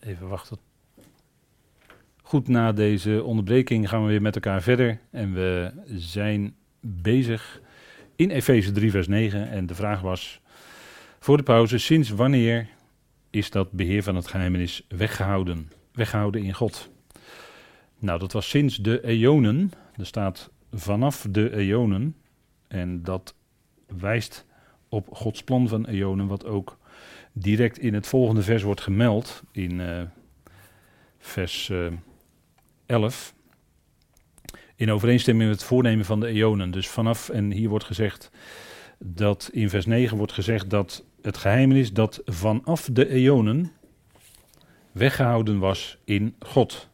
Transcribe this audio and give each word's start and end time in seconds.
Even 0.00 0.28
wachten. 0.28 0.58
Goed, 2.22 2.48
na 2.48 2.72
deze 2.72 3.22
onderbreking 3.24 3.88
gaan 3.88 4.02
we 4.02 4.08
weer 4.08 4.22
met 4.22 4.34
elkaar 4.34 4.62
verder. 4.62 5.00
En 5.10 5.34
we 5.34 5.72
zijn 5.86 6.54
bezig 6.80 7.60
in 8.16 8.30
Efeze 8.30 8.72
3, 8.72 8.90
vers 8.90 9.08
9. 9.08 9.48
En 9.48 9.66
de 9.66 9.74
vraag 9.74 10.00
was 10.00 10.40
voor 11.18 11.36
de 11.36 11.42
pauze: 11.42 11.78
sinds 11.78 12.10
wanneer 12.10 12.68
is 13.30 13.50
dat 13.50 13.72
beheer 13.72 14.02
van 14.02 14.16
het 14.16 14.26
geheimenis 14.26 14.86
weggehouden? 14.88 15.70
Weggehouden 15.92 16.42
in 16.42 16.54
God. 16.54 16.90
Nou, 17.98 18.18
dat 18.18 18.32
was 18.32 18.48
sinds 18.48 18.76
de 18.76 19.04
eonen. 19.04 19.72
Er 19.96 20.06
staat 20.06 20.50
vanaf 20.72 21.26
de 21.30 21.56
eonen. 21.56 22.16
En 22.68 23.02
dat 23.02 23.34
wijst 23.98 24.46
op 24.88 25.08
Gods 25.10 25.42
plan 25.42 25.68
van 25.68 25.86
eonen, 25.86 26.26
wat 26.26 26.44
ook 26.46 26.78
direct 27.38 27.78
in 27.78 27.94
het 27.94 28.06
volgende 28.06 28.42
vers 28.42 28.62
wordt 28.62 28.80
gemeld, 28.80 29.42
in 29.52 29.78
uh, 29.78 30.02
vers 31.18 31.68
uh, 31.68 31.92
11. 32.86 33.34
In 34.76 34.90
overeenstemming 34.90 35.48
met 35.48 35.58
het 35.58 35.68
voornemen 35.68 36.04
van 36.04 36.20
de 36.20 36.26
eonen. 36.26 36.70
Dus 36.70 36.88
vanaf, 36.88 37.28
en 37.28 37.50
hier 37.50 37.68
wordt 37.68 37.84
gezegd 37.84 38.30
dat 38.98 39.50
in 39.52 39.70
vers 39.70 39.86
9 39.86 40.16
wordt 40.16 40.32
gezegd 40.32 40.70
dat 40.70 41.04
het 41.22 41.36
geheim 41.36 41.72
is 41.72 41.92
dat 41.92 42.22
vanaf 42.24 42.88
de 42.92 43.08
eonen 43.08 43.72
weggehouden 44.92 45.58
was 45.58 45.98
in 46.04 46.34
God. 46.38 46.88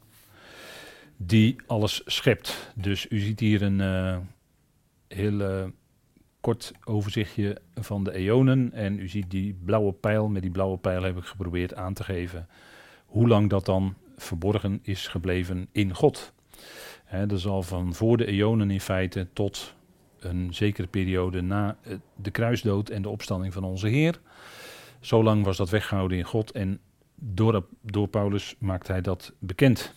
Die 1.17 1.57
alles 1.67 2.03
schept. 2.05 2.73
Dus 2.75 3.07
u 3.11 3.19
ziet 3.19 3.41
hier 3.41 3.63
een 3.63 3.79
uh, 3.79 4.19
heel 5.09 5.71
kort 6.43 6.73
overzichtje 6.85 7.57
van 7.75 8.05
de 8.05 8.13
eonen. 8.13 8.73
En 8.73 8.99
u 8.99 9.09
ziet 9.09 9.31
die 9.31 9.57
blauwe 9.65 9.93
pijl. 9.93 10.29
Met 10.29 10.43
die 10.43 10.51
blauwe 10.51 10.77
pijl 10.77 11.03
heb 11.03 11.17
ik 11.17 11.25
geprobeerd 11.25 11.75
aan 11.75 11.95
te 11.95 12.05
geven 12.05 12.49
hoe 13.07 13.29
lang 13.29 13.51
dat 13.51 13.65
dan 13.65 13.95
verborgen 14.17 14.81
is 14.83 15.07
gebleven 15.07 15.69
in 15.73 15.95
God. 15.95 16.33
Dat 17.11 17.39
is 17.39 17.47
al 17.47 17.63
van 17.63 17.95
voor 17.95 18.17
de 18.17 18.27
eonen 18.27 18.71
in 18.71 18.81
feite 18.81 19.27
tot 19.33 19.75
een 20.19 20.55
zekere 20.55 20.87
periode 20.87 21.41
na 21.41 21.77
eh, 21.83 21.95
de 22.17 22.31
kruisdood 22.31 22.89
en 22.89 23.03
de 23.03 23.09
opstanding 23.09 23.53
van 23.53 23.65
onze 23.65 23.89
Heer. 23.89 24.21
Zo 25.01 25.23
lang 25.23 25.45
was 25.45 25.57
dat 25.57 25.71
weggehouden 25.71 26.19
in 26.19 26.25
God 26.25 26.51
en 26.51 26.81
door, 27.15 27.67
door 27.81 28.09
Paulus 28.09 28.57
maakt 28.59 28.89
hij 28.89 29.01
dat 29.01 29.33
bekend. 29.39 29.95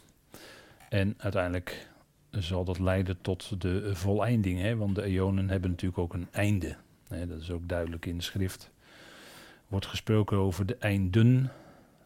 En 0.89 1.13
uiteindelijk 1.17 1.87
zal 2.43 2.63
dat 2.63 2.79
leiden 2.79 3.21
tot 3.21 3.61
de 3.61 3.95
voleinding. 3.95 4.59
Hè? 4.59 4.75
Want 4.75 4.95
de 4.95 5.03
eonen 5.03 5.49
hebben 5.49 5.69
natuurlijk 5.69 5.99
ook 5.99 6.13
een 6.13 6.27
einde. 6.31 6.75
Hè? 7.07 7.27
Dat 7.27 7.41
is 7.41 7.51
ook 7.51 7.67
duidelijk 7.67 8.05
in 8.05 8.17
de 8.17 8.23
schrift. 8.23 8.71
Wordt 9.67 9.85
gesproken 9.85 10.37
over 10.37 10.65
de 10.65 10.75
einden 10.75 11.51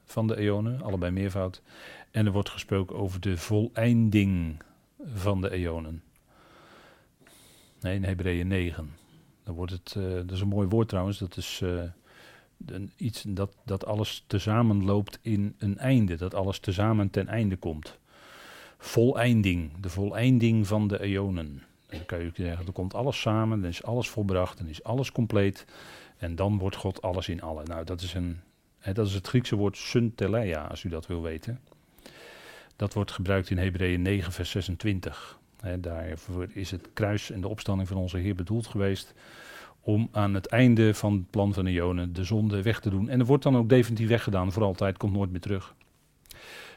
van 0.05 0.27
de 0.27 0.37
eonen, 0.37 0.81
allebei 0.81 1.11
meervoud. 1.11 1.61
En 2.11 2.25
er 2.25 2.31
wordt 2.31 2.49
gesproken 2.49 2.95
over 2.95 3.19
de 3.19 3.37
voleinding 3.37 4.61
van 5.13 5.41
de 5.41 5.51
eonen. 5.51 6.03
Nee, 7.79 7.95
in 7.95 8.03
Hebreeën 8.03 8.47
9. 8.47 8.89
Dan 9.43 9.55
wordt 9.55 9.71
het, 9.71 9.95
uh, 9.97 10.13
dat 10.13 10.31
is 10.31 10.41
een 10.41 10.47
mooi 10.47 10.67
woord 10.67 10.89
trouwens, 10.89 11.17
dat 11.17 11.37
is 11.37 11.61
uh, 11.63 11.81
een, 12.65 12.91
iets 12.95 13.23
dat, 13.27 13.55
dat 13.65 13.85
alles 13.85 14.23
tezamen 14.27 14.83
loopt 14.83 15.19
in 15.21 15.55
een 15.57 15.77
einde. 15.77 16.15
Dat 16.15 16.33
alles 16.33 16.59
tezamen 16.59 17.09
ten 17.09 17.27
einde 17.27 17.55
komt 17.55 17.99
voleinding, 18.79 19.71
de 19.79 19.89
voleinding 19.89 20.67
van 20.67 20.87
de 20.87 21.01
eonen. 21.01 21.63
Dan 21.87 22.05
kan 22.05 22.19
je 22.19 22.31
zeggen, 22.33 22.65
er 22.65 22.71
komt 22.71 22.93
alles 22.93 23.21
samen, 23.21 23.61
dan 23.61 23.69
is 23.69 23.83
alles 23.83 24.09
volbracht, 24.09 24.57
dan 24.57 24.67
is 24.67 24.83
alles 24.83 25.11
compleet. 25.11 25.65
En 26.17 26.35
dan 26.35 26.57
wordt 26.57 26.75
God 26.75 27.01
alles 27.01 27.29
in 27.29 27.41
allen. 27.41 27.65
Nou, 27.65 27.85
dat 27.85 28.01
is, 28.01 28.13
een, 28.13 28.39
hè, 28.79 28.93
dat 28.93 29.07
is 29.07 29.13
het 29.13 29.27
Griekse 29.27 29.55
woord 29.55 29.77
synteleia, 29.77 30.63
als 30.63 30.83
u 30.83 30.89
dat 30.89 31.07
wil 31.07 31.21
weten. 31.21 31.59
Dat 32.75 32.93
wordt 32.93 33.11
gebruikt 33.11 33.49
in 33.49 33.57
Hebreeën 33.57 34.01
9, 34.01 34.31
vers 34.31 34.49
26. 34.49 35.39
Hè, 35.59 35.79
daarvoor 35.79 36.47
is 36.53 36.71
het 36.71 36.89
kruis 36.93 37.31
en 37.31 37.41
de 37.41 37.47
opstanding 37.47 37.87
van 37.87 37.97
onze 37.97 38.17
Heer 38.17 38.35
bedoeld 38.35 38.67
geweest 38.67 39.13
om 39.81 40.09
aan 40.11 40.33
het 40.33 40.45
einde 40.45 40.93
van 40.93 41.13
het 41.13 41.29
plan 41.29 41.53
van 41.53 41.65
de 41.65 41.71
Eonen 41.71 42.13
de 42.13 42.23
zonde 42.23 42.61
weg 42.61 42.79
te 42.79 42.89
doen. 42.89 43.09
En 43.09 43.19
er 43.19 43.25
wordt 43.25 43.43
dan 43.43 43.57
ook 43.57 43.69
definitief 43.69 44.07
weggedaan, 44.07 44.51
voor 44.51 44.63
altijd, 44.63 44.97
komt 44.97 45.13
nooit 45.13 45.31
meer 45.31 45.39
terug. 45.39 45.75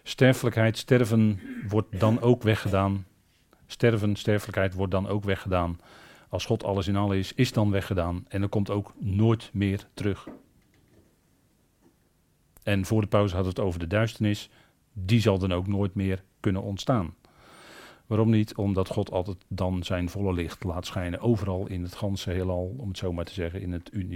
Sterfelijkheid, 0.02 0.78
sterven 0.78 1.40
wordt 1.68 2.00
dan 2.00 2.20
ook 2.20 2.42
weggedaan. 2.42 3.06
Sterven, 3.66 4.16
sterfelijkheid 4.16 4.74
wordt 4.74 4.92
dan 4.92 5.08
ook 5.08 5.24
weggedaan. 5.24 5.80
Als 6.28 6.44
God 6.46 6.64
alles 6.64 6.88
in 6.88 6.96
alles 6.96 7.16
is, 7.16 7.32
is 7.34 7.52
dan 7.52 7.70
weggedaan. 7.70 8.24
En 8.28 8.42
er 8.42 8.48
komt 8.48 8.70
ook 8.70 8.92
nooit 8.98 9.50
meer 9.52 9.86
terug. 9.94 10.28
En 12.62 12.84
voor 12.84 13.00
de 13.00 13.06
pauze 13.06 13.36
had 13.36 13.44
het 13.44 13.60
over 13.60 13.80
de 13.80 13.86
duisternis. 13.86 14.50
Die 14.92 15.20
zal 15.20 15.38
dan 15.38 15.52
ook 15.52 15.66
nooit 15.66 15.94
meer 15.94 16.22
kunnen 16.40 16.62
ontstaan. 16.62 17.14
Waarom 18.06 18.30
niet? 18.30 18.54
Omdat 18.54 18.88
God 18.88 19.10
altijd 19.10 19.36
dan 19.48 19.82
zijn 19.82 20.08
volle 20.08 20.32
licht 20.32 20.64
laat 20.64 20.86
schijnen. 20.86 21.20
Overal 21.20 21.66
in 21.66 21.82
het 21.82 21.94
ganse 21.94 22.30
heelal, 22.30 22.74
om 22.78 22.88
het 22.88 22.98
zo 22.98 23.12
maar 23.12 23.24
te 23.24 23.32
zeggen. 23.32 23.60
In 23.60 23.72
het 23.72 23.90
uh, 23.92 24.14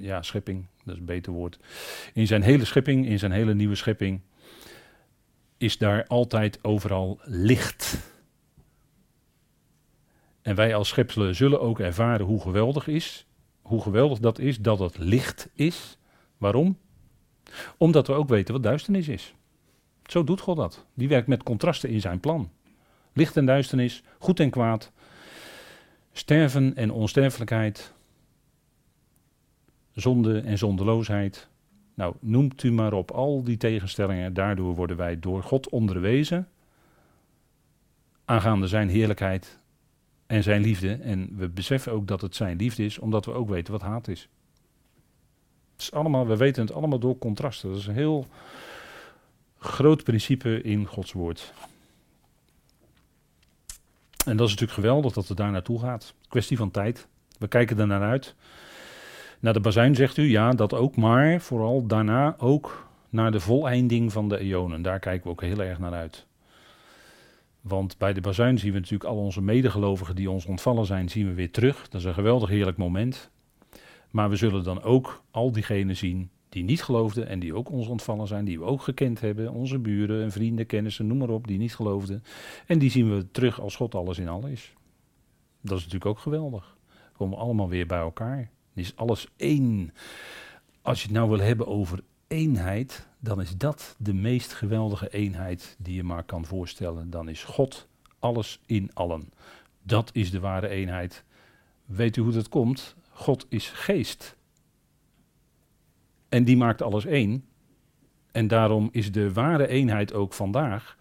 ja, 0.00 0.22
schepping, 0.22 0.66
dat 0.84 0.94
is 0.94 1.00
een 1.00 1.06
beter 1.06 1.32
woord. 1.32 1.58
In 2.14 2.26
zijn 2.26 2.42
hele 2.42 2.64
schepping, 2.64 3.06
in 3.06 3.18
zijn 3.18 3.32
hele 3.32 3.54
nieuwe 3.54 3.74
schepping 3.74 4.20
is 5.60 5.78
daar 5.78 6.06
altijd 6.06 6.64
overal 6.64 7.20
licht. 7.22 7.98
En 10.42 10.54
wij 10.54 10.74
als 10.74 10.88
schepselen 10.88 11.34
zullen 11.34 11.60
ook 11.60 11.80
ervaren 11.80 12.26
hoe 12.26 12.40
geweldig 12.40 12.86
is, 12.86 13.26
hoe 13.62 13.82
geweldig 13.82 14.18
dat 14.18 14.38
is 14.38 14.58
dat 14.58 14.78
het 14.78 14.98
licht 14.98 15.48
is. 15.54 15.98
Waarom? 16.38 16.78
Omdat 17.76 18.06
we 18.06 18.12
ook 18.12 18.28
weten 18.28 18.54
wat 18.54 18.62
duisternis 18.62 19.08
is. 19.08 19.34
Zo 20.06 20.24
doet 20.24 20.40
God 20.40 20.56
dat. 20.56 20.86
Die 20.94 21.08
werkt 21.08 21.28
met 21.28 21.42
contrasten 21.42 21.88
in 21.88 22.00
zijn 22.00 22.20
plan. 22.20 22.50
Licht 23.12 23.36
en 23.36 23.46
duisternis, 23.46 24.02
goed 24.18 24.40
en 24.40 24.50
kwaad, 24.50 24.92
sterven 26.12 26.76
en 26.76 26.90
onsterfelijkheid, 26.90 27.92
zonde 29.92 30.40
en 30.40 30.58
zondeloosheid, 30.58 31.48
nou, 32.00 32.14
noemt 32.20 32.62
u 32.62 32.72
maar 32.72 32.92
op 32.92 33.10
al 33.10 33.42
die 33.42 33.56
tegenstellingen. 33.56 34.34
Daardoor 34.34 34.74
worden 34.74 34.96
wij 34.96 35.18
door 35.18 35.42
God 35.42 35.68
onderwezen. 35.68 36.48
Aangaande 38.24 38.66
zijn 38.66 38.88
heerlijkheid 38.88 39.58
en 40.26 40.42
zijn 40.42 40.62
liefde. 40.62 40.94
En 40.94 41.36
we 41.36 41.48
beseffen 41.48 41.92
ook 41.92 42.06
dat 42.06 42.20
het 42.20 42.36
zijn 42.36 42.56
liefde 42.56 42.84
is, 42.84 42.98
omdat 42.98 43.24
we 43.24 43.32
ook 43.32 43.48
weten 43.48 43.72
wat 43.72 43.82
haat 43.82 44.08
is. 44.08 44.28
Het 45.72 45.80
is 45.80 45.92
allemaal, 45.92 46.26
we 46.26 46.36
weten 46.36 46.62
het 46.62 46.72
allemaal 46.72 46.98
door 46.98 47.18
contrasten. 47.18 47.68
Dat 47.68 47.78
is 47.78 47.86
een 47.86 47.94
heel 47.94 48.26
groot 49.58 50.04
principe 50.04 50.62
in 50.62 50.86
Gods 50.86 51.12
woord. 51.12 51.52
En 54.26 54.36
dat 54.36 54.46
is 54.46 54.52
natuurlijk 54.52 54.80
geweldig 54.80 55.12
dat 55.12 55.28
het 55.28 55.36
daar 55.36 55.50
naartoe 55.50 55.80
gaat. 55.80 56.14
Kwestie 56.28 56.56
van 56.56 56.70
tijd. 56.70 57.06
We 57.38 57.48
kijken 57.48 57.78
er 57.78 57.86
naar 57.86 58.02
uit. 58.02 58.34
Naar 59.40 59.52
de 59.52 59.60
bazuin 59.60 59.94
zegt 59.94 60.16
u, 60.16 60.22
ja, 60.22 60.50
dat 60.52 60.74
ook, 60.74 60.96
maar 60.96 61.40
vooral 61.40 61.86
daarna 61.86 62.34
ook 62.38 62.88
naar 63.08 63.32
de 63.32 63.40
voleinding 63.40 64.12
van 64.12 64.28
de 64.28 64.38
eonen. 64.38 64.82
Daar 64.82 64.98
kijken 64.98 65.24
we 65.24 65.30
ook 65.30 65.42
heel 65.42 65.62
erg 65.62 65.78
naar 65.78 65.92
uit. 65.92 66.26
Want 67.60 67.98
bij 67.98 68.12
de 68.12 68.20
bazuin 68.20 68.58
zien 68.58 68.72
we 68.72 68.78
natuurlijk 68.78 69.10
al 69.10 69.16
onze 69.16 69.42
medegelovigen 69.42 70.16
die 70.16 70.30
ons 70.30 70.46
ontvallen 70.46 70.86
zijn, 70.86 71.08
zien 71.08 71.26
we 71.26 71.34
weer 71.34 71.50
terug. 71.50 71.88
Dat 71.88 72.00
is 72.00 72.06
een 72.06 72.14
geweldig 72.14 72.48
heerlijk 72.48 72.76
moment. 72.76 73.30
Maar 74.10 74.30
we 74.30 74.36
zullen 74.36 74.64
dan 74.64 74.82
ook 74.82 75.22
al 75.30 75.52
diegenen 75.52 75.96
zien 75.96 76.30
die 76.48 76.64
niet 76.64 76.82
geloofden 76.82 77.26
en 77.26 77.38
die 77.38 77.54
ook 77.54 77.70
ons 77.70 77.86
ontvallen 77.86 78.26
zijn, 78.26 78.44
die 78.44 78.58
we 78.58 78.64
ook 78.64 78.82
gekend 78.82 79.20
hebben, 79.20 79.52
onze 79.52 79.78
buren 79.78 80.22
en 80.22 80.32
vrienden, 80.32 80.66
kennissen, 80.66 81.06
noem 81.06 81.18
maar 81.18 81.28
op, 81.28 81.46
die 81.46 81.58
niet 81.58 81.74
geloofden. 81.74 82.22
En 82.66 82.78
die 82.78 82.90
zien 82.90 83.14
we 83.14 83.30
terug 83.30 83.60
als 83.60 83.76
God 83.76 83.94
alles 83.94 84.18
in 84.18 84.28
alles 84.28 84.50
is. 84.50 84.74
Dat 85.60 85.78
is 85.78 85.84
natuurlijk 85.84 86.10
ook 86.10 86.18
geweldig. 86.18 86.76
We 86.88 87.16
komen 87.16 87.38
allemaal 87.38 87.68
weer 87.68 87.86
bij 87.86 87.98
elkaar 87.98 88.50
is 88.74 88.96
alles 88.96 89.28
één. 89.36 89.92
Als 90.82 91.00
je 91.00 91.06
het 91.06 91.16
nou 91.16 91.28
wil 91.28 91.40
hebben 91.40 91.66
over 91.66 92.02
eenheid, 92.26 93.06
dan 93.18 93.40
is 93.40 93.56
dat 93.56 93.96
de 93.98 94.14
meest 94.14 94.52
geweldige 94.52 95.08
eenheid 95.08 95.76
die 95.78 95.94
je 95.94 96.02
maar 96.02 96.24
kan 96.24 96.44
voorstellen. 96.44 97.10
Dan 97.10 97.28
is 97.28 97.44
God 97.44 97.88
alles 98.18 98.60
in 98.66 98.90
allen. 98.94 99.32
Dat 99.82 100.10
is 100.12 100.30
de 100.30 100.40
ware 100.40 100.68
eenheid. 100.68 101.24
Weet 101.84 102.16
u 102.16 102.22
hoe 102.22 102.32
dat 102.32 102.48
komt? 102.48 102.94
God 103.10 103.46
is 103.48 103.68
geest. 103.68 104.36
En 106.28 106.44
die 106.44 106.56
maakt 106.56 106.82
alles 106.82 107.04
één. 107.04 107.44
En 108.32 108.48
daarom 108.48 108.88
is 108.92 109.12
de 109.12 109.32
ware 109.32 109.66
eenheid 109.66 110.12
ook 110.12 110.32
vandaag 110.32 110.98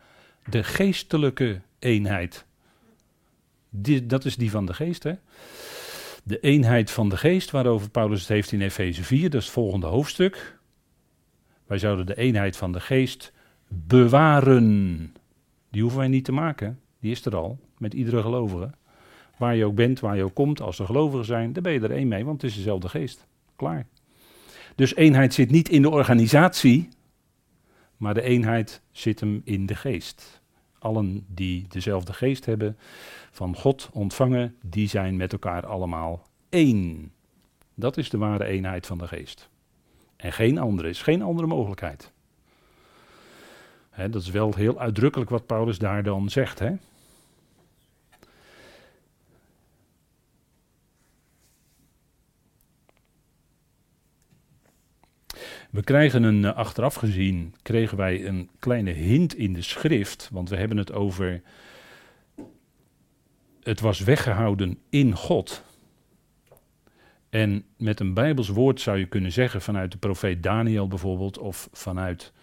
de 0.49 0.63
geestelijke 0.63 1.61
eenheid. 1.79 2.45
Die, 3.69 4.05
dat 4.05 4.25
is 4.25 4.35
die 4.35 4.51
van 4.51 4.65
de 4.65 4.73
geest, 4.73 5.03
hè? 5.03 5.13
De 6.23 6.39
eenheid 6.39 6.91
van 6.91 7.09
de 7.09 7.17
geest, 7.17 7.51
waarover 7.51 7.89
Paulus 7.89 8.19
het 8.19 8.29
heeft 8.29 8.51
in 8.51 8.61
Efeze 8.61 9.03
4, 9.03 9.29
dat 9.29 9.39
is 9.39 9.45
het 9.45 9.53
volgende 9.53 9.87
hoofdstuk. 9.87 10.59
Wij 11.65 11.77
zouden 11.77 12.05
de 12.05 12.17
eenheid 12.17 12.57
van 12.57 12.71
de 12.71 12.79
geest 12.79 13.33
bewaren. 13.67 15.13
Die 15.71 15.81
hoeven 15.81 15.99
wij 15.99 16.07
niet 16.07 16.25
te 16.25 16.31
maken, 16.31 16.79
die 16.99 17.11
is 17.11 17.25
er 17.25 17.35
al, 17.35 17.59
met 17.77 17.93
iedere 17.93 18.21
gelovige. 18.21 18.71
Waar 19.37 19.55
je 19.55 19.65
ook 19.65 19.75
bent, 19.75 19.99
waar 19.99 20.15
je 20.15 20.23
ook 20.23 20.33
komt, 20.33 20.61
als 20.61 20.79
er 20.79 20.85
gelovigen 20.85 21.25
zijn, 21.25 21.53
dan 21.53 21.63
ben 21.63 21.71
je 21.71 21.79
er 21.79 21.91
één 21.91 22.07
mee, 22.07 22.25
want 22.25 22.41
het 22.41 22.51
is 22.51 22.57
dezelfde 22.57 22.89
geest. 22.89 23.27
Klaar. 23.55 23.87
Dus 24.75 24.95
eenheid 24.95 25.33
zit 25.33 25.51
niet 25.51 25.69
in 25.69 25.81
de 25.81 25.89
organisatie, 25.89 26.89
maar 27.97 28.13
de 28.13 28.21
eenheid 28.21 28.81
zit 28.91 29.19
hem 29.19 29.41
in 29.43 29.65
de 29.65 29.75
geest. 29.75 30.38
Allen 30.79 31.25
die 31.27 31.65
dezelfde 31.69 32.13
geest 32.13 32.45
hebben, 32.45 32.77
van 33.31 33.55
God 33.55 33.89
ontvangen, 33.93 34.55
die 34.61 34.87
zijn 34.87 35.17
met 35.17 35.31
elkaar 35.31 35.65
allemaal 35.65 36.27
één. 36.49 37.11
Dat 37.73 37.97
is 37.97 38.09
de 38.09 38.17
ware 38.17 38.45
eenheid 38.45 38.85
van 38.85 38.97
de 38.97 39.07
geest. 39.07 39.49
En 40.15 40.33
geen 40.33 40.57
andere 40.57 40.89
is, 40.89 41.01
geen 41.01 41.21
andere 41.21 41.47
mogelijkheid. 41.47 42.11
dat 43.95 44.21
is 44.21 44.29
wel 44.29 44.53
heel 44.55 44.79
uitdrukkelijk 44.79 45.29
wat 45.29 45.45
Paulus 45.45 45.77
daar 45.77 46.03
dan 46.03 46.29
zegt. 46.29 46.59
Hè? 46.59 46.73
We 55.69 55.83
krijgen 55.83 56.23
een, 56.23 56.43
uh, 56.43 56.55
achteraf 56.55 56.95
gezien, 56.95 57.55
kregen 57.61 57.97
wij 57.97 58.27
een 58.27 58.49
kleine 58.59 58.91
hint 58.91 59.35
in 59.35 59.53
de 59.53 59.61
schrift, 59.61 60.29
want 60.31 60.49
we 60.49 60.55
hebben 60.55 60.77
het 60.77 60.91
over, 60.91 61.41
het 63.63 63.79
was 63.79 63.99
weggehouden 63.99 64.77
in 64.89 65.15
God. 65.15 65.63
En 67.29 67.63
met 67.77 67.99
een 67.99 68.13
Bijbels 68.13 68.49
woord 68.49 68.81
zou 68.81 68.97
je 68.97 69.05
kunnen 69.05 69.31
zeggen 69.31 69.61
vanuit 69.61 69.91
de 69.91 69.97
profeet 69.97 70.43
Daniel 70.43 70.87
bijvoorbeeld, 70.87 71.37
of 71.37 71.69
vanuit, 71.71 72.33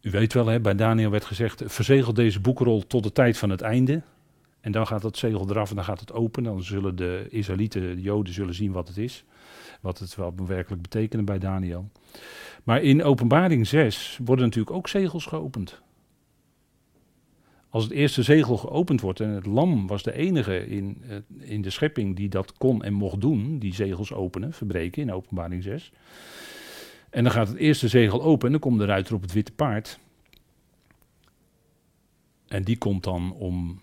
u 0.00 0.10
weet 0.10 0.32
wel, 0.32 0.46
hè, 0.46 0.60
bij 0.60 0.74
Daniel 0.74 1.10
werd 1.10 1.24
gezegd, 1.24 1.62
verzegel 1.66 2.14
deze 2.14 2.40
boekrol 2.40 2.86
tot 2.86 3.02
de 3.02 3.12
tijd 3.12 3.38
van 3.38 3.50
het 3.50 3.60
einde. 3.60 4.02
En 4.60 4.72
dan 4.72 4.86
gaat 4.86 5.02
het 5.02 5.16
zegel 5.16 5.50
eraf 5.50 5.70
en 5.70 5.76
dan 5.76 5.84
gaat 5.84 6.00
het 6.00 6.12
open. 6.12 6.42
Dan 6.42 6.62
zullen 6.62 6.96
de 6.96 7.26
Israëlieten, 7.30 7.80
de 7.80 8.02
Joden, 8.02 8.34
zullen 8.34 8.54
zien 8.54 8.72
wat 8.72 8.88
het 8.88 8.96
is. 8.96 9.24
Wat 9.80 9.98
het 9.98 10.14
wel 10.14 10.34
werkelijk 10.46 10.82
betekende 10.82 11.24
bij 11.24 11.38
Daniel. 11.38 11.90
Maar 12.64 12.82
in 12.82 13.04
openbaring 13.04 13.66
6 13.66 14.18
worden 14.24 14.44
natuurlijk 14.44 14.76
ook 14.76 14.88
zegels 14.88 15.26
geopend. 15.26 15.80
Als 17.68 17.84
het 17.84 17.92
eerste 17.92 18.22
zegel 18.22 18.56
geopend 18.56 19.00
wordt 19.00 19.20
en 19.20 19.28
het 19.28 19.46
lam 19.46 19.86
was 19.86 20.02
de 20.02 20.12
enige 20.12 20.66
in, 20.66 21.02
in 21.38 21.62
de 21.62 21.70
schepping 21.70 22.16
die 22.16 22.28
dat 22.28 22.52
kon 22.52 22.82
en 22.82 22.92
mocht 22.92 23.20
doen, 23.20 23.58
die 23.58 23.74
zegels 23.74 24.12
openen, 24.12 24.52
verbreken 24.52 25.02
in 25.02 25.12
openbaring 25.12 25.62
6. 25.62 25.92
En 27.10 27.22
dan 27.22 27.32
gaat 27.32 27.48
het 27.48 27.56
eerste 27.56 27.88
zegel 27.88 28.22
open 28.22 28.46
en 28.46 28.52
dan 28.52 28.60
komt 28.60 28.78
de 28.78 28.84
ruiter 28.84 29.14
op 29.14 29.22
het 29.22 29.32
witte 29.32 29.52
paard. 29.52 29.98
En 32.48 32.62
die 32.62 32.78
komt 32.78 33.04
dan 33.04 33.32
om 33.32 33.80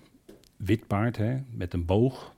wit 0.57 0.88
paard 0.88 1.18
hè, 1.18 1.38
met 1.50 1.74
een 1.74 1.86
boog. 1.86 2.32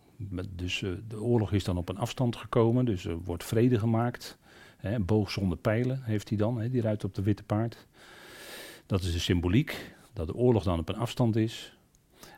Dus 0.50 0.82
uh, 0.82 0.92
de 1.08 1.22
oorlog 1.22 1.52
is 1.52 1.64
dan 1.64 1.78
op 1.78 1.90
een 1.90 1.98
afstand 1.98 2.36
gekomen, 2.36 2.86
dus 2.86 3.06
er 3.06 3.18
wordt 3.18 3.44
vrede 3.44 3.80
gemaakt. 3.80 4.38
Hè, 4.78 5.00
boog 5.00 5.32
zonder 5.32 5.58
pijlen 5.58 6.04
heeft 6.04 6.30
hij 6.30 6.38
dan, 6.38 6.60
hè, 6.60 6.70
die 6.70 6.82
ruiter 6.82 7.08
op 7.08 7.16
de 7.16 7.22
witte 7.22 7.44
paard. 7.44 7.88
Dat 8.86 9.02
is 9.02 9.12
de 9.12 9.20
symboliek 9.20 9.96
dat 10.14 10.28
de 10.28 10.36
oorlog 10.36 10.64
dan 10.64 10.80
op 10.80 10.90
een 10.90 10.98
afstand 10.98 11.36
is. 11.36 11.78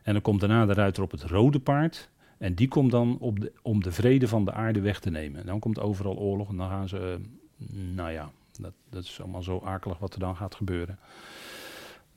En 0.02 0.12
dan 0.12 0.22
komt 0.22 0.40
daarna 0.40 0.66
de 0.66 0.72
ruiter 0.72 1.02
op 1.02 1.10
het 1.10 1.22
rode 1.22 1.58
paard. 1.58 2.10
En 2.38 2.54
die 2.54 2.68
komt 2.68 2.90
dan 2.90 3.16
op 3.20 3.40
de, 3.40 3.52
om 3.62 3.82
de 3.82 3.92
vrede 3.92 4.28
van 4.28 4.44
de 4.44 4.52
aarde 4.52 4.80
weg 4.80 5.00
te 5.00 5.10
nemen. 5.10 5.40
En 5.40 5.46
dan 5.46 5.58
komt 5.58 5.80
overal 5.80 6.16
oorlog 6.16 6.48
en 6.48 6.56
dan 6.56 6.68
gaan 6.68 6.88
ze, 6.88 7.18
uh, 7.58 7.94
nou 7.94 8.10
ja, 8.10 8.30
dat, 8.60 8.72
dat, 8.90 9.04
is 9.04 9.20
allemaal 9.20 9.42
zo 9.42 9.60
akelig 9.64 9.98
wat 9.98 10.14
er 10.14 10.20
dan 10.20 10.36
gaat 10.36 10.54
gebeuren. 10.54 10.98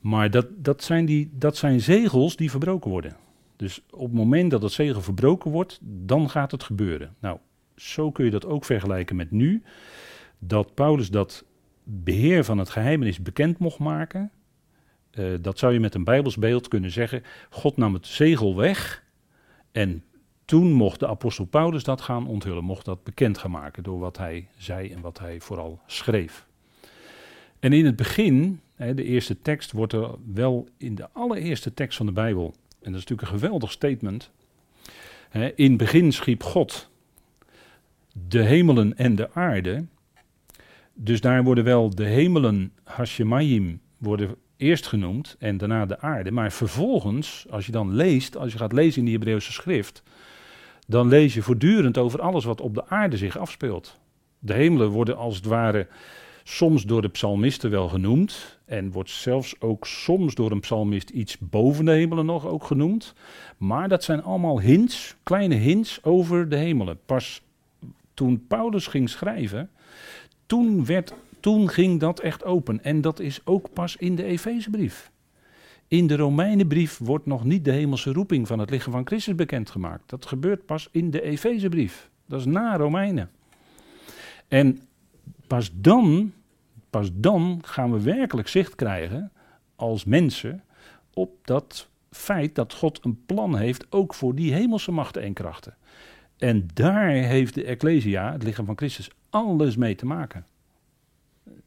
Maar 0.00 0.30
dat, 0.30 0.46
dat, 0.56 0.82
zijn 0.82 1.04
die, 1.04 1.30
dat 1.32 1.56
zijn 1.56 1.80
zegels 1.80 2.36
die 2.36 2.50
verbroken 2.50 2.90
worden. 2.90 3.16
Dus 3.62 3.82
op 3.90 4.00
het 4.00 4.12
moment 4.12 4.50
dat 4.50 4.62
het 4.62 4.72
zegel 4.72 5.00
verbroken 5.00 5.50
wordt, 5.50 5.78
dan 5.82 6.30
gaat 6.30 6.50
het 6.50 6.62
gebeuren. 6.62 7.14
Nou, 7.20 7.38
zo 7.76 8.10
kun 8.10 8.24
je 8.24 8.30
dat 8.30 8.46
ook 8.46 8.64
vergelijken 8.64 9.16
met 9.16 9.30
nu. 9.30 9.62
Dat 10.38 10.74
Paulus 10.74 11.10
dat 11.10 11.44
beheer 11.84 12.44
van 12.44 12.58
het 12.58 12.70
geheimenis 12.70 13.22
bekend 13.22 13.58
mocht 13.58 13.78
maken. 13.78 14.30
Uh, 15.12 15.34
dat 15.40 15.58
zou 15.58 15.72
je 15.72 15.80
met 15.80 15.94
een 15.94 16.04
Bijbelsbeeld 16.04 16.68
kunnen 16.68 16.90
zeggen. 16.90 17.22
God 17.50 17.76
nam 17.76 17.94
het 17.94 18.06
zegel 18.06 18.56
weg. 18.56 19.04
En 19.72 20.04
toen 20.44 20.72
mocht 20.72 21.00
de 21.00 21.08
apostel 21.08 21.44
Paulus 21.44 21.84
dat 21.84 22.00
gaan 22.00 22.26
onthullen. 22.26 22.64
Mocht 22.64 22.84
dat 22.84 23.04
bekend 23.04 23.38
gaan 23.38 23.50
maken 23.50 23.82
door 23.82 23.98
wat 23.98 24.18
hij 24.18 24.48
zei 24.56 24.92
en 24.92 25.00
wat 25.00 25.18
hij 25.18 25.40
vooral 25.40 25.80
schreef. 25.86 26.46
En 27.58 27.72
in 27.72 27.84
het 27.84 27.96
begin, 27.96 28.60
hè, 28.74 28.94
de 28.94 29.04
eerste 29.04 29.42
tekst, 29.42 29.72
wordt 29.72 29.92
er 29.92 30.10
wel 30.32 30.68
in 30.76 30.94
de 30.94 31.08
allereerste 31.12 31.74
tekst 31.74 31.96
van 31.96 32.06
de 32.06 32.12
Bijbel. 32.12 32.54
En 32.82 32.92
dat 32.92 33.00
is 33.00 33.08
natuurlijk 33.08 33.22
een 33.28 33.38
geweldig 33.38 33.70
statement. 33.70 34.30
Hè, 35.28 35.52
in 35.54 35.76
begin 35.76 36.12
schiep 36.12 36.42
God 36.42 36.90
de 38.12 38.42
hemelen 38.42 38.96
en 38.96 39.14
de 39.14 39.34
aarde. 39.34 39.84
Dus 40.94 41.20
daar 41.20 41.44
worden 41.44 41.64
wel 41.64 41.90
de 41.90 42.04
hemelen, 42.04 42.72
Hashemayim, 42.84 43.80
worden 43.98 44.36
eerst 44.56 44.86
genoemd 44.86 45.36
en 45.38 45.56
daarna 45.56 45.86
de 45.86 46.00
aarde. 46.00 46.30
Maar 46.30 46.52
vervolgens, 46.52 47.46
als 47.50 47.66
je 47.66 47.72
dan 47.72 47.94
leest, 47.94 48.36
als 48.36 48.52
je 48.52 48.58
gaat 48.58 48.72
lezen 48.72 48.98
in 48.98 49.04
de 49.04 49.12
Hebreeuwse 49.12 49.52
schrift, 49.52 50.02
dan 50.86 51.08
lees 51.08 51.34
je 51.34 51.42
voortdurend 51.42 51.98
over 51.98 52.20
alles 52.20 52.44
wat 52.44 52.60
op 52.60 52.74
de 52.74 52.86
aarde 52.86 53.16
zich 53.16 53.38
afspeelt. 53.38 53.98
De 54.38 54.52
hemelen 54.52 54.88
worden 54.88 55.16
als 55.16 55.36
het 55.36 55.44
ware 55.44 55.86
soms 56.44 56.84
door 56.84 57.02
de 57.02 57.08
psalmisten 57.08 57.70
wel 57.70 57.88
genoemd. 57.88 58.58
En 58.64 58.90
wordt 58.90 59.10
zelfs 59.10 59.60
ook 59.60 59.86
soms 59.86 60.34
door 60.34 60.50
een 60.50 60.60
psalmist 60.60 61.10
iets 61.10 61.38
boven 61.38 61.84
de 61.84 61.90
hemelen 61.90 62.26
nog 62.26 62.46
ook 62.46 62.64
genoemd. 62.64 63.14
Maar 63.56 63.88
dat 63.88 64.04
zijn 64.04 64.22
allemaal 64.22 64.60
hints, 64.60 65.16
kleine 65.22 65.54
hints 65.54 66.04
over 66.04 66.48
de 66.48 66.56
hemelen. 66.56 66.98
Pas 67.06 67.42
toen 68.14 68.46
Paulus 68.46 68.86
ging 68.86 69.08
schrijven, 69.08 69.70
toen 70.46 70.84
werd 70.84 71.14
toen 71.42 71.68
ging 71.68 72.00
dat 72.00 72.20
echt 72.20 72.44
open. 72.44 72.84
En 72.84 73.00
dat 73.00 73.20
is 73.20 73.40
ook 73.44 73.72
pas 73.72 73.96
in 73.96 74.14
de 74.14 74.24
Efezebrief. 74.24 75.10
In 75.88 76.06
de 76.06 76.16
Romeinenbrief 76.16 76.98
wordt 76.98 77.26
nog 77.26 77.44
niet 77.44 77.64
de 77.64 77.72
hemelse 77.72 78.12
roeping 78.12 78.46
van 78.46 78.58
het 78.58 78.70
lichaam 78.70 78.92
van 78.92 79.06
Christus 79.06 79.34
bekendgemaakt. 79.34 80.10
Dat 80.10 80.26
gebeurt 80.26 80.66
pas 80.66 80.88
in 80.90 81.10
de 81.10 81.22
Efezebrief. 81.22 82.10
Dat 82.26 82.40
is 82.40 82.46
na 82.46 82.76
Romeinen. 82.76 83.30
En 84.48 84.80
pas 85.52 85.70
dan, 85.74 86.32
pas 86.90 87.10
dan 87.12 87.60
gaan 87.64 87.92
we 87.92 88.00
werkelijk 88.00 88.48
zicht 88.48 88.74
krijgen 88.74 89.32
als 89.76 90.04
mensen 90.04 90.64
op 91.14 91.30
dat 91.44 91.88
feit 92.10 92.54
dat 92.54 92.72
God 92.74 93.04
een 93.04 93.24
plan 93.26 93.56
heeft 93.56 93.86
ook 93.90 94.14
voor 94.14 94.34
die 94.34 94.52
hemelse 94.52 94.92
machten 94.92 95.22
en 95.22 95.32
krachten. 95.32 95.76
En 96.36 96.66
daar 96.74 97.08
heeft 97.08 97.54
de 97.54 97.64
Ecclesia, 97.64 98.32
het 98.32 98.42
lichaam 98.42 98.66
van 98.66 98.76
Christus, 98.76 99.10
alles 99.30 99.76
mee 99.76 99.94
te 99.94 100.06
maken. 100.06 100.46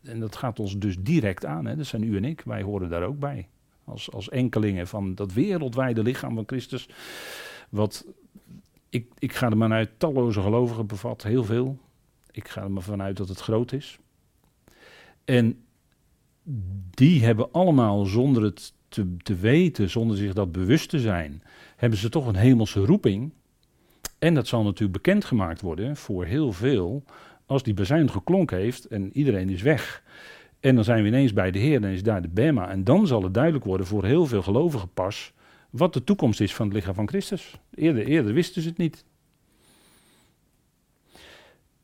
En 0.04 0.20
dat 0.20 0.36
gaat 0.36 0.60
ons 0.60 0.78
dus 0.78 0.96
direct 1.00 1.46
aan. 1.46 1.66
Hè? 1.66 1.76
Dat 1.76 1.86
zijn 1.86 2.04
u 2.04 2.18
en 2.18 2.26
ik. 2.26 2.42
Wij 2.46 2.62
horen 2.62 2.90
daar 2.90 3.04
ook 3.04 3.20
bij. 3.20 3.48
Als, 3.84 4.12
als 4.12 4.30
enkelingen 4.30 4.88
van 4.88 5.16
dat 5.16 5.34
wereldwijde 5.34 6.04
lichaam 6.04 6.36
van 6.36 6.44
Christus. 6.48 6.90
Wat 7.70 8.06
ik, 8.90 9.12
ik 9.20 9.34
ga 9.34 9.50
er 9.50 9.58
maar 9.58 9.72
uit 9.72 9.90
talloze 9.98 10.42
gelovigen 10.42 10.86
bevat, 10.86 11.24
heel 11.24 11.44
veel. 11.44 11.78
Ik 12.36 12.48
ga 12.48 12.62
er 12.62 12.72
maar 12.72 12.84
vanuit 12.84 13.18
dat 13.18 13.28
het 13.28 13.40
groot 13.40 13.72
is. 13.72 14.00
En 15.26 15.64
die 16.90 17.24
hebben 17.24 17.52
allemaal 17.52 18.06
zonder 18.06 18.44
het 18.44 18.74
te, 18.88 19.18
te 19.18 19.36
weten, 19.36 19.90
zonder 19.90 20.18
zich 20.18 20.34
dat 20.34 20.52
bewust 20.52 20.90
te 20.90 21.00
zijn, 21.00 21.44
hebben 21.76 22.00
ze 22.00 22.10
toch 22.10 22.28
een 22.28 22.36
hemelse 22.36 22.80
roeping. 22.80 23.34
En 24.20 24.34
dat 24.34 24.48
zal 24.48 24.64
natuurlijk 24.64 25.04
bekendgemaakt 25.04 25.62
worden 25.62 25.96
voor 25.96 26.26
heel 26.26 26.52
veel 26.52 27.04
als 27.46 27.64
die 27.64 27.74
bezuin 27.74 28.10
geklonken 28.10 28.58
heeft 28.58 28.86
en 28.86 29.18
iedereen 29.18 29.50
is 29.50 29.62
weg. 29.62 30.04
En 30.60 30.76
dan 30.76 30.84
zijn 30.84 31.02
we 31.02 31.08
ineens 31.08 31.34
bij 31.34 31.52
de 31.52 31.60
Heer, 31.60 31.82
dan 31.82 31.90
is 31.90 32.04
daar 32.04 32.22
de 32.22 32.30
Bema. 32.30 32.70
En 32.70 32.84
dan 32.84 33.08
zal 33.08 33.24
het 33.24 33.34
duidelijk 33.34 33.66
worden 33.66 33.88
voor 33.88 34.06
heel 34.06 34.26
veel 34.26 34.42
gelovigen 34.42 34.90
pas 34.94 35.34
wat 35.70 35.94
de 35.94 36.04
toekomst 36.04 36.42
is 36.42 36.56
van 36.56 36.66
het 36.66 36.76
lichaam 36.76 36.94
van 36.94 37.08
Christus. 37.08 37.60
Eerder, 37.74 38.06
eerder 38.06 38.34
wisten 38.34 38.62
ze 38.62 38.68
het 38.68 38.78
niet. 38.78 39.06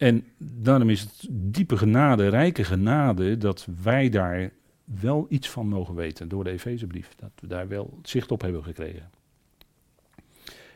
En 0.01 0.25
daarom 0.37 0.89
is 0.89 1.01
het 1.01 1.27
diepe 1.31 1.77
genade, 1.77 2.27
rijke 2.27 2.63
genade, 2.63 3.37
dat 3.37 3.67
wij 3.81 4.09
daar 4.09 4.51
wel 4.83 5.25
iets 5.29 5.49
van 5.49 5.67
mogen 5.67 5.95
weten 5.95 6.27
door 6.27 6.43
de 6.43 6.49
Efezebrief. 6.49 7.15
Dat 7.15 7.31
we 7.39 7.47
daar 7.47 7.67
wel 7.67 7.99
zicht 8.03 8.31
op 8.31 8.41
hebben 8.41 8.63
gekregen. 8.63 9.09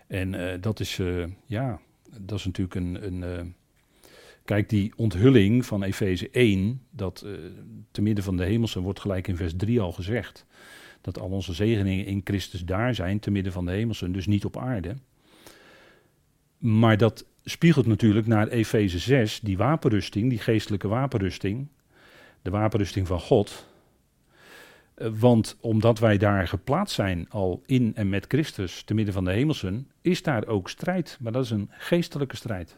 En 0.08 0.34
uh, 0.34 0.54
dat 0.62 0.80
is, 0.80 0.98
uh, 0.98 1.26
ja, 1.46 1.80
dat 2.20 2.40
is 2.40 2.46
natuurlijk 2.46 2.76
een, 2.76 3.06
een 3.06 3.22
uh, 3.22 3.52
Kijk, 4.44 4.70
die 4.70 4.94
onthulling 4.96 5.66
van 5.66 5.84
Efeze 5.84 6.30
1, 6.30 6.82
dat 6.90 7.26
te 7.92 8.02
midden 8.02 8.24
van 8.24 8.38
de 8.38 8.44
hemelse 8.44 8.80
wordt 8.80 9.00
gelijk 9.00 9.28
in 9.28 9.36
vers 9.36 9.54
3 9.58 9.82
al 9.82 9.92
gezegd. 9.92 10.46
Dat 11.02 11.20
al 11.20 11.30
onze 11.30 11.54
zegeningen 11.54 12.06
in 12.06 12.22
Christus 12.24 12.66
daar 12.66 12.96
zijn, 12.96 13.20
te 13.20 13.32
midden 13.32 13.54
van 13.54 13.66
de 13.66 13.72
hemelse, 13.72 14.12
dus 14.12 14.28
niet 14.28 14.46
op 14.46 14.58
aarde. 14.58 14.96
Maar 16.58 16.98
dat 16.98 17.26
spiegelt 17.46 17.86
natuurlijk 17.86 18.28
naar 18.28 18.48
Efeze 18.48 19.00
6, 19.00 19.40
die 19.40 19.58
wapenrusting, 19.58 20.30
die 20.30 20.40
geestelijke 20.40 20.88
wapenrusting. 20.88 21.68
De 22.42 22.50
wapenrusting 22.50 23.08
van 23.08 23.20
God. 23.20 23.68
Uh, 24.98 25.08
want 25.20 25.58
omdat 25.62 26.00
wij 26.00 26.18
daar 26.18 26.48
geplaatst 26.48 26.96
zijn, 26.96 27.30
al 27.30 27.62
in 27.66 27.92
en 27.96 28.10
met 28.10 28.26
Christus, 28.28 28.84
te 28.84 28.94
midden 28.94 29.14
van 29.14 29.26
de 29.26 29.32
hemelsen, 29.32 29.88
is 30.02 30.22
daar 30.22 30.48
ook 30.48 30.70
strijd. 30.70 31.18
Maar 31.22 31.32
dat 31.32 31.44
is 31.44 31.50
een 31.50 31.70
geestelijke 31.72 32.36
strijd. 32.36 32.78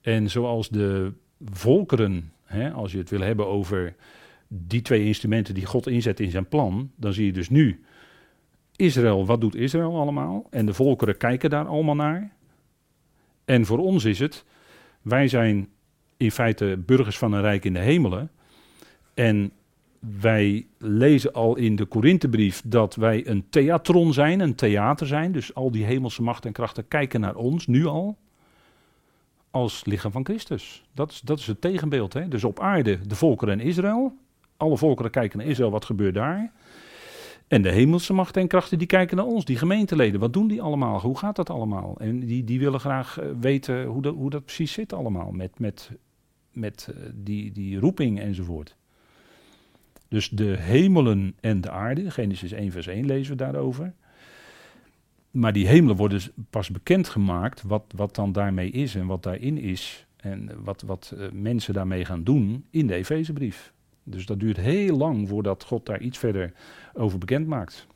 En 0.00 0.30
zoals 0.30 0.68
de 0.68 1.12
volkeren, 1.44 2.32
hè, 2.44 2.70
als 2.72 2.92
je 2.92 2.98
het 2.98 3.10
wil 3.10 3.20
hebben 3.20 3.46
over 3.46 3.94
die 4.48 4.82
twee 4.82 5.04
instrumenten 5.04 5.54
die 5.54 5.66
God 5.66 5.86
inzet 5.86 6.20
in 6.20 6.30
zijn 6.30 6.48
plan, 6.48 6.90
dan 6.96 7.12
zie 7.12 7.26
je 7.26 7.32
dus 7.32 7.48
nu 7.48 7.82
Israël, 8.76 9.26
wat 9.26 9.40
doet 9.40 9.54
Israël 9.54 9.96
allemaal? 9.96 10.46
En 10.50 10.66
de 10.66 10.74
volkeren 10.74 11.16
kijken 11.16 11.50
daar 11.50 11.66
allemaal 11.66 11.94
naar. 11.94 12.36
En 13.48 13.66
voor 13.66 13.78
ons 13.78 14.04
is 14.04 14.18
het, 14.18 14.44
wij 15.02 15.28
zijn 15.28 15.68
in 16.16 16.30
feite 16.30 16.82
burgers 16.86 17.18
van 17.18 17.32
een 17.32 17.40
rijk 17.40 17.64
in 17.64 17.72
de 17.72 17.78
hemelen. 17.78 18.30
En 19.14 19.52
wij 20.20 20.66
lezen 20.78 21.32
al 21.32 21.56
in 21.56 21.76
de 21.76 21.84
Korinthebrief 21.84 22.62
dat 22.64 22.94
wij 22.94 23.26
een 23.26 23.46
theatron 23.50 24.12
zijn, 24.12 24.40
een 24.40 24.54
theater 24.54 25.06
zijn. 25.06 25.32
Dus 25.32 25.54
al 25.54 25.70
die 25.70 25.84
hemelse 25.84 26.22
macht 26.22 26.46
en 26.46 26.52
krachten 26.52 26.88
kijken 26.88 27.20
naar 27.20 27.34
ons, 27.34 27.66
nu 27.66 27.86
al, 27.86 28.18
als 29.50 29.84
lichaam 29.84 30.12
van 30.12 30.24
Christus. 30.24 30.84
Dat 30.94 31.10
is, 31.10 31.20
dat 31.20 31.38
is 31.38 31.46
het 31.46 31.60
tegenbeeld. 31.60 32.12
Hè? 32.12 32.28
Dus 32.28 32.44
op 32.44 32.60
aarde 32.60 32.98
de 33.06 33.14
volkeren 33.14 33.60
en 33.60 33.66
Israël. 33.66 34.16
Alle 34.56 34.76
volkeren 34.76 35.10
kijken 35.10 35.38
naar 35.38 35.46
Israël, 35.46 35.70
wat 35.70 35.84
gebeurt 35.84 36.14
daar? 36.14 36.52
En 37.48 37.62
de 37.62 37.70
hemelse 37.70 38.12
macht 38.12 38.36
en 38.36 38.48
krachten 38.48 38.78
die 38.78 38.86
kijken 38.86 39.16
naar 39.16 39.26
ons, 39.26 39.44
die 39.44 39.56
gemeenteleden. 39.56 40.20
Wat 40.20 40.32
doen 40.32 40.48
die 40.48 40.62
allemaal? 40.62 41.00
Hoe 41.00 41.18
gaat 41.18 41.36
dat 41.36 41.50
allemaal? 41.50 41.96
En 41.98 42.20
die, 42.20 42.44
die 42.44 42.58
willen 42.58 42.80
graag 42.80 43.18
eh, 43.18 43.28
weten 43.40 43.84
hoe 43.84 44.02
dat, 44.02 44.14
hoe 44.14 44.30
dat 44.30 44.44
precies 44.44 44.72
zit 44.72 44.92
allemaal. 44.92 45.30
Met, 45.30 45.58
met, 45.58 45.90
met 46.52 46.88
eh, 46.90 47.02
die, 47.14 47.52
die 47.52 47.78
roeping 47.78 48.20
enzovoort. 48.20 48.76
Dus 50.08 50.28
de 50.28 50.56
hemelen 50.56 51.34
en 51.40 51.60
de 51.60 51.70
aarde, 51.70 52.10
Genesis 52.10 52.52
1 52.52 52.72
vers 52.72 52.86
1 52.86 53.06
lezen 53.06 53.36
we 53.36 53.42
daarover. 53.42 53.94
Maar 55.30 55.52
die 55.52 55.66
hemelen 55.66 55.96
worden 55.96 56.20
pas 56.50 56.70
bekendgemaakt 56.70 57.62
wat, 57.62 57.84
wat 57.96 58.14
dan 58.14 58.32
daarmee 58.32 58.70
is 58.70 58.94
en 58.94 59.06
wat 59.06 59.22
daarin 59.22 59.58
is. 59.58 60.06
En 60.16 60.50
wat, 60.64 60.82
wat 60.82 61.14
eh, 61.16 61.26
mensen 61.32 61.74
daarmee 61.74 62.04
gaan 62.04 62.24
doen 62.24 62.64
in 62.70 62.86
de 62.86 62.94
Efezebrief. 62.94 63.72
Dus 64.10 64.26
dat 64.26 64.40
duurt 64.40 64.56
heel 64.56 64.96
lang 64.96 65.28
voordat 65.28 65.64
God 65.64 65.86
daar 65.86 66.00
iets 66.00 66.18
verder 66.18 66.52
over 66.92 67.18
bekend 67.18 67.46
maakt. 67.46 67.86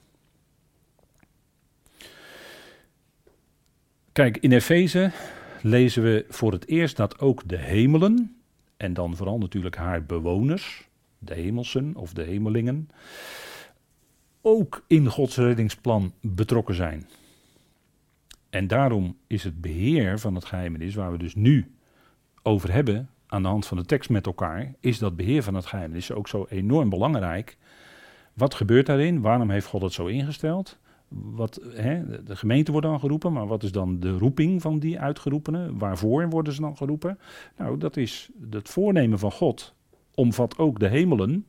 Kijk, 4.13 4.37
in 4.37 4.53
Efeze 4.53 5.11
lezen 5.63 6.03
we 6.03 6.25
voor 6.29 6.53
het 6.53 6.69
eerst 6.69 6.97
dat 6.97 7.19
ook 7.19 7.49
de 7.49 7.59
hemelen, 7.59 8.37
en 8.77 8.95
dan 8.95 9.17
vooral 9.17 9.39
natuurlijk 9.39 9.77
haar 9.77 10.05
bewoners, 10.05 10.89
de 11.19 11.35
hemelsen 11.35 11.97
of 11.97 12.13
de 12.13 12.23
hemelingen, 12.23 12.89
ook 14.41 14.85
in 14.87 15.07
Gods 15.07 15.37
reddingsplan 15.37 16.13
betrokken 16.21 16.75
zijn. 16.75 17.09
En 18.51 18.67
daarom 18.67 19.17
is 19.27 19.45
het 19.45 19.61
beheer 19.61 20.19
van 20.19 20.35
het 20.35 20.45
geheimenis, 20.45 20.95
waar 20.95 21.13
we 21.13 21.19
dus 21.19 21.35
nu 21.35 21.75
over 22.43 22.73
hebben, 22.73 23.09
aan 23.33 23.43
de 23.43 23.49
hand 23.49 23.67
van 23.67 23.77
de 23.77 23.85
tekst 23.85 24.11
met 24.11 24.27
elkaar, 24.27 24.75
is 24.81 24.99
dat 24.99 25.17
beheer 25.17 25.43
van 25.43 25.55
het 25.55 25.67
geheimenis 25.67 26.13
ook 26.13 26.29
zo 26.29 26.47
enorm 26.49 26.89
belangrijk. 26.89 27.57
Wat 28.35 28.55
gebeurt 28.55 28.87
daarin? 28.87 29.21
Waarom 29.21 29.51
heeft 29.51 29.67
God 29.67 29.83
het 29.83 29.93
zo 29.93 30.07
ingesteld? 30.07 30.79
Wat, 31.09 31.61
hè, 31.75 32.23
de 32.25 32.37
gemeente 32.37 32.73
wordt 32.73 32.87
dan 32.87 33.01
geroepen, 33.01 33.33
maar 33.33 33.47
wat 33.47 33.63
is 33.63 33.73
dan 33.73 34.01
de 34.01 34.19
roeping 34.19 34.63
van 34.63 34.79
die 34.79 35.01
uitgeroepenen? 35.01 35.79
Waarvoor 35.79 36.29
worden 36.29 36.53
ze 36.53 36.61
dan 36.61 36.77
geroepen? 36.77 37.19
Nou, 37.57 37.79
dat 37.79 37.97
is 37.97 38.31
het 38.51 38.69
voornemen 38.69 39.19
van 39.19 39.33
God. 39.33 39.75
Omvat 40.15 40.59
ook 40.59 40.79
de 40.79 40.89
hemelen, 40.89 41.47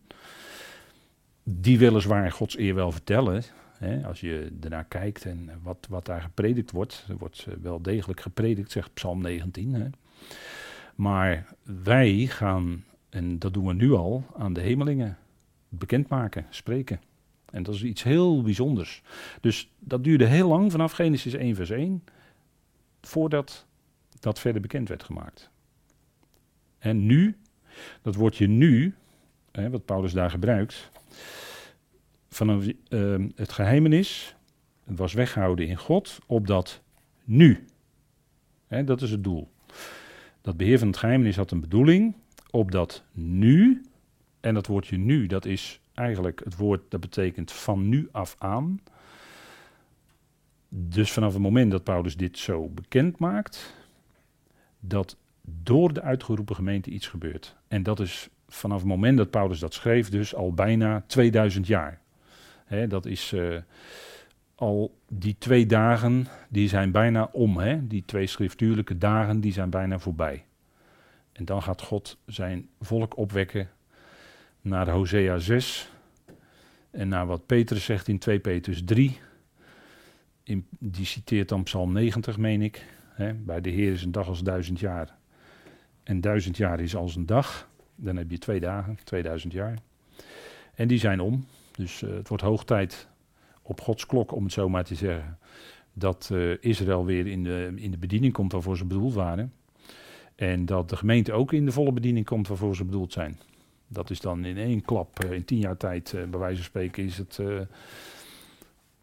die 1.43 1.79
weliswaar 1.79 2.31
Gods 2.31 2.57
eer 2.57 2.75
wel 2.75 2.91
vertellen. 2.91 3.43
Hè, 3.77 4.07
als 4.07 4.19
je 4.19 4.51
ernaar 4.61 4.85
kijkt 4.85 5.25
en 5.25 5.49
wat, 5.63 5.87
wat 5.89 6.05
daar 6.05 6.21
gepredikt 6.21 6.71
wordt, 6.71 7.05
er 7.09 7.17
wordt 7.17 7.47
wel 7.61 7.81
degelijk 7.81 8.21
gepredikt, 8.21 8.71
zegt 8.71 8.93
Psalm 8.93 9.21
19. 9.21 9.73
Hè. 9.73 9.87
Maar 10.95 11.55
wij 11.83 12.15
gaan, 12.15 12.83
en 13.09 13.39
dat 13.39 13.53
doen 13.53 13.65
we 13.65 13.73
nu 13.73 13.91
al, 13.91 14.25
aan 14.37 14.53
de 14.53 14.61
hemelingen 14.61 15.17
bekendmaken, 15.69 16.45
spreken. 16.49 17.01
En 17.45 17.63
dat 17.63 17.75
is 17.75 17.83
iets 17.83 18.03
heel 18.03 18.41
bijzonders. 18.41 19.01
Dus 19.41 19.71
dat 19.79 20.03
duurde 20.03 20.25
heel 20.25 20.47
lang, 20.47 20.71
vanaf 20.71 20.91
Genesis 20.91 21.33
1 21.33 21.55
vers 21.55 21.69
1, 21.69 22.03
voordat 23.01 23.65
dat 24.19 24.39
verder 24.39 24.61
bekend 24.61 24.89
werd 24.89 25.03
gemaakt. 25.03 25.49
En 26.77 27.05
nu, 27.05 27.37
dat 28.01 28.15
woordje 28.15 28.47
nu, 28.47 28.95
hè, 29.51 29.69
wat 29.69 29.85
Paulus 29.85 30.13
daar 30.13 30.29
gebruikt, 30.29 30.91
vanaf 32.29 32.65
uh, 32.89 33.25
het 33.35 33.51
geheimenis, 33.51 34.35
was 34.83 35.13
weggehouden 35.13 35.67
in 35.67 35.77
God, 35.77 36.19
opdat 36.25 36.81
nu, 37.23 37.65
hè, 38.67 38.83
dat 38.83 39.01
is 39.01 39.11
het 39.11 39.23
doel. 39.23 39.52
Dat 40.43 40.57
beheer 40.57 40.79
van 40.79 40.87
het 40.87 40.97
geheimenis 40.97 41.35
had 41.35 41.51
een 41.51 41.61
bedoeling, 41.61 42.15
opdat 42.51 43.03
nu, 43.11 43.81
en 44.39 44.53
dat 44.53 44.67
woordje 44.67 44.97
nu, 44.97 45.27
dat 45.27 45.45
is 45.45 45.79
eigenlijk 45.93 46.41
het 46.43 46.55
woord 46.55 46.81
dat 46.89 46.99
betekent 46.99 47.51
van 47.51 47.89
nu 47.89 48.09
af 48.11 48.35
aan. 48.39 48.79
Dus 50.69 51.11
vanaf 51.11 51.33
het 51.33 51.41
moment 51.41 51.71
dat 51.71 51.83
Paulus 51.83 52.17
dit 52.17 52.37
zo 52.37 52.69
bekend 52.69 53.19
maakt, 53.19 53.75
dat 54.79 55.17
door 55.41 55.93
de 55.93 56.01
uitgeroepen 56.01 56.55
gemeente 56.55 56.89
iets 56.89 57.07
gebeurt. 57.07 57.55
En 57.67 57.83
dat 57.83 57.99
is 57.99 58.29
vanaf 58.47 58.79
het 58.79 58.87
moment 58.87 59.17
dat 59.17 59.29
Paulus 59.29 59.59
dat 59.59 59.73
schreef, 59.73 60.09
dus 60.09 60.35
al 60.35 60.53
bijna 60.53 61.03
2000 61.07 61.67
jaar. 61.67 62.01
dat 62.87 63.05
is 63.05 63.31
uh, 63.33 63.57
al 64.63 64.95
die 65.09 65.35
twee 65.37 65.65
dagen, 65.65 66.27
die 66.49 66.67
zijn 66.67 66.91
bijna 66.91 67.29
om. 67.31 67.57
Hè? 67.57 67.87
Die 67.87 68.03
twee 68.05 68.27
schriftuurlijke 68.27 68.97
dagen, 68.97 69.39
die 69.39 69.53
zijn 69.53 69.69
bijna 69.69 69.99
voorbij. 69.99 70.45
En 71.31 71.45
dan 71.45 71.61
gaat 71.61 71.81
God 71.81 72.17
zijn 72.25 72.69
volk 72.81 73.17
opwekken 73.17 73.69
naar 74.61 74.89
Hosea 74.89 75.37
6 75.37 75.91
en 76.91 77.07
naar 77.07 77.25
wat 77.25 77.45
Petrus 77.45 77.85
zegt 77.85 78.07
in 78.07 78.19
2 78.19 78.39
Petrus 78.39 78.83
3. 78.85 79.19
In, 80.43 80.67
die 80.79 81.05
citeert 81.05 81.49
dan 81.49 81.63
Psalm 81.63 81.91
90, 81.91 82.37
meen 82.37 82.61
ik. 82.61 82.85
Hè? 83.13 83.33
Bij 83.33 83.61
de 83.61 83.69
Heer 83.69 83.91
is 83.91 84.03
een 84.03 84.11
dag 84.11 84.27
als 84.27 84.43
duizend 84.43 84.79
jaar. 84.79 85.15
En 86.03 86.21
duizend 86.21 86.57
jaar 86.57 86.79
is 86.79 86.95
als 86.95 87.15
een 87.15 87.25
dag. 87.25 87.69
Dan 87.95 88.15
heb 88.17 88.31
je 88.31 88.37
twee 88.37 88.59
dagen, 88.59 88.97
2000 89.03 89.53
jaar. 89.53 89.77
En 90.75 90.87
die 90.87 90.99
zijn 90.99 91.19
om. 91.19 91.45
Dus 91.71 92.01
uh, 92.01 92.13
het 92.13 92.27
wordt 92.27 92.43
hoog 92.43 92.65
tijd 92.65 93.07
op 93.63 93.81
Gods 93.81 94.05
klok, 94.05 94.31
om 94.31 94.43
het 94.43 94.53
zo 94.53 94.69
maar 94.69 94.83
te 94.83 94.95
zeggen, 94.95 95.37
dat 95.93 96.29
uh, 96.31 96.57
Israël 96.59 97.05
weer 97.05 97.27
in 97.27 97.43
de, 97.43 97.73
in 97.75 97.91
de 97.91 97.97
bediening 97.97 98.33
komt 98.33 98.51
waarvoor 98.51 98.77
ze 98.77 98.85
bedoeld 98.85 99.13
waren. 99.13 99.53
En 100.35 100.65
dat 100.65 100.89
de 100.89 100.95
gemeente 100.95 101.33
ook 101.33 101.53
in 101.53 101.65
de 101.65 101.71
volle 101.71 101.91
bediening 101.91 102.25
komt 102.25 102.47
waarvoor 102.47 102.75
ze 102.75 102.85
bedoeld 102.85 103.13
zijn. 103.13 103.39
Dat 103.87 104.09
is 104.09 104.19
dan 104.19 104.45
in 104.45 104.57
één 104.57 104.81
klap, 104.81 105.23
uh, 105.23 105.31
in 105.31 105.45
tien 105.45 105.59
jaar 105.59 105.77
tijd, 105.77 106.13
uh, 106.15 106.23
bij 106.23 106.39
wijze 106.39 106.55
van 106.55 106.65
spreken, 106.65 107.03
is 107.03 107.17
het 107.17 107.39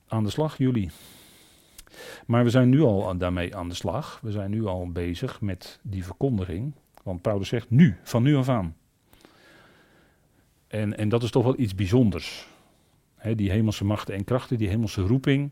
aan 0.08 0.24
de 0.24 0.30
slag, 0.30 0.58
juli. 0.58 0.90
Maar 2.26 2.44
we 2.44 2.50
zijn 2.50 2.68
nu 2.68 2.80
al 2.80 3.18
daarmee 3.18 3.56
aan 3.56 3.68
de 3.68 3.74
slag. 3.74 4.18
We 4.22 4.30
zijn 4.30 4.50
nu 4.50 4.66
al 4.66 4.90
bezig 4.92 5.40
met 5.40 5.78
die 5.82 6.04
verkondiging. 6.04 6.72
Want 7.02 7.22
Paulus 7.22 7.48
zegt 7.48 7.70
nu, 7.70 7.96
van 8.02 8.22
nu 8.22 8.36
af 8.36 8.48
aan. 8.48 8.76
En, 10.66 10.96
en 10.96 11.08
dat 11.08 11.22
is 11.22 11.30
toch 11.30 11.44
wel 11.44 11.58
iets 11.58 11.74
bijzonders 11.74 12.48
die 13.36 13.50
hemelse 13.50 13.84
machten 13.84 14.14
en 14.14 14.24
krachten, 14.24 14.58
die 14.58 14.68
hemelse 14.68 15.00
roeping 15.00 15.50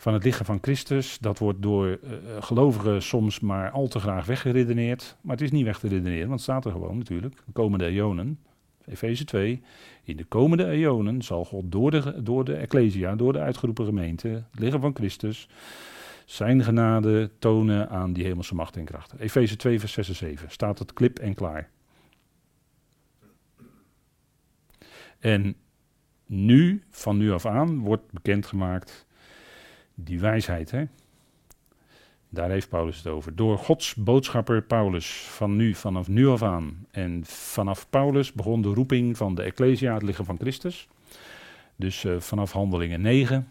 van 0.00 0.14
het 0.14 0.24
lichaam 0.24 0.46
van 0.46 0.58
Christus, 0.60 1.18
dat 1.18 1.38
wordt 1.38 1.62
door 1.62 1.86
uh, 1.88 1.98
gelovigen 2.40 3.02
soms 3.02 3.40
maar 3.40 3.70
al 3.70 3.88
te 3.88 3.98
graag 3.98 4.26
weggeredeneerd. 4.26 5.16
Maar 5.20 5.36
het 5.36 5.44
is 5.44 5.50
niet 5.50 5.64
weg 5.64 5.78
te 5.78 5.88
redeneren, 5.88 6.28
want 6.28 6.32
het 6.32 6.40
staat 6.40 6.64
er 6.64 6.72
gewoon 6.72 6.98
natuurlijk. 6.98 7.36
De 7.46 7.52
komende 7.52 7.86
eonen, 7.86 8.38
Efeze 8.86 9.24
2, 9.24 9.62
in 10.04 10.16
de 10.16 10.24
komende 10.24 10.66
eonen 10.66 11.22
zal 11.22 11.44
God 11.44 11.72
door 11.72 11.90
de, 11.90 12.22
door 12.22 12.44
de 12.44 12.54
Ecclesia, 12.54 13.16
door 13.16 13.32
de 13.32 13.38
uitgeroepen 13.38 13.84
gemeente, 13.84 14.28
het 14.28 14.60
lichaam 14.60 14.80
van 14.80 14.94
Christus, 14.94 15.48
zijn 16.24 16.64
genade 16.64 17.30
tonen 17.38 17.88
aan 17.88 18.12
die 18.12 18.24
hemelse 18.24 18.54
machten 18.54 18.80
en 18.80 18.86
krachten. 18.86 19.18
Efeze 19.18 19.56
2, 19.56 19.80
vers 19.80 19.92
6 19.92 20.08
en 20.08 20.14
7 20.14 20.50
staat 20.50 20.78
het 20.78 20.92
klip 20.92 21.18
en 21.18 21.34
klaar. 21.34 21.70
En 25.18 25.56
nu, 26.30 26.82
van 26.90 27.16
nu 27.16 27.32
af 27.32 27.46
aan, 27.46 27.78
wordt 27.78 28.12
bekendgemaakt 28.12 29.06
die 29.94 30.20
wijsheid. 30.20 30.70
Hè? 30.70 30.84
Daar 32.28 32.50
heeft 32.50 32.68
Paulus 32.68 32.96
het 32.96 33.06
over. 33.06 33.36
Door 33.36 33.58
Gods 33.58 33.94
boodschapper 33.94 34.62
Paulus, 34.62 35.10
van 35.10 35.56
nu, 35.56 35.74
vanaf 35.74 36.08
nu 36.08 36.28
af 36.28 36.42
aan. 36.42 36.86
En 36.90 37.24
vanaf 37.24 37.90
Paulus 37.90 38.32
begon 38.32 38.62
de 38.62 38.68
roeping 38.68 39.16
van 39.16 39.34
de 39.34 39.42
Ecclesia, 39.42 39.94
het 39.94 40.02
lichaam 40.02 40.24
van 40.24 40.38
Christus. 40.38 40.88
Dus 41.76 42.04
uh, 42.04 42.20
vanaf 42.20 42.52
handelingen 42.52 43.00
9. 43.00 43.48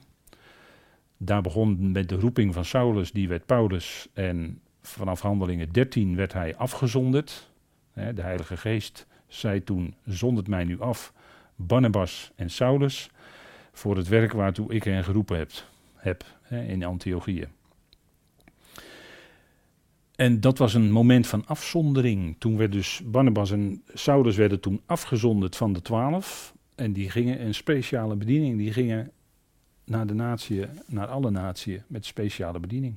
Daar 1.18 1.42
begon 1.42 1.92
met 1.92 2.10
de 2.10 2.16
roeping 2.16 2.54
van 2.54 2.66
Saulus, 2.66 3.12
die 3.12 3.28
werd 3.28 3.46
Paulus. 3.46 4.08
En 4.14 4.62
vanaf 4.82 5.22
handelingen 5.22 5.72
13 5.72 6.16
werd 6.16 6.34
hij 6.34 6.56
afgezonderd. 6.56 7.52
De 7.94 8.22
Heilige 8.22 8.58
Geest 8.58 9.08
zei 9.28 9.64
toen, 9.64 9.96
zondert 10.06 10.48
mij 10.48 10.64
nu 10.64 10.82
af 10.82 11.14
Barnabas 11.62 12.32
en 12.36 12.50
Saulus 12.50 13.10
voor 13.72 13.98
het 13.98 14.08
werk 14.08 14.32
waartoe 14.32 14.74
ik 14.74 14.84
hen 14.84 15.04
geroepen 15.04 15.38
heb, 15.38 15.51
heb 15.96 16.25
hè, 16.42 16.63
in 16.63 16.84
Antiochië. 16.84 17.48
En 20.16 20.39
dat 20.39 20.58
was 20.58 20.74
een 20.74 20.92
moment 20.92 21.28
van 21.28 21.46
afzondering. 21.46 22.36
Toen 22.39 22.58
werd 22.58 22.72
dus 22.72 23.01
Barnabas 23.06 23.51
en 23.51 23.84
Saulus 23.94 24.36
werden 24.36 24.60
toen 24.60 24.82
afgezonderd 24.86 25.56
van 25.56 25.74
de 25.74 25.82
twaalf. 25.82 26.54
En 26.75 26.94
die 26.94 27.10
gingen 27.10 27.46
een 27.46 27.54
speciale 27.54 28.16
bediening. 28.16 28.58
Die 28.58 28.74
gingen 28.74 29.12
naar 29.86 30.08
de 30.08 30.13
natie, 30.13 30.66
naar 30.86 31.08
alle 31.08 31.32
naties 31.32 31.82
met 31.88 32.06
speciale 32.06 32.60
bediening. 32.60 32.96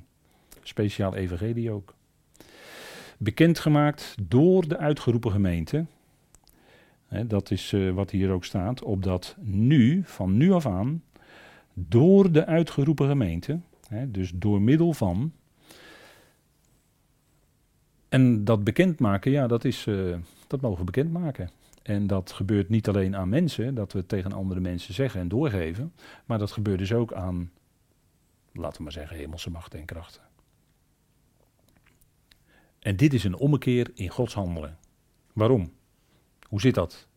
Speciaal 0.63 1.15
evangelie 1.15 1.71
ook. 1.71 1.93
Bekendgemaakt 3.17 4.15
door 4.21 4.67
de 4.67 4.77
uitgeroepen 4.77 5.31
gemeente. 5.31 5.85
Dat 7.27 7.51
is 7.51 7.71
uh, 7.71 7.93
wat 7.93 8.11
hier 8.11 8.31
ook 8.31 8.45
staat. 8.45 8.83
Opdat 8.83 9.35
nu, 9.41 10.01
van 10.05 10.37
nu 10.37 10.51
af 10.51 10.65
aan, 10.65 11.03
door 11.73 12.31
de 12.31 12.45
uitgeroepen 12.45 13.07
gemeente, 13.07 13.59
dus 14.07 14.31
door 14.35 14.61
middel 14.61 14.93
van. 14.93 15.31
En 18.09 18.43
dat 18.43 18.63
bekendmaken, 18.63 19.31
ja, 19.31 19.47
dat, 19.47 19.65
is, 19.65 19.85
uh, 19.85 20.15
dat 20.47 20.61
mogen 20.61 20.79
we 20.79 20.83
bekendmaken. 20.83 21.49
En 21.83 22.07
dat 22.07 22.31
gebeurt 22.31 22.69
niet 22.69 22.87
alleen 22.87 23.15
aan 23.15 23.29
mensen, 23.29 23.75
dat 23.75 23.91
we 23.91 23.99
het 23.99 24.07
tegen 24.07 24.31
andere 24.31 24.59
mensen 24.59 24.93
zeggen 24.93 25.19
en 25.21 25.27
doorgeven, 25.27 25.93
maar 26.25 26.39
dat 26.39 26.51
gebeurt 26.51 26.79
dus 26.79 26.93
ook 26.93 27.13
aan, 27.13 27.51
laten 28.53 28.77
we 28.77 28.83
maar 28.83 28.91
zeggen, 28.91 29.17
hemelse 29.17 29.49
machten 29.49 29.79
en 29.79 29.85
krachten. 29.85 30.21
En 32.79 32.95
dit 32.95 33.13
is 33.13 33.23
een 33.23 33.35
ommekeer 33.35 33.91
in 33.93 34.09
Gods 34.09 34.33
handelen. 34.33 34.77
Waarom? 35.33 35.71
Hoe 36.53 36.61
zit 36.61 36.75
dat? 36.75 37.07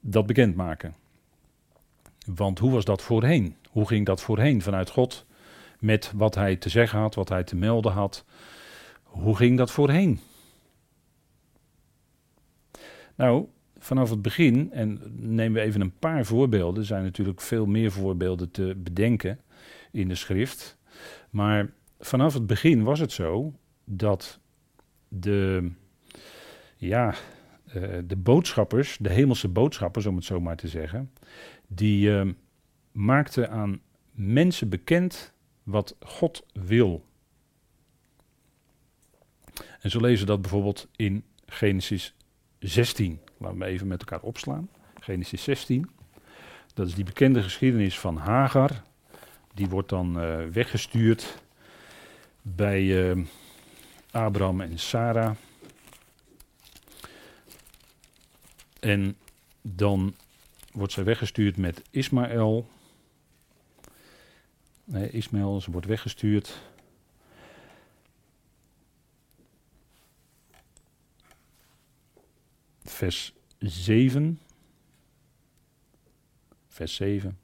Dat 0.00 0.26
bekendmaken. 0.26 0.94
Want 2.26 2.58
hoe 2.58 2.70
was 2.70 2.84
dat 2.84 3.02
voorheen? 3.02 3.56
Hoe 3.70 3.86
ging 3.86 4.06
dat 4.06 4.22
voorheen 4.22 4.62
vanuit 4.62 4.90
God 4.90 5.26
met 5.78 6.12
wat 6.14 6.34
hij 6.34 6.56
te 6.56 6.68
zeggen 6.68 6.98
had, 6.98 7.14
wat 7.14 7.28
hij 7.28 7.44
te 7.44 7.56
melden 7.56 7.92
had? 7.92 8.24
Hoe 9.02 9.36
ging 9.36 9.58
dat 9.58 9.70
voorheen? 9.70 10.20
Nou, 13.14 13.46
vanaf 13.78 14.10
het 14.10 14.22
begin, 14.22 14.72
en 14.72 15.00
nemen 15.16 15.60
we 15.60 15.66
even 15.66 15.80
een 15.80 15.98
paar 15.98 16.24
voorbeelden, 16.24 16.80
er 16.80 16.86
zijn 16.86 17.04
natuurlijk 17.04 17.40
veel 17.40 17.66
meer 17.66 17.90
voorbeelden 17.92 18.50
te 18.50 18.74
bedenken 18.76 19.40
in 19.92 20.08
de 20.08 20.14
schrift. 20.14 20.78
Maar 21.30 21.72
vanaf 21.98 22.34
het 22.34 22.46
begin 22.46 22.82
was 22.82 22.98
het 22.98 23.12
zo 23.12 23.52
dat 23.84 24.38
de, 25.08 25.70
ja, 26.86 27.14
eh, 27.64 27.82
de 28.04 28.16
boodschappers, 28.16 28.96
de 29.00 29.12
hemelse 29.12 29.48
boodschappers 29.48 30.06
om 30.06 30.16
het 30.16 30.24
zo 30.24 30.40
maar 30.40 30.56
te 30.56 30.68
zeggen, 30.68 31.12
die 31.66 32.08
uh, 32.08 32.30
maakten 32.92 33.50
aan 33.50 33.80
mensen 34.10 34.68
bekend 34.68 35.32
wat 35.62 35.96
God 36.00 36.46
wil. 36.52 37.04
En 39.80 39.90
zo 39.90 40.00
lezen 40.00 40.26
we 40.26 40.32
dat 40.32 40.40
bijvoorbeeld 40.40 40.88
in 40.96 41.24
Genesis 41.46 42.14
16. 42.58 43.20
Laten 43.38 43.58
we 43.58 43.64
even 43.64 43.86
met 43.86 44.00
elkaar 44.00 44.20
opslaan. 44.20 44.68
Genesis 45.00 45.42
16. 45.42 45.90
Dat 46.74 46.86
is 46.86 46.94
die 46.94 47.04
bekende 47.04 47.42
geschiedenis 47.42 47.98
van 47.98 48.16
Hagar. 48.16 48.82
Die 49.54 49.68
wordt 49.68 49.88
dan 49.88 50.22
uh, 50.22 50.46
weggestuurd 50.52 51.42
bij 52.42 52.82
uh, 52.82 53.24
Abraham 54.10 54.60
en 54.60 54.78
Sarah. 54.78 55.34
En 58.84 59.16
dan 59.62 60.14
wordt 60.72 60.92
zij 60.92 61.04
weggestuurd 61.04 61.56
met 61.56 61.82
Ismaël. 61.90 62.68
Nee, 64.84 65.10
Ismaël, 65.10 65.60
ze 65.60 65.70
wordt 65.70 65.86
weggestuurd 65.86 66.60
vers 72.82 73.34
7. 73.58 74.40
Vers 76.68 76.94
7. 76.94 77.38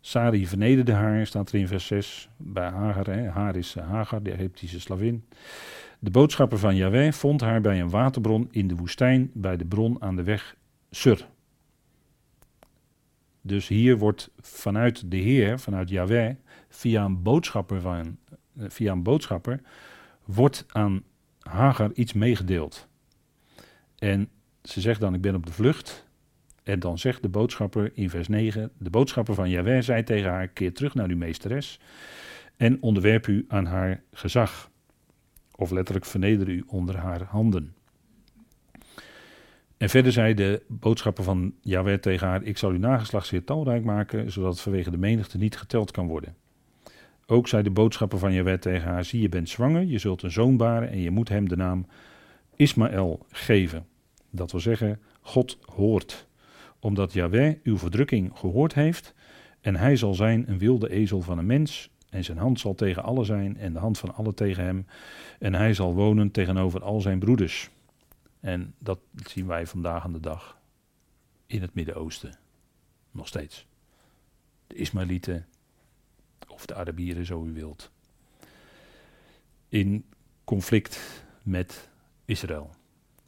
Sari 0.00 0.46
vernederde 0.46 0.92
haar, 0.92 1.26
staat 1.26 1.52
er 1.52 1.58
in 1.58 1.68
vers 1.68 1.86
6. 1.86 2.28
Bij 2.36 2.68
Hagar, 2.68 3.06
hè. 3.06 3.28
haar 3.28 3.56
is 3.56 3.76
uh, 3.76 3.88
Hagar, 3.88 4.22
de 4.22 4.32
Egyptische 4.32 4.80
slavin. 4.80 5.24
De 6.02 6.10
boodschapper 6.10 6.58
van 6.58 6.76
Yahweh 6.76 7.12
vond 7.12 7.40
haar 7.40 7.60
bij 7.60 7.80
een 7.80 7.90
waterbron 7.90 8.48
in 8.50 8.68
de 8.68 8.74
woestijn, 8.74 9.30
bij 9.34 9.56
de 9.56 9.64
bron 9.64 10.02
aan 10.02 10.16
de 10.16 10.22
weg 10.22 10.56
Sur. 10.90 11.26
Dus 13.42 13.68
hier 13.68 13.98
wordt 13.98 14.30
vanuit 14.40 15.10
de 15.10 15.16
Heer, 15.16 15.58
vanuit 15.58 15.88
Yahweh, 15.88 16.34
via 16.68 17.04
een 17.04 17.22
boodschapper, 17.22 17.86
eh, 17.86 18.04
via 18.68 18.92
een 18.92 19.02
boodschapper 19.02 19.60
wordt 20.24 20.64
aan 20.68 21.02
Hagar 21.38 21.92
iets 21.92 22.12
meegedeeld. 22.12 22.88
En 23.98 24.28
ze 24.62 24.80
zegt 24.80 25.00
dan, 25.00 25.14
ik 25.14 25.20
ben 25.20 25.34
op 25.34 25.46
de 25.46 25.52
vlucht. 25.52 26.08
En 26.62 26.80
dan 26.80 26.98
zegt 26.98 27.22
de 27.22 27.28
boodschapper 27.28 27.90
in 27.94 28.10
vers 28.10 28.28
9, 28.28 28.70
de 28.78 28.90
boodschapper 28.90 29.34
van 29.34 29.50
Jahweh 29.50 29.82
zei 29.82 30.02
tegen 30.02 30.30
haar, 30.30 30.48
keer 30.48 30.74
terug 30.74 30.94
naar 30.94 31.08
uw 31.08 31.16
meesteres 31.16 31.80
en 32.56 32.82
onderwerp 32.82 33.26
u 33.26 33.44
aan 33.48 33.66
haar 33.66 34.02
gezag. 34.12 34.69
Of 35.60 35.70
letterlijk 35.70 36.06
verneder 36.06 36.48
u 36.48 36.64
onder 36.66 36.96
haar 36.96 37.22
handen. 37.22 37.74
En 39.76 39.88
verder 39.88 40.12
zei 40.12 40.34
de 40.34 40.62
boodschapper 40.68 41.24
van 41.24 41.54
Jahweh 41.60 41.98
tegen 41.98 42.26
haar, 42.26 42.42
ik 42.42 42.58
zal 42.58 42.70
uw 42.70 42.78
nageslacht 42.78 43.26
zeer 43.26 43.44
talrijk 43.44 43.84
maken, 43.84 44.32
zodat 44.32 44.52
het 44.52 44.60
vanwege 44.60 44.90
de 44.90 44.96
menigte 44.96 45.38
niet 45.38 45.56
geteld 45.56 45.90
kan 45.90 46.06
worden. 46.06 46.36
Ook 47.26 47.48
zei 47.48 47.62
de 47.62 47.70
boodschapper 47.70 48.18
van 48.18 48.32
Jahweh 48.32 48.58
tegen 48.58 48.88
haar, 48.88 49.04
zie 49.04 49.20
je 49.20 49.28
bent 49.28 49.48
zwanger, 49.48 49.84
je 49.84 49.98
zult 49.98 50.22
een 50.22 50.30
zoon 50.30 50.56
baren 50.56 50.90
en 50.90 51.00
je 51.00 51.10
moet 51.10 51.28
hem 51.28 51.48
de 51.48 51.56
naam 51.56 51.86
Ismaël 52.56 53.26
geven. 53.30 53.86
Dat 54.30 54.50
wil 54.50 54.60
zeggen, 54.60 55.00
God 55.20 55.58
hoort. 55.74 56.26
Omdat 56.78 57.12
Yahweh 57.12 57.54
uw 57.62 57.78
verdrukking 57.78 58.30
gehoord 58.34 58.74
heeft 58.74 59.14
en 59.60 59.76
hij 59.76 59.96
zal 59.96 60.14
zijn 60.14 60.44
een 60.50 60.58
wilde 60.58 60.90
ezel 60.90 61.20
van 61.20 61.38
een 61.38 61.46
mens 61.46 61.90
en 62.10 62.24
zijn 62.24 62.38
hand 62.38 62.60
zal 62.60 62.74
tegen 62.74 63.02
alle 63.02 63.24
zijn 63.24 63.56
en 63.56 63.72
de 63.72 63.78
hand 63.78 63.98
van 63.98 64.14
alle 64.14 64.34
tegen 64.34 64.64
hem 64.64 64.86
en 65.38 65.54
hij 65.54 65.74
zal 65.74 65.94
wonen 65.94 66.30
tegenover 66.30 66.82
al 66.82 67.00
zijn 67.00 67.18
broeders. 67.18 67.70
En 68.40 68.74
dat 68.78 68.98
zien 69.26 69.46
wij 69.46 69.66
vandaag 69.66 70.04
aan 70.04 70.12
de 70.12 70.20
dag 70.20 70.58
in 71.46 71.60
het 71.60 71.74
Midden-Oosten. 71.74 72.34
Nog 73.10 73.26
steeds. 73.26 73.66
De 74.66 74.74
Ismaëlieten 74.74 75.46
of 76.48 76.66
de 76.66 76.74
Arabieren, 76.74 77.26
zo 77.26 77.44
u 77.44 77.52
wilt. 77.52 77.90
In 79.68 80.04
conflict 80.44 81.24
met 81.42 81.88
Israël. 82.24 82.70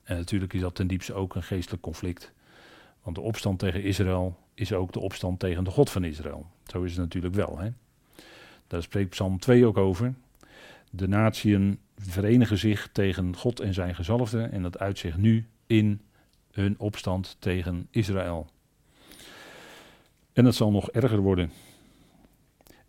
En 0.02 0.16
natuurlijk 0.16 0.52
is 0.52 0.60
dat 0.60 0.74
ten 0.74 0.86
diepste 0.86 1.14
ook 1.14 1.34
een 1.34 1.42
geestelijk 1.42 1.82
conflict. 1.82 2.32
Want 3.02 3.16
de 3.16 3.22
opstand 3.22 3.58
tegen 3.58 3.82
Israël 3.82 4.38
is 4.54 4.72
ook 4.72 4.92
de 4.92 5.00
opstand 5.00 5.38
tegen 5.38 5.64
de 5.64 5.70
God 5.70 5.90
van 5.90 6.04
Israël. 6.04 6.46
Zo 6.66 6.82
is 6.82 6.90
het 6.90 7.00
natuurlijk 7.00 7.34
wel. 7.34 7.58
Hè? 7.58 7.70
Daar 8.72 8.82
spreekt 8.82 9.10
Psalm 9.10 9.38
2 9.38 9.66
ook 9.66 9.76
over. 9.76 10.14
De 10.90 11.08
natieën 11.08 11.78
verenigen 11.96 12.58
zich 12.58 12.88
tegen 12.92 13.36
God 13.36 13.60
en 13.60 13.74
zijn 13.74 13.94
gezalfde. 13.94 14.42
En 14.42 14.62
dat 14.62 14.78
uitzicht 14.78 15.16
nu 15.16 15.46
in 15.66 16.00
hun 16.52 16.78
opstand 16.78 17.36
tegen 17.38 17.86
Israël. 17.90 18.50
En 20.32 20.44
dat 20.44 20.54
zal 20.54 20.70
nog 20.70 20.90
erger 20.90 21.18
worden. 21.18 21.50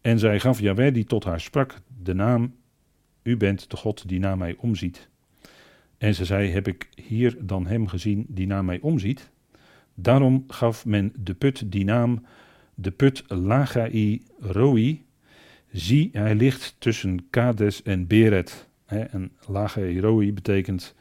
En 0.02 0.20
zij 0.20 0.40
gaf 0.40 0.60
Jahweh 0.60 0.94
die 0.94 1.04
tot 1.04 1.24
haar 1.24 1.42
sprak 1.42 1.76
de 2.04 2.14
naam: 2.14 2.56
U 3.24 3.38
bent 3.38 3.70
de 3.70 3.78
God 3.78 4.08
die 4.08 4.20
naar 4.20 4.38
mij 4.38 4.56
omziet. 4.58 5.10
En 5.98 6.16
ze 6.16 6.26
zei: 6.26 6.50
Heb 6.50 6.68
ik 6.68 6.90
hier 6.96 7.38
dan 7.40 7.68
hem 7.68 7.88
gezien 7.88 8.26
die 8.28 8.48
naar 8.48 8.66
mij 8.66 8.80
omziet? 8.80 9.30
Daarom 9.94 10.44
gaf 10.48 10.86
men 10.86 11.14
de 11.20 11.34
put 11.34 11.72
die 11.72 11.86
naam 11.86 12.26
de 12.76 12.92
put 12.92 13.24
Lagai 13.28 14.24
Roi. 14.40 15.04
Zie, 15.74 16.10
hij 16.12 16.36
ligt 16.36 16.76
tussen 16.78 17.30
Kades 17.30 17.82
en 17.82 18.08
Beret. 18.08 18.68
en 18.86 19.32
Lagai 19.48 20.00
Roi 20.00 20.34
betekent 20.34 20.96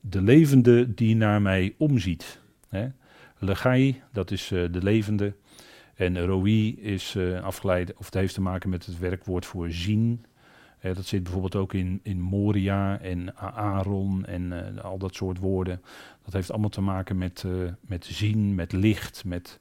de 0.00 0.22
levende 0.22 0.94
die 0.94 1.16
naar 1.16 1.42
mij 1.42 1.74
omziet. 1.78 2.40
Legai, 3.38 4.02
dat 4.12 4.30
is 4.30 4.50
uh, 4.50 4.72
de 4.72 4.82
levende. 4.82 5.34
En 5.94 6.24
Roi 6.24 6.76
is 6.76 7.14
uh, 7.14 7.42
afgeleid, 7.42 7.94
of 7.94 8.04
het 8.04 8.14
heeft 8.14 8.34
te 8.34 8.40
maken 8.40 8.70
met 8.70 8.86
het 8.86 8.98
werkwoord 8.98 9.46
voor 9.46 9.70
zien 9.70 10.24
dat 10.92 11.06
zit 11.06 11.22
bijvoorbeeld 11.22 11.56
ook 11.56 11.72
in, 11.72 12.00
in 12.02 12.20
Moria 12.20 13.00
en 13.00 13.36
Aaron 13.36 14.24
en 14.24 14.76
eh, 14.76 14.84
al 14.84 14.98
dat 14.98 15.14
soort 15.14 15.38
woorden. 15.38 15.82
Dat 16.24 16.32
heeft 16.32 16.50
allemaal 16.50 16.68
te 16.68 16.80
maken 16.80 17.18
met, 17.18 17.44
met 17.80 18.04
zien, 18.04 18.54
met 18.54 18.72
licht, 18.72 19.24
met... 19.24 19.58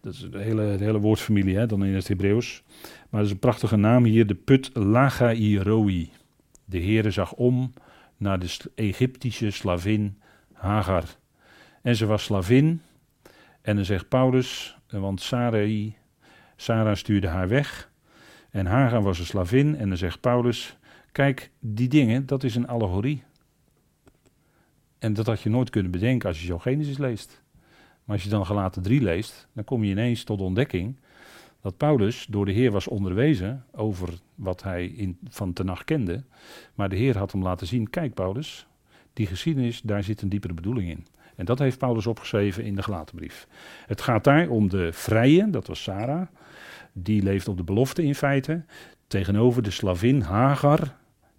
Dat 0.00 0.12
is 0.12 0.30
de 0.30 0.38
hele, 0.38 0.62
hele 0.62 1.00
woordfamilie 1.00 1.56
hè, 1.56 1.66
dan 1.66 1.84
in 1.84 1.94
het 1.94 2.08
Hebreeuws. 2.08 2.62
Maar 2.82 3.20
dat 3.20 3.24
is 3.24 3.30
een 3.30 3.38
prachtige 3.38 3.76
naam 3.76 4.04
hier, 4.04 4.26
de 4.26 4.34
put 4.34 4.70
Lagai 4.72 5.58
Roi. 5.58 6.10
De 6.64 6.78
Heere 6.78 7.10
zag 7.10 7.32
om 7.32 7.72
naar 8.16 8.38
de 8.38 8.56
Egyptische 8.74 9.50
slavin 9.50 10.18
Hagar. 10.52 11.04
En 11.82 11.96
ze 11.96 12.06
was 12.06 12.24
slavin. 12.24 12.80
En 13.60 13.76
dan 13.76 13.84
zegt 13.84 14.08
Paulus, 14.08 14.76
want 14.90 15.20
Sarai, 15.20 15.96
Sarah 16.56 16.96
stuurde 16.96 17.28
haar 17.28 17.48
weg... 17.48 17.94
En 18.56 18.66
Hagar 18.66 19.02
was 19.02 19.18
een 19.18 19.26
slavin. 19.26 19.76
En 19.76 19.88
dan 19.88 19.98
zegt 19.98 20.20
Paulus: 20.20 20.76
Kijk, 21.12 21.50
die 21.60 21.88
dingen, 21.88 22.26
dat 22.26 22.44
is 22.44 22.54
een 22.54 22.66
allegorie. 22.66 23.22
En 24.98 25.12
dat 25.14 25.26
had 25.26 25.40
je 25.40 25.50
nooit 25.50 25.70
kunnen 25.70 25.90
bedenken 25.90 26.28
als 26.28 26.40
je 26.40 26.46
zo 26.46 26.58
Genesis 26.58 26.98
leest. 26.98 27.42
Maar 28.06 28.14
als 28.14 28.24
je 28.24 28.30
dan 28.30 28.46
gelaten 28.46 28.82
3 28.82 29.02
leest, 29.02 29.48
dan 29.52 29.64
kom 29.64 29.84
je 29.84 29.90
ineens 29.90 30.24
tot 30.24 30.38
de 30.38 30.44
ontdekking 30.44 30.96
dat 31.60 31.76
Paulus 31.76 32.26
door 32.28 32.44
de 32.44 32.52
Heer 32.52 32.70
was 32.70 32.88
onderwezen 32.88 33.64
over 33.72 34.08
wat 34.34 34.62
hij 34.62 34.86
in, 34.86 35.18
van 35.28 35.52
Tenach 35.52 35.84
kende. 35.84 36.24
Maar 36.74 36.88
de 36.88 36.96
Heer 36.96 37.18
had 37.18 37.32
hem 37.32 37.42
laten 37.42 37.66
zien, 37.66 37.90
kijk 37.90 38.14
Paulus, 38.14 38.66
die 39.12 39.26
geschiedenis, 39.26 39.80
daar 39.80 40.02
zit 40.02 40.22
een 40.22 40.28
diepere 40.28 40.54
bedoeling 40.54 40.90
in. 40.90 41.06
En 41.36 41.44
dat 41.44 41.58
heeft 41.58 41.78
Paulus 41.78 42.06
opgeschreven 42.06 42.64
in 42.64 42.74
de 42.74 42.82
Galatenbrief. 42.82 43.48
Het 43.86 44.00
gaat 44.00 44.24
daar 44.24 44.48
om 44.48 44.68
de 44.68 44.92
vrije, 44.92 45.50
dat 45.50 45.66
was 45.66 45.82
Sarah, 45.82 46.26
die 46.92 47.22
leeft 47.22 47.48
op 47.48 47.56
de 47.56 47.64
belofte 47.64 48.02
in 48.02 48.14
feite, 48.14 48.64
tegenover 49.06 49.62
de 49.62 49.70
slavin 49.70 50.20
Hagar, 50.20 50.96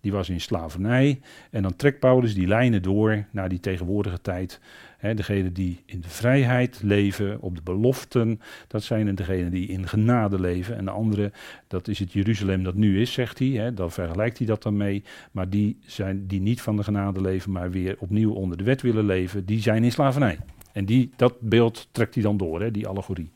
die 0.07 0.15
was 0.15 0.29
in 0.29 0.41
slavernij. 0.41 1.19
En 1.51 1.61
dan 1.61 1.75
trekt 1.75 1.99
Paulus 1.99 2.33
die 2.33 2.47
lijnen 2.47 2.81
door 2.81 3.25
naar 3.31 3.49
die 3.49 3.59
tegenwoordige 3.59 4.21
tijd. 4.21 4.59
He, 4.97 5.13
degenen 5.13 5.53
die 5.53 5.83
in 5.85 6.01
de 6.01 6.09
vrijheid 6.09 6.79
leven, 6.83 7.41
op 7.41 7.55
de 7.55 7.61
beloften, 7.63 8.41
dat 8.67 8.83
zijn 8.83 9.15
degenen 9.15 9.51
die 9.51 9.67
in 9.67 9.87
genade 9.87 10.39
leven. 10.39 10.77
En 10.77 10.85
de 10.85 10.91
andere, 10.91 11.31
dat 11.67 11.87
is 11.87 11.99
het 11.99 12.13
Jeruzalem 12.13 12.63
dat 12.63 12.75
nu 12.75 13.01
is, 13.01 13.13
zegt 13.13 13.39
hij. 13.39 13.73
Dan 13.73 13.91
vergelijkt 13.91 14.37
hij 14.37 14.47
dat 14.47 14.63
dan 14.63 14.77
mee. 14.77 15.03
Maar 15.31 15.49
die, 15.49 15.77
zijn, 15.85 16.27
die 16.27 16.41
niet 16.41 16.61
van 16.61 16.75
de 16.75 16.83
genade 16.83 17.21
leven, 17.21 17.51
maar 17.51 17.71
weer 17.71 17.95
opnieuw 17.99 18.33
onder 18.33 18.57
de 18.57 18.63
wet 18.63 18.81
willen 18.81 19.05
leven, 19.05 19.45
die 19.45 19.61
zijn 19.61 19.83
in 19.83 19.91
slavernij. 19.91 20.37
En 20.71 20.85
die, 20.85 21.11
dat 21.15 21.39
beeld 21.39 21.87
trekt 21.91 22.13
hij 22.13 22.23
dan 22.23 22.37
door, 22.37 22.71
die 22.71 22.87
allegorie. 22.87 23.31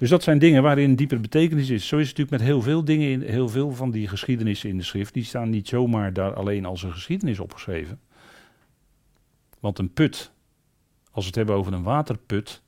Dus 0.00 0.10
dat 0.10 0.22
zijn 0.22 0.38
dingen 0.38 0.62
waarin 0.62 0.90
een 0.90 0.96
diepere 0.96 1.20
betekenis 1.20 1.70
is. 1.70 1.86
Zo 1.86 1.96
is 1.96 2.08
het 2.08 2.18
natuurlijk 2.18 2.30
met 2.30 2.52
heel 2.52 2.62
veel 2.62 2.84
dingen, 2.84 3.08
in, 3.08 3.22
heel 3.22 3.48
veel 3.48 3.72
van 3.72 3.90
die 3.90 4.08
geschiedenissen 4.08 4.68
in 4.68 4.76
de 4.76 4.82
schrift. 4.82 5.14
Die 5.14 5.24
staan 5.24 5.50
niet 5.50 5.68
zomaar 5.68 6.12
daar 6.12 6.34
alleen 6.34 6.64
als 6.64 6.82
een 6.82 6.92
geschiedenis 6.92 7.38
opgeschreven. 7.38 8.00
Want 9.58 9.78
een 9.78 9.92
put, 9.92 10.32
als 11.10 11.24
we 11.24 11.26
het 11.26 11.34
hebben 11.34 11.54
over 11.54 11.72
een 11.72 11.82
waterput, 11.82 12.62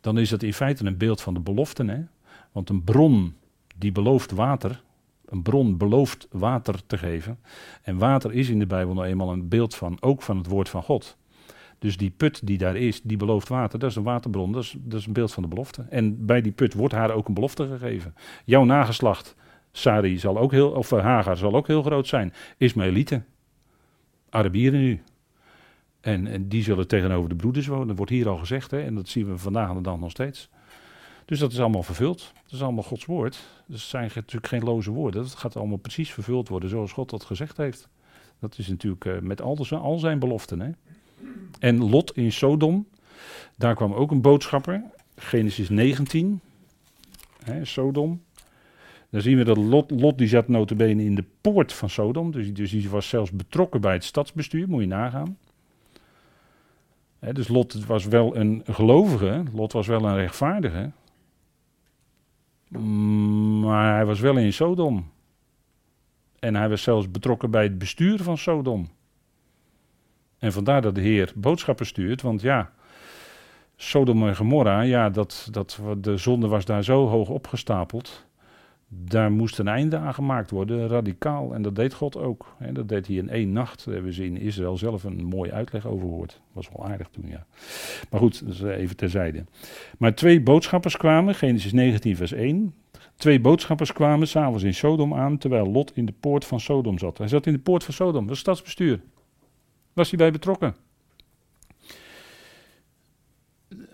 dan 0.00 0.18
is 0.18 0.28
dat 0.28 0.42
in 0.42 0.54
feite 0.54 0.84
een 0.84 0.96
beeld 0.96 1.20
van 1.20 1.34
de 1.34 1.40
beloften. 1.40 1.88
Hè? 1.88 2.02
Want 2.52 2.68
een 2.68 2.84
bron 2.84 3.36
die 3.76 3.92
belooft 3.92 4.30
water, 4.30 4.82
een 5.24 5.42
bron 5.42 5.76
belooft 5.76 6.26
water 6.30 6.86
te 6.86 6.98
geven. 6.98 7.38
En 7.82 7.98
water 7.98 8.32
is 8.32 8.48
in 8.48 8.58
de 8.58 8.66
Bijbel 8.66 8.94
nou 8.94 9.06
eenmaal 9.06 9.32
een 9.32 9.48
beeld 9.48 9.74
van, 9.74 9.96
ook 10.00 10.22
van 10.22 10.36
het 10.36 10.46
woord 10.46 10.68
van 10.68 10.82
God. 10.82 11.16
Dus 11.80 11.96
die 11.96 12.10
put 12.10 12.46
die 12.46 12.58
daar 12.58 12.76
is, 12.76 13.02
die 13.02 13.16
belooft 13.16 13.48
water, 13.48 13.78
dat 13.78 13.90
is 13.90 13.96
een 13.96 14.02
waterbron, 14.02 14.52
dat 14.52 14.62
is, 14.62 14.76
dat 14.78 15.04
een 15.04 15.12
beeld 15.12 15.32
van 15.32 15.42
de 15.42 15.48
belofte. 15.48 15.86
En 15.88 16.26
bij 16.26 16.40
die 16.40 16.52
put 16.52 16.74
wordt 16.74 16.94
haar 16.94 17.10
ook 17.10 17.28
een 17.28 17.34
belofte 17.34 17.66
gegeven. 17.66 18.14
Jouw 18.44 18.64
nageslacht, 18.64 19.34
Sari, 19.72 20.18
zal 20.18 20.38
ook 20.38 20.52
heel, 20.52 20.70
of 20.70 20.92
eh, 20.92 21.02
Hagar 21.02 21.36
zal 21.36 21.54
ook 21.54 21.66
heel 21.66 21.82
groot 21.82 22.06
zijn. 22.06 22.32
Ismaëlieten, 22.56 23.26
Arabieren 24.30 24.80
nu. 24.80 25.02
En, 26.00 26.26
en, 26.26 26.48
die 26.48 26.62
zullen 26.62 26.88
tegenover 26.88 27.28
de 27.28 27.36
broeders 27.36 27.66
wonen, 27.66 27.86
dat 27.86 27.96
wordt 27.96 28.12
hier 28.12 28.28
al 28.28 28.36
gezegd, 28.36 28.70
hè, 28.70 28.82
en 28.82 28.94
dat 28.94 29.08
zien 29.08 29.26
we 29.26 29.38
vandaag 29.38 29.68
aan 29.68 29.76
de 29.76 29.82
dag 29.82 29.98
nog 29.98 30.10
steeds. 30.10 30.48
Dus 31.24 31.38
dat 31.38 31.52
is 31.52 31.60
allemaal 31.60 31.82
vervuld. 31.82 32.32
Dat 32.42 32.52
is 32.52 32.62
allemaal 32.62 32.82
Gods 32.82 33.04
woord. 33.04 33.48
Het 33.68 33.80
zijn 33.80 34.10
natuurlijk 34.14 34.46
geen 34.46 34.62
loze 34.62 34.90
woorden. 34.90 35.22
Het 35.22 35.34
gaat 35.34 35.56
allemaal 35.56 35.76
precies 35.76 36.12
vervuld 36.12 36.48
worden 36.48 36.68
zoals 36.68 36.92
God 36.92 37.10
dat 37.10 37.24
gezegd 37.24 37.56
heeft. 37.56 37.88
Dat 38.38 38.58
is 38.58 38.68
natuurlijk 38.68 39.04
uh, 39.04 39.18
met 39.18 39.42
al, 39.42 39.66
al 39.70 39.98
zijn 39.98 40.18
beloften. 40.18 40.60
Hè. 40.60 40.70
En 41.58 41.90
Lot 41.90 42.16
in 42.16 42.32
Sodom, 42.32 42.86
daar 43.56 43.74
kwam 43.74 43.92
ook 43.92 44.10
een 44.10 44.20
boodschapper, 44.20 44.82
Genesis 45.16 45.68
19, 45.68 46.40
hè, 47.44 47.64
Sodom. 47.64 48.22
Dan 49.10 49.20
zien 49.20 49.36
we 49.36 49.44
dat 49.44 49.56
Lot, 49.56 49.90
Lot 49.90 50.18
die 50.18 50.28
zat 50.28 50.48
notabene 50.48 51.04
in 51.04 51.14
de 51.14 51.24
poort 51.40 51.72
van 51.72 51.90
Sodom, 51.90 52.30
dus, 52.30 52.52
dus 52.52 52.70
die 52.70 52.90
was 52.90 53.08
zelfs 53.08 53.30
betrokken 53.30 53.80
bij 53.80 53.92
het 53.92 54.04
stadsbestuur, 54.04 54.68
moet 54.68 54.80
je 54.80 54.88
nagaan. 54.88 55.38
Hè, 57.18 57.32
dus 57.32 57.48
Lot 57.48 57.84
was 57.84 58.04
wel 58.04 58.36
een 58.36 58.62
gelovige, 58.66 59.42
Lot 59.52 59.72
was 59.72 59.86
wel 59.86 60.04
een 60.04 60.16
rechtvaardige, 60.16 60.90
maar 63.60 63.94
hij 63.94 64.04
was 64.04 64.20
wel 64.20 64.36
in 64.36 64.52
Sodom. 64.52 65.10
En 66.38 66.54
hij 66.54 66.68
was 66.68 66.82
zelfs 66.82 67.10
betrokken 67.10 67.50
bij 67.50 67.62
het 67.62 67.78
bestuur 67.78 68.22
van 68.22 68.38
Sodom. 68.38 68.88
En 70.40 70.52
vandaar 70.52 70.82
dat 70.82 70.94
de 70.94 71.00
Heer 71.00 71.32
boodschappen 71.34 71.86
stuurt, 71.86 72.22
want 72.22 72.40
ja, 72.40 72.70
Sodom 73.76 74.28
en 74.28 74.36
Gomorra, 74.36 74.80
ja, 74.80 75.10
dat, 75.10 75.48
dat, 75.50 75.80
de 75.98 76.16
zonde 76.16 76.46
was 76.46 76.64
daar 76.64 76.84
zo 76.84 77.08
hoog 77.08 77.28
opgestapeld. 77.28 78.28
Daar 78.88 79.32
moest 79.32 79.58
een 79.58 79.68
einde 79.68 79.96
aan 79.96 80.14
gemaakt 80.14 80.50
worden, 80.50 80.88
radicaal. 80.88 81.54
En 81.54 81.62
dat 81.62 81.76
deed 81.76 81.94
God 81.94 82.16
ook. 82.16 82.54
Hè. 82.58 82.72
Dat 82.72 82.88
deed 82.88 83.06
hij 83.06 83.16
in 83.16 83.28
één 83.28 83.52
nacht. 83.52 83.84
Daar 83.84 83.94
hebben 83.94 84.12
ze 84.12 84.24
in 84.24 84.36
Israël 84.36 84.76
zelf 84.76 85.04
een 85.04 85.24
mooie 85.24 85.52
uitleg 85.52 85.86
over 85.86 86.08
gehoord. 86.08 86.40
Was 86.52 86.68
wel 86.76 86.86
aardig 86.86 87.08
toen, 87.08 87.28
ja. 87.28 87.46
Maar 88.10 88.20
goed, 88.20 88.46
dat 88.46 88.54
is 88.54 88.62
even 88.62 88.96
terzijde. 88.96 89.44
Maar 89.98 90.14
twee 90.14 90.42
boodschappers 90.42 90.96
kwamen, 90.96 91.34
Genesis 91.34 91.72
19, 91.72 92.16
vers 92.16 92.32
1. 92.32 92.74
Twee 93.16 93.40
boodschappers 93.40 93.92
kwamen 93.92 94.28
s'avonds 94.28 94.62
in 94.62 94.74
Sodom 94.74 95.14
aan, 95.14 95.38
terwijl 95.38 95.66
Lot 95.66 95.96
in 95.96 96.06
de 96.06 96.14
poort 96.20 96.44
van 96.44 96.60
Sodom 96.60 96.98
zat. 96.98 97.18
Hij 97.18 97.28
zat 97.28 97.46
in 97.46 97.52
de 97.52 97.58
poort 97.58 97.84
van 97.84 97.94
Sodom, 97.94 98.26
dat 98.26 98.36
stadsbestuur. 98.36 99.00
Was 99.92 100.08
hij 100.08 100.18
bij 100.18 100.30
betrokken? 100.30 100.76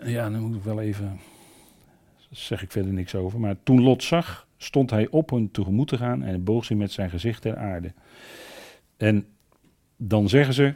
Ja, 0.03 0.29
dan 0.29 0.41
moet 0.41 0.55
ik 0.55 0.63
wel 0.63 0.81
even. 0.81 1.05
Daar 1.05 2.27
zeg 2.29 2.63
ik 2.63 2.71
verder 2.71 2.93
niks 2.93 3.15
over. 3.15 3.39
Maar 3.39 3.55
toen 3.63 3.81
Lot 3.81 4.03
zag, 4.03 4.47
stond 4.57 4.89
hij 4.89 5.07
op 5.09 5.29
hun 5.29 5.51
tegemoet 5.51 5.87
te 5.87 5.97
gaan 5.97 6.23
en 6.23 6.43
boog 6.43 6.65
zich 6.65 6.77
met 6.77 6.91
zijn 6.91 7.09
gezicht 7.09 7.41
ter 7.41 7.57
aarde. 7.57 7.93
En 8.97 9.25
dan 9.97 10.29
zeggen 10.29 10.53
ze, 10.53 10.73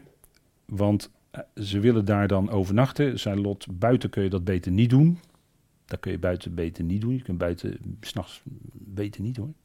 want 0.66 1.12
eh, 1.32 1.42
ze 1.56 1.80
willen 1.80 2.06
daar 2.06 2.28
dan 2.28 2.50
overnachten. 2.50 3.20
Zei 3.20 3.42
Lot, 3.42 3.80
buiten 3.80 4.10
kun 4.10 4.24
je 4.24 4.30
dat 4.30 4.44
beter 4.44 4.72
niet 4.72 4.90
doen. 4.90 5.20
Dat 5.86 6.00
kun 6.00 6.12
je 6.12 6.20
buiten 6.20 6.56
beter 6.56 6.84
niet 6.84 7.02
doen. 7.02 7.14
Je 7.14 7.22
kunt 7.22 7.38
buiten 7.38 7.78
s'nachts 8.02 8.42
beter 8.74 9.22
niet 9.22 9.36
doen. 9.36 9.56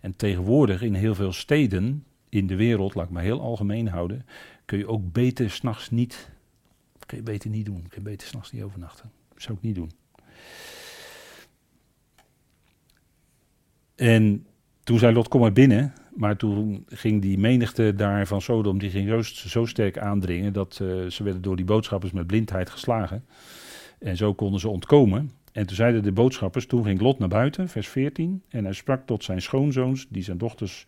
En 0.00 0.16
tegenwoordig 0.16 0.82
in 0.82 0.94
heel 0.94 1.14
veel 1.14 1.32
steden 1.32 2.04
in 2.28 2.46
de 2.46 2.56
wereld, 2.56 2.94
laat 2.94 3.04
ik 3.04 3.10
maar 3.10 3.22
heel 3.22 3.40
algemeen 3.40 3.88
houden, 3.88 4.26
kun 4.70 4.78
je 4.78 4.88
ook 4.88 5.12
beter 5.12 5.50
s'nachts 5.50 5.90
niet, 5.90 6.30
kun 7.06 7.16
je 7.16 7.22
beter 7.22 7.50
niet 7.50 7.66
doen. 7.66 7.82
Kun 7.88 8.02
je 8.02 8.10
beter 8.10 8.28
s'nachts 8.28 8.52
niet 8.52 8.62
overnachten. 8.62 9.10
Zou 9.36 9.56
ik 9.56 9.62
niet 9.62 9.74
doen. 9.74 9.90
En 13.94 14.46
toen 14.84 14.98
zei 14.98 15.14
Lot, 15.14 15.28
kom 15.28 15.40
maar 15.40 15.52
binnen. 15.52 15.92
Maar 16.14 16.36
toen 16.36 16.84
ging 16.88 17.22
die 17.22 17.38
menigte 17.38 17.94
daar 17.94 18.26
van 18.26 18.42
Sodom, 18.42 18.78
die 18.78 18.90
ging 18.90 19.08
zo, 19.08 19.48
zo 19.48 19.64
sterk 19.64 19.98
aandringen 19.98 20.52
dat 20.52 20.78
uh, 20.82 21.06
ze 21.06 21.22
werden 21.22 21.42
door 21.42 21.56
die 21.56 21.64
boodschappers 21.64 22.12
met 22.12 22.26
blindheid 22.26 22.70
geslagen. 22.70 23.24
En 23.98 24.16
zo 24.16 24.34
konden 24.34 24.60
ze 24.60 24.68
ontkomen. 24.68 25.30
En 25.52 25.66
toen 25.66 25.76
zeiden 25.76 26.02
de 26.02 26.12
boodschappers, 26.12 26.66
toen 26.66 26.84
ging 26.84 27.00
Lot 27.00 27.18
naar 27.18 27.28
buiten, 27.28 27.68
vers 27.68 27.88
14. 27.88 28.42
En 28.48 28.64
hij 28.64 28.72
sprak 28.72 29.06
tot 29.06 29.24
zijn 29.24 29.42
schoonzoons, 29.42 30.06
die 30.08 30.22
zijn 30.22 30.38
dochters 30.38 30.86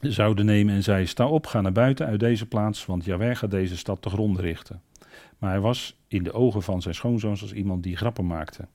zouden 0.00 0.44
nemen 0.44 0.74
en 0.74 0.82
zei: 0.82 1.06
Sta 1.06 1.26
op, 1.26 1.46
ga 1.46 1.60
naar 1.60 1.72
buiten 1.72 2.06
uit 2.06 2.20
deze 2.20 2.46
plaats, 2.46 2.86
want 2.86 3.04
Jaweh 3.04 3.36
gaat 3.36 3.50
deze 3.50 3.76
stad 3.76 4.02
te 4.02 4.10
gronden 4.10 4.42
richten. 4.42 4.82
Maar 5.38 5.50
hij 5.50 5.60
was 5.60 5.96
in 6.08 6.22
de 6.22 6.32
ogen 6.32 6.62
van 6.62 6.82
zijn 6.82 6.94
schoonzoons 6.94 7.42
als 7.42 7.52
iemand 7.52 7.82
die 7.82 7.96
grappen 7.96 8.26
maakte. 8.26 8.68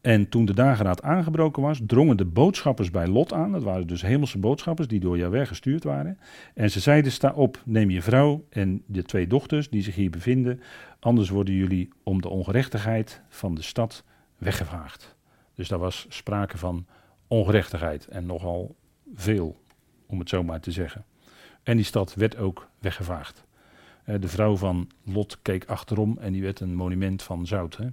En 0.00 0.28
toen 0.28 0.44
de 0.44 0.54
dageraad 0.54 1.02
aangebroken 1.02 1.62
was, 1.62 1.80
drongen 1.86 2.16
de 2.16 2.24
boodschappers 2.24 2.90
bij 2.90 3.06
Lot 3.06 3.32
aan. 3.32 3.52
Dat 3.52 3.62
waren 3.62 3.86
dus 3.86 4.02
hemelse 4.02 4.38
boodschappers 4.38 4.88
die 4.88 5.00
door 5.00 5.18
Jaweh 5.18 5.46
gestuurd 5.46 5.84
waren. 5.84 6.18
En 6.54 6.70
ze 6.70 6.80
zeiden: 6.80 7.12
Sta 7.12 7.32
op, 7.32 7.62
neem 7.64 7.90
je 7.90 8.02
vrouw 8.02 8.44
en 8.50 8.82
de 8.86 9.02
twee 9.02 9.26
dochters 9.26 9.70
die 9.70 9.82
zich 9.82 9.94
hier 9.94 10.10
bevinden. 10.10 10.60
Anders 11.00 11.28
worden 11.28 11.54
jullie 11.54 11.88
om 12.02 12.22
de 12.22 12.28
ongerechtigheid 12.28 13.22
van 13.28 13.54
de 13.54 13.62
stad 13.62 14.04
weggevaagd. 14.38 15.16
Dus 15.54 15.68
daar 15.68 15.78
was 15.78 16.06
sprake 16.08 16.58
van 16.58 16.86
ongerechtigheid 17.32 18.06
en 18.06 18.26
nogal 18.26 18.76
veel, 19.14 19.56
om 20.06 20.18
het 20.18 20.28
zo 20.28 20.42
maar 20.42 20.60
te 20.60 20.70
zeggen. 20.70 21.04
En 21.62 21.76
die 21.76 21.84
stad 21.84 22.14
werd 22.14 22.36
ook 22.36 22.68
weggevaagd. 22.78 23.44
Eh, 24.04 24.14
de 24.20 24.28
vrouw 24.28 24.56
van 24.56 24.90
Lot 25.04 25.38
keek 25.42 25.64
achterom 25.64 26.18
en 26.20 26.32
die 26.32 26.42
werd 26.42 26.60
een 26.60 26.74
monument 26.74 27.22
van 27.22 27.46
zout. 27.46 27.76
Hè? 27.76 27.86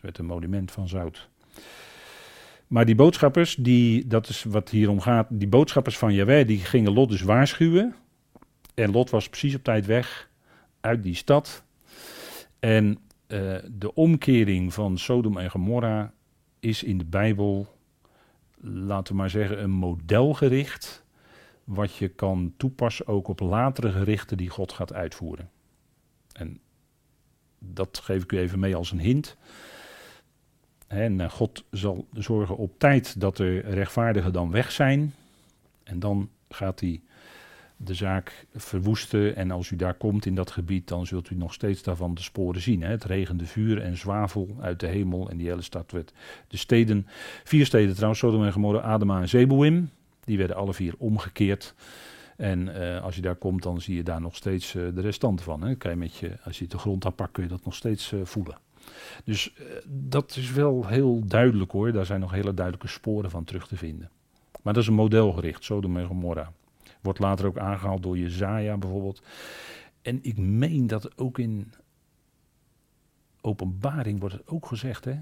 Werd 0.00 0.18
een 0.18 0.26
monument 0.26 0.72
van 0.72 0.88
zout. 0.88 1.28
Maar 2.66 2.84
die 2.84 2.94
boodschappers, 2.94 3.54
die, 3.54 4.06
dat 4.06 4.28
is 4.28 4.42
wat 4.42 4.70
hier 4.70 4.90
om 4.90 5.00
gaat, 5.00 5.26
die 5.30 5.48
boodschappers 5.48 5.98
van 5.98 6.14
Jaweh, 6.14 6.46
die 6.46 6.58
gingen 6.58 6.92
Lot 6.92 7.08
dus 7.08 7.22
waarschuwen. 7.22 7.94
En 8.74 8.90
Lot 8.90 9.10
was 9.10 9.28
precies 9.28 9.54
op 9.54 9.64
tijd 9.64 9.86
weg 9.86 10.30
uit 10.80 11.02
die 11.02 11.14
stad. 11.14 11.64
En 12.58 12.98
uh, 13.28 13.56
de 13.70 13.94
omkering 13.94 14.74
van 14.74 14.98
Sodom 14.98 15.38
en 15.38 15.50
Gomorra 15.50 16.12
is 16.60 16.82
in 16.82 16.98
de 16.98 17.04
Bijbel 17.04 17.75
laten 18.60 19.12
we 19.12 19.18
maar 19.18 19.30
zeggen, 19.30 19.62
een 19.62 19.70
modelgericht. 19.70 21.04
Wat 21.64 21.96
je 21.96 22.08
kan 22.08 22.54
toepassen 22.56 23.06
ook 23.06 23.28
op 23.28 23.40
latere 23.40 23.90
gerichten 23.92 24.36
die 24.36 24.48
God 24.48 24.72
gaat 24.72 24.92
uitvoeren. 24.92 25.50
En 26.32 26.60
dat 27.58 27.98
geef 27.98 28.22
ik 28.22 28.32
u 28.32 28.38
even 28.38 28.58
mee 28.58 28.76
als 28.76 28.90
een 28.90 29.00
hint. 29.00 29.36
En 30.86 31.20
eh, 31.20 31.30
God 31.30 31.64
zal 31.70 32.06
zorgen 32.12 32.56
op 32.56 32.78
tijd 32.78 33.20
dat 33.20 33.36
de 33.36 33.58
rechtvaardigen 33.58 34.32
dan 34.32 34.50
weg 34.50 34.72
zijn. 34.72 35.14
En 35.82 35.98
dan 35.98 36.30
gaat 36.48 36.80
hij 36.80 37.00
de 37.76 37.94
zaak 37.94 38.46
verwoesten. 38.54 39.36
En 39.36 39.50
als 39.50 39.70
u 39.70 39.76
daar 39.76 39.94
komt 39.94 40.26
in 40.26 40.34
dat 40.34 40.50
gebied, 40.50 40.88
dan 40.88 41.06
zult 41.06 41.30
u 41.30 41.34
nog 41.34 41.52
steeds 41.52 41.82
daarvan 41.82 42.14
de 42.14 42.22
sporen 42.22 42.60
zien. 42.60 42.82
Hè? 42.82 42.88
Het 42.88 43.04
regende 43.04 43.46
vuur 43.46 43.82
en 43.82 43.96
zwavel 43.96 44.56
uit 44.60 44.80
de 44.80 44.86
hemel 44.86 45.30
en 45.30 45.36
die 45.36 45.48
hele 45.48 45.62
stad 45.62 45.92
werd. 45.92 46.12
De 46.48 46.56
steden, 46.56 47.06
vier 47.44 47.66
steden 47.66 47.94
trouwens, 47.94 48.20
Sodom 48.20 48.44
en 48.44 48.52
Gomorra, 48.52 48.80
Adema 48.80 49.20
en 49.20 49.28
Zeboim, 49.28 49.90
die 50.24 50.38
werden 50.38 50.56
alle 50.56 50.74
vier 50.74 50.94
omgekeerd. 50.98 51.74
En 52.36 52.68
uh, 52.68 53.02
als 53.02 53.14
je 53.14 53.22
daar 53.22 53.36
komt, 53.36 53.62
dan 53.62 53.80
zie 53.80 53.96
je 53.96 54.02
daar 54.02 54.20
nog 54.20 54.36
steeds 54.36 54.74
uh, 54.74 54.88
de 54.94 55.00
restanten 55.00 55.44
van. 55.44 55.62
Hè? 55.62 55.74
Kan 55.74 55.90
je 55.90 55.96
met 55.96 56.16
je, 56.16 56.36
als 56.44 56.58
je 56.58 56.66
de 56.66 56.78
grond 56.78 57.04
aanpakt, 57.04 57.32
kun 57.32 57.42
je 57.42 57.48
dat 57.48 57.64
nog 57.64 57.74
steeds 57.74 58.12
uh, 58.12 58.20
voelen. 58.24 58.58
Dus 59.24 59.54
dat 59.86 60.36
is 60.36 60.52
wel 60.52 60.86
heel 60.86 61.22
duidelijk 61.26 61.70
hoor. 61.70 61.92
Daar 61.92 62.06
zijn 62.06 62.20
nog 62.20 62.30
hele 62.30 62.54
duidelijke 62.54 62.88
sporen 62.88 63.30
van 63.30 63.44
terug 63.44 63.66
te 63.66 63.76
vinden. 63.76 64.10
Maar 64.62 64.72
dat 64.72 64.82
is 64.82 64.88
een 64.88 64.94
modelgericht, 64.94 65.64
Sodom 65.64 65.96
en 65.96 66.06
Gomorra. 66.06 66.52
Wordt 67.06 67.20
later 67.20 67.46
ook 67.46 67.58
aangehaald 67.58 68.02
door 68.02 68.18
Jezaja 68.18 68.76
bijvoorbeeld. 68.76 69.22
En 70.02 70.18
ik 70.22 70.38
meen 70.38 70.86
dat 70.86 71.18
ook 71.18 71.38
in 71.38 71.72
openbaring 73.40 74.20
wordt 74.20 74.34
het 74.34 74.48
ook 74.48 74.66
gezegd, 74.66 75.04
hè? 75.04 75.14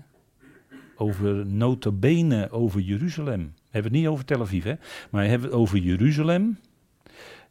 Over 0.97 1.47
notabene, 1.47 2.51
over 2.51 2.81
Jeruzalem. 2.81 3.40
We 3.40 3.70
hebben 3.70 3.92
het 3.92 4.01
niet 4.01 4.11
over 4.11 4.25
Tel 4.25 4.40
Aviv, 4.40 4.64
hè? 4.64 4.75
Maar 5.11 5.23
we 5.23 5.29
hebben 5.29 5.49
het 5.49 5.59
over 5.59 5.79
Jeruzalem. 5.79 6.59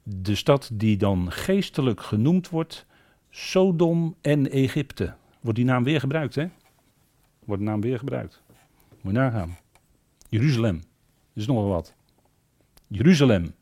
De 0.04 0.36
stad 0.36 0.70
die 0.74 0.98
dan 0.98 1.32
geestelijk 1.32 2.02
genoemd 2.02 2.50
wordt, 2.50 2.86
Sodom 3.30 4.16
en 4.22 4.52
Egypte. 4.52 5.14
Wordt 5.42 5.58
die 5.58 5.68
naam 5.68 5.84
weer 5.84 6.00
gebruikt, 6.00 6.36
hè? 6.36 6.48
Wordt 7.46 7.62
de 7.62 7.68
naam 7.68 7.82
weer 7.82 7.98
gebruikt. 7.98 8.42
Moet 9.02 9.14
je 9.14 9.20
nagaan. 9.20 9.58
Jeruzalem. 10.30 10.76
Dat 10.76 10.84
is 11.34 11.48
nogal 11.48 11.68
wat. 11.68 11.94
Jeruzalem. 12.88 13.54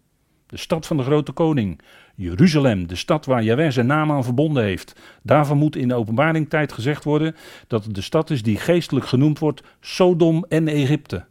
De 0.52 0.58
stad 0.58 0.88
van 0.88 0.98
de 0.98 1.04
grote 1.04 1.32
koning. 1.32 1.82
Jeruzalem, 2.16 2.88
de 2.88 2.96
stad 2.96 3.26
waar 3.26 3.44
Jaweh 3.44 3.72
zijn 3.72 3.86
naam 3.86 4.12
aan 4.12 4.24
verbonden 4.24 4.64
heeft. 4.64 5.00
Daarvan 5.24 5.58
moet 5.58 5.76
in 5.76 5.88
de 5.88 5.94
openbaring 5.94 6.50
tijd 6.50 6.72
gezegd 6.72 7.04
worden 7.04 7.36
dat 7.68 7.86
het 7.86 7.96
de 7.96 8.02
stad 8.02 8.30
is 8.30 8.44
die 8.44 8.58
geestelijk 8.58 9.06
genoemd 9.06 9.40
wordt 9.40 9.64
Sodom 9.80 10.46
en 10.50 10.68
Egypte. 10.68 11.26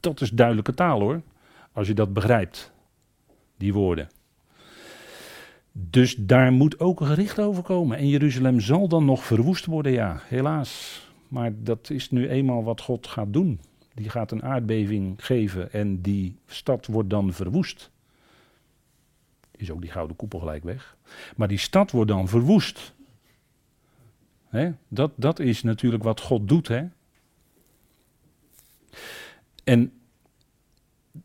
Dat 0.00 0.20
is 0.20 0.30
duidelijke 0.30 0.74
taal 0.74 1.00
hoor, 1.00 1.22
als 1.72 1.86
je 1.86 1.94
dat 1.94 2.12
begrijpt, 2.12 2.72
die 3.56 3.72
woorden. 3.72 4.08
Dus 5.72 6.16
daar 6.18 6.52
moet 6.52 6.80
ook 6.80 7.00
een 7.00 7.06
gericht 7.06 7.38
over 7.38 7.62
komen. 7.62 7.98
En 7.98 8.08
Jeruzalem 8.08 8.60
zal 8.60 8.88
dan 8.88 9.04
nog 9.04 9.24
verwoest 9.24 9.66
worden, 9.66 9.92
ja, 9.92 10.20
helaas. 10.24 11.02
Maar 11.28 11.52
dat 11.56 11.90
is 11.90 12.10
nu 12.10 12.28
eenmaal 12.28 12.64
wat 12.64 12.80
God 12.80 13.06
gaat 13.06 13.32
doen 13.32 13.60
die 13.98 14.10
gaat 14.10 14.32
een 14.32 14.42
aardbeving 14.42 15.24
geven 15.24 15.72
en 15.72 16.00
die 16.00 16.38
stad 16.46 16.86
wordt 16.86 17.10
dan 17.10 17.32
verwoest. 17.32 17.90
Is 19.56 19.70
ook 19.70 19.80
die 19.80 19.90
gouden 19.90 20.16
koepel 20.16 20.38
gelijk 20.38 20.64
weg. 20.64 20.96
Maar 21.36 21.48
die 21.48 21.58
stad 21.58 21.90
wordt 21.90 22.10
dan 22.10 22.28
verwoest. 22.28 22.94
Dat, 24.88 25.12
dat 25.16 25.38
is 25.38 25.62
natuurlijk 25.62 26.02
wat 26.02 26.20
God 26.20 26.48
doet. 26.48 26.68
Hè? 26.68 26.86
En 29.64 29.92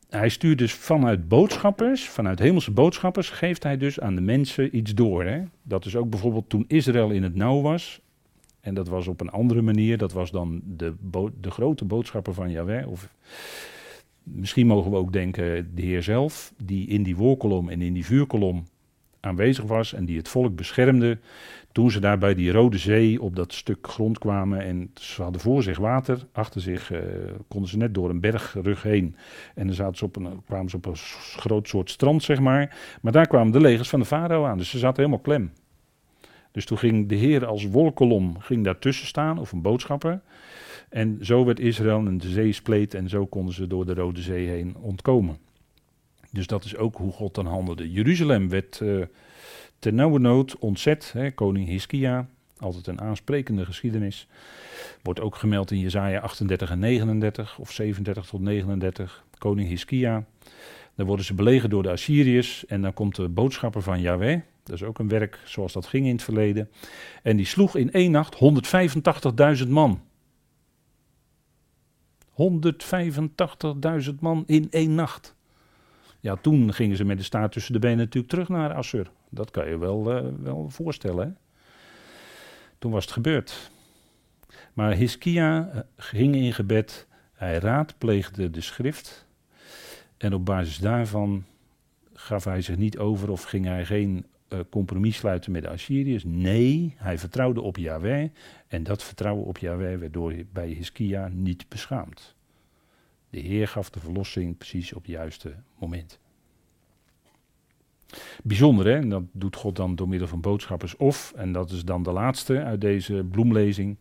hij 0.10 0.30
stuurt 0.30 0.58
dus 0.58 0.74
vanuit 0.74 1.28
boodschappers, 1.28 2.10
vanuit 2.10 2.40
hemelse 2.40 2.72
boodschappers, 2.72 3.30
geeft 3.30 3.64
hij 3.64 3.78
dus 3.78 4.00
aan 4.00 4.16
de 4.16 4.22
mensen 4.22 4.76
iets 4.76 4.94
door. 4.94 5.24
Hè? 5.24 5.44
Dat 5.62 5.86
is 5.86 5.96
ook 5.96 6.10
bijvoorbeeld 6.10 6.50
toen 6.50 6.66
Israël 6.68 7.10
in 7.10 7.24
het 7.24 7.36
nauw 7.36 7.62
was 7.62 8.02
en 8.64 8.74
dat 8.74 8.88
was 8.88 9.08
op 9.08 9.22
een 9.22 9.30
andere 9.30 9.62
manier. 9.62 9.98
Dat 9.98 10.14
was 10.14 10.32
dan 10.32 10.62
de, 10.66 10.94
de 11.40 11.52
grote 11.52 11.86
boodschapper 11.86 12.34
van 12.34 12.52
Yahweh. 12.52 12.90
Of 12.90 13.10
misschien 14.24 14.68
mogen 14.68 14.92
we 14.92 14.98
ook 14.98 15.14
denken 15.14 15.76
de 15.76 15.82
Heer 15.82 16.04
zelf, 16.04 16.54
die 16.64 16.88
in 16.88 17.04
die 17.04 17.16
woorkolom 17.16 17.70
en 17.70 17.82
in 17.82 17.94
die 17.94 18.06
vuurkolom 18.06 18.64
aanwezig 19.20 19.66
was 19.66 19.94
en 19.94 20.06
die 20.06 20.18
het 20.18 20.28
volk 20.28 20.56
beschermde. 20.56 21.18
Toen 21.72 21.92
ze 21.92 22.00
daar 22.00 22.18
bij 22.18 22.34
die 22.34 22.52
Rode 22.52 22.78
Zee 22.78 23.22
op 23.22 23.36
dat 23.36 23.54
stuk 23.54 23.88
grond 23.88 24.18
kwamen 24.18 24.60
en 24.60 24.92
ze 24.94 25.22
hadden 25.22 25.42
voor 25.42 25.64
zich 25.64 25.78
water, 25.78 26.28
achter 26.32 26.62
zich 26.62 26.92
uh, 26.92 27.00
konden 27.48 27.70
ze 27.70 27.78
net 27.78 27.94
door 27.94 28.10
een 28.10 28.20
bergrug 28.20 28.84
heen. 28.84 29.16
En 29.56 29.66
dan 29.66 29.76
zaten 29.76 29.98
ze 29.98 30.06
op 30.06 30.16
een, 30.16 30.44
kwamen 30.46 30.70
ze 30.70 30.76
op 30.76 30.86
een 30.86 30.96
groot 31.38 31.68
soort 31.68 31.90
strand, 31.90 32.24
zeg 32.24 32.40
maar. 32.40 32.78
Maar 33.02 33.12
daar 33.12 33.28
kwamen 33.28 33.52
de 33.52 33.62
legers 33.62 33.90
van 33.90 34.00
de 34.00 34.06
farao 34.06 34.46
aan, 34.46 34.58
dus 34.58 34.70
ze 34.70 34.78
zaten 34.78 34.98
helemaal 35.04 35.24
klem. 35.24 35.52
Dus 36.54 36.66
toen 36.66 36.78
ging 36.78 37.10
de 37.10 37.16
Heer 37.16 37.46
als 37.46 37.68
wolkolom 37.68 38.40
ging 38.40 38.64
daartussen 38.64 39.08
staan, 39.08 39.40
of 39.40 39.52
een 39.52 39.62
boodschapper. 39.62 40.22
En 40.90 41.18
zo 41.22 41.46
werd 41.46 41.60
Israël 41.60 41.98
een 41.98 42.18
de 42.18 42.30
zee 42.30 42.52
spleet 42.52 42.94
en 42.94 43.10
zo 43.10 43.26
konden 43.26 43.54
ze 43.54 43.68
door 43.68 43.86
de 43.86 43.94
Rode 43.94 44.22
Zee 44.22 44.48
heen 44.48 44.76
ontkomen. 44.82 45.38
Dus 46.32 46.48
dat 46.48 46.64
is 46.64 46.76
ook 46.76 46.98
hoe 46.98 47.12
God 47.12 47.36
dan 47.36 47.46
handelde. 47.46 47.92
Jeruzalem 47.92 48.50
werd 48.50 48.80
uh, 48.80 49.06
ten 49.80 49.96
nood 50.22 50.58
ontzet. 50.58 51.12
Hè, 51.14 51.32
koning 51.32 51.68
Hiskia, 51.68 52.28
altijd 52.58 52.88
een 52.88 53.02
aansprekende 53.02 53.66
geschiedenis. 53.66 54.28
Wordt 55.02 55.20
ook 55.20 55.36
gemeld 55.36 55.72
in 55.72 55.80
Jezaja 55.80 56.20
38 56.20 56.70
en 56.70 56.80
39 56.80 57.58
of 57.60 57.72
37 57.72 58.26
tot 58.26 58.42
39. 58.42 59.24
Koning 59.38 59.70
Hiskia. 59.70 60.26
Dan 60.96 61.06
worden 61.06 61.26
ze 61.26 61.34
belegerd 61.34 61.72
door 61.72 61.84
de 61.84 61.92
Assyriërs 61.92 62.66
en 62.66 62.82
dan 62.82 62.94
komt 62.94 63.16
de 63.16 63.30
boodschapper 63.30 63.82
van 63.82 64.02
Yahweh, 64.02 64.40
dat 64.64 64.76
is 64.76 64.84
ook 64.84 65.00
een 65.00 65.08
werk 65.08 65.40
zoals 65.46 65.74
dat 65.74 65.86
ging 65.86 66.06
in 66.06 66.12
het 66.12 66.24
verleden. 66.24 66.70
En 67.24 67.38
die 67.38 67.46
sloeg 67.46 67.76
in 67.76 67.92
één 67.92 68.12
nacht 68.12 68.36
185.000 69.64 69.68
man. 69.68 70.02
185.000 72.30 74.16
man 74.20 74.44
in 74.46 74.68
één 74.70 74.96
nacht. 74.96 75.36
Ja, 76.20 76.36
toen 76.36 76.74
gingen 76.74 76.98
ze 76.98 77.04
met 77.04 77.18
de 77.18 77.24
staart 77.24 77.52
tussen 77.52 77.74
de 77.74 77.80
benen 77.80 77.98
natuurlijk 77.98 78.34
terug 78.34 78.50
naar 78.50 78.74
Assur. 78.74 79.12
Dat 79.30 79.52
kan 79.52 79.70
je 79.70 79.78
wel, 79.78 80.24
uh, 80.24 80.32
wel 80.42 80.70
voorstellen. 80.70 81.28
Hè? 81.28 81.34
Toen 82.80 82.92
was 82.92 83.04
het 83.04 83.14
gebeurd. 83.14 83.72
Maar 84.74 84.94
Hiskia 84.94 85.70
eh, 85.70 85.80
ging 85.98 86.36
in 86.36 86.54
gebed. 86.54 87.08
Hij 87.34 87.58
raadpleegde 87.58 88.50
de 88.50 88.62
schrift. 88.62 89.26
En 90.18 90.34
op 90.34 90.46
basis 90.46 90.78
daarvan 90.78 91.46
gaf 92.14 92.44
hij 92.44 92.62
zich 92.62 92.78
niet 92.78 92.98
over 92.98 93.32
of 93.32 93.44
ging 93.44 93.66
hij 93.66 93.86
geen 93.86 94.26
uh, 94.54 94.60
compromis 94.70 95.18
sluiten 95.18 95.52
met 95.52 95.62
de 95.62 95.70
Assyriërs. 95.70 96.24
Nee, 96.26 96.96
hij 96.98 97.18
vertrouwde 97.18 97.62
op 97.62 97.78
Yahweh. 97.78 98.30
En 98.68 98.84
dat 98.84 99.04
vertrouwen 99.04 99.46
op 99.46 99.58
Yahweh 99.58 100.00
werd 100.00 100.14
door, 100.14 100.34
bij 100.54 100.70
Hiskia 100.70 101.30
niet 101.34 101.70
beschaamd. 101.70 102.36
De 103.30 103.40
Heer 103.40 103.68
gaf 103.68 103.90
de 103.90 104.00
verlossing 104.00 104.58
precies 104.58 104.94
op 104.94 105.02
het 105.02 105.12
juiste 105.12 105.54
moment. 105.80 106.20
Bijzonder 108.44 108.86
hè, 108.86 108.96
en 108.96 109.10
dat 109.10 109.24
doet 109.32 109.56
God 109.56 109.76
dan 109.76 109.96
door 109.96 110.08
middel 110.08 110.28
van 110.28 110.42
boodschappers. 110.42 110.96
Of, 110.98 111.34
en 111.36 111.52
dat 111.52 111.72
is 111.72 111.86
dan 111.86 112.04
de 112.04 112.12
laatste 112.12 112.64
uit 112.64 112.82
deze 112.82 113.26
bloemlezing. 113.32 113.98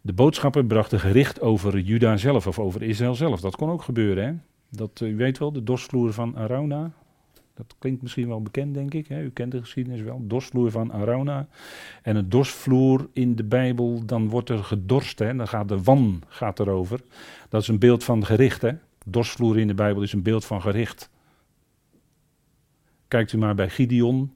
De 0.00 0.12
boodschapper 0.12 0.64
bracht 0.64 0.92
een 0.92 1.00
gericht 1.00 1.40
over 1.40 1.78
Juda 1.78 2.16
zelf 2.16 2.46
of 2.46 2.58
over 2.58 2.82
Israël 2.82 3.14
zelf. 3.14 3.40
Dat 3.40 3.56
kon 3.56 3.70
ook 3.70 3.82
gebeuren 3.82 4.24
hè. 4.24 4.34
Dat, 4.76 5.00
u 5.00 5.16
weet 5.16 5.38
wel, 5.38 5.52
de 5.52 5.62
dorsvloer 5.62 6.12
van 6.12 6.36
Arauna, 6.36 6.92
dat 7.54 7.74
klinkt 7.78 8.02
misschien 8.02 8.28
wel 8.28 8.42
bekend, 8.42 8.74
denk 8.74 8.94
ik. 8.94 9.08
Hè? 9.08 9.22
U 9.22 9.30
kent 9.30 9.52
de 9.52 9.60
geschiedenis 9.60 10.00
wel. 10.00 10.26
Dorsvloer 10.26 10.70
van 10.70 10.92
Arauna. 10.92 11.48
En 12.02 12.16
een 12.16 12.28
dorsvloer 12.28 13.08
in 13.12 13.36
de 13.36 13.44
Bijbel, 13.44 14.04
dan 14.04 14.28
wordt 14.28 14.48
er 14.48 14.64
gedorst. 14.64 15.18
Hè? 15.18 15.36
Dan 15.36 15.48
gaat 15.48 15.68
de 15.68 15.82
wan 15.82 16.22
gaat 16.28 16.60
erover. 16.60 17.00
Dat 17.48 17.62
is 17.62 17.68
een 17.68 17.78
beeld 17.78 18.04
van 18.04 18.26
gericht. 18.26 18.62
Hè? 18.62 18.72
Dorsvloer 19.04 19.58
in 19.58 19.66
de 19.66 19.74
Bijbel 19.74 20.02
is 20.02 20.12
een 20.12 20.22
beeld 20.22 20.44
van 20.44 20.60
gericht. 20.60 21.10
Kijkt 23.08 23.32
u 23.32 23.38
maar 23.38 23.54
bij 23.54 23.68
Gideon. 23.68 24.34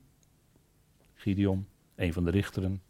Gideon, 1.14 1.66
een 1.94 2.12
van 2.12 2.24
de 2.24 2.30
richteren 2.30 2.80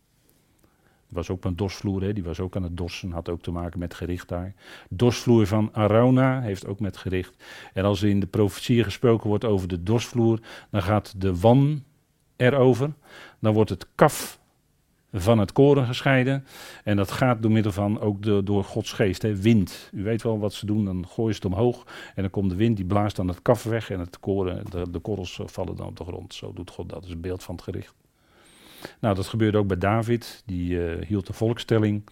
was 1.08 1.30
ook 1.30 1.44
een 1.44 1.56
dorsvloer, 1.56 2.02
hè, 2.02 2.12
die 2.12 2.24
was 2.24 2.40
ook 2.40 2.56
aan 2.56 2.62
het 2.62 2.76
dorsen, 2.76 3.10
had 3.10 3.28
ook 3.28 3.42
te 3.42 3.50
maken 3.50 3.78
met 3.78 3.94
gericht 3.94 4.28
daar. 4.28 4.54
Dorsvloer 4.90 5.46
van 5.46 5.68
Arauna 5.72 6.40
heeft 6.40 6.66
ook 6.66 6.80
met 6.80 6.96
gericht. 6.96 7.44
En 7.72 7.84
als 7.84 8.02
er 8.02 8.08
in 8.08 8.20
de 8.20 8.26
profetie 8.26 8.84
gesproken 8.84 9.28
wordt 9.28 9.44
over 9.44 9.68
de 9.68 9.82
dorsvloer, 9.82 10.40
dan 10.70 10.82
gaat 10.82 11.20
de 11.20 11.38
wan 11.38 11.84
erover. 12.36 12.92
Dan 13.40 13.54
wordt 13.54 13.70
het 13.70 13.86
kaf 13.94 14.40
van 15.12 15.38
het 15.38 15.52
koren 15.52 15.86
gescheiden. 15.86 16.44
En 16.84 16.96
dat 16.96 17.10
gaat 17.10 17.42
door 17.42 17.50
middel 17.50 17.72
van 17.72 18.00
ook 18.00 18.22
de, 18.22 18.42
door 18.42 18.64
Gods 18.64 18.92
geest, 18.92 19.22
hè, 19.22 19.36
wind. 19.36 19.90
U 19.92 20.02
weet 20.02 20.22
wel 20.22 20.38
wat 20.38 20.52
ze 20.52 20.66
doen, 20.66 20.84
dan 20.84 21.06
gooien 21.08 21.34
ze 21.34 21.40
het 21.42 21.52
omhoog. 21.52 21.86
En 22.14 22.22
dan 22.22 22.30
komt 22.30 22.50
de 22.50 22.56
wind, 22.56 22.76
die 22.76 22.86
blaast 22.86 23.16
dan 23.16 23.28
het 23.28 23.42
kaf 23.42 23.62
weg. 23.62 23.90
En 23.90 24.00
het 24.00 24.20
koren, 24.20 24.64
de, 24.70 24.90
de 24.90 24.98
korrels 24.98 25.40
vallen 25.44 25.76
dan 25.76 25.86
op 25.86 25.96
de 25.96 26.04
grond. 26.04 26.34
Zo 26.34 26.52
doet 26.52 26.70
God 26.70 26.88
dat. 26.88 26.94
Dat 26.96 27.04
is 27.04 27.14
een 27.14 27.20
beeld 27.20 27.42
van 27.42 27.54
het 27.54 27.64
gericht. 27.64 28.05
Nou, 29.01 29.14
dat 29.14 29.27
gebeurde 29.27 29.59
ook 29.59 29.66
bij 29.66 29.79
David, 29.79 30.42
die 30.46 30.75
uh, 30.75 31.07
hield 31.07 31.27
de 31.27 31.33
volkstelling. 31.33 32.03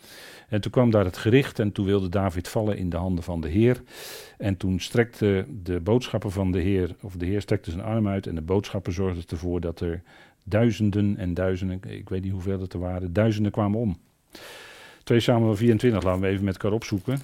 En 0.49 0.61
toen 0.61 0.71
kwam 0.71 0.91
daar 0.91 1.05
het 1.05 1.17
gericht 1.17 1.59
en 1.59 1.73
toen 1.73 1.85
wilde 1.85 2.09
David 2.09 2.49
vallen 2.49 2.77
in 2.77 2.91
de 2.91 2.97
handen 2.97 3.25
van 3.25 3.41
de 3.41 3.49
Heer. 3.49 3.83
En 4.39 4.57
toen 4.57 4.81
strekte 4.81 5.47
de 5.63 5.81
boodschapper 5.81 6.31
van 6.31 6.53
de 6.53 6.61
Heer, 6.61 6.97
of 7.03 7.17
de 7.17 7.27
Heer 7.27 7.41
strekte 7.41 7.71
zijn 7.71 7.83
arm 7.83 8.09
uit 8.09 8.27
en 8.27 8.35
de 8.35 8.43
boodschapper 8.43 8.93
zorgde 8.93 9.23
ervoor 9.27 9.61
dat 9.61 9.81
er 9.81 10.03
duizenden 10.45 11.17
en 11.17 11.35
duizenden, 11.35 11.81
ik 11.87 12.09
weet 12.09 12.23
niet 12.23 12.33
hoeveel 12.33 12.61
het 12.61 12.73
er 12.73 12.79
waren, 12.79 13.13
duizenden 13.13 13.53
kwamen 13.53 13.81
om. 13.81 13.97
2 15.05 15.21
Samuel 15.21 15.57
24 15.57 16.03
laten 16.03 16.21
we 16.21 16.29
even 16.29 16.45
met 16.45 16.55
elkaar 16.55 16.73
opzoeken. 16.73 17.21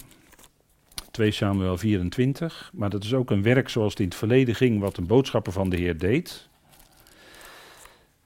2 1.11 1.31
Samuel 1.31 1.77
24. 1.77 2.71
Maar 2.75 2.91
dat 2.91 3.05
is 3.05 3.15
ook 3.15 3.31
een 3.31 3.43
werk 3.43 3.69
zoals 3.69 3.91
het 3.91 4.01
in 4.01 4.09
het 4.09 4.15
verleden 4.15 4.55
ging, 4.55 4.81
wat 4.81 4.97
een 4.97 5.07
boodschapper 5.07 5.53
van 5.53 5.71
de 5.71 5.77
Heer 5.77 5.99
deed. 5.99 6.49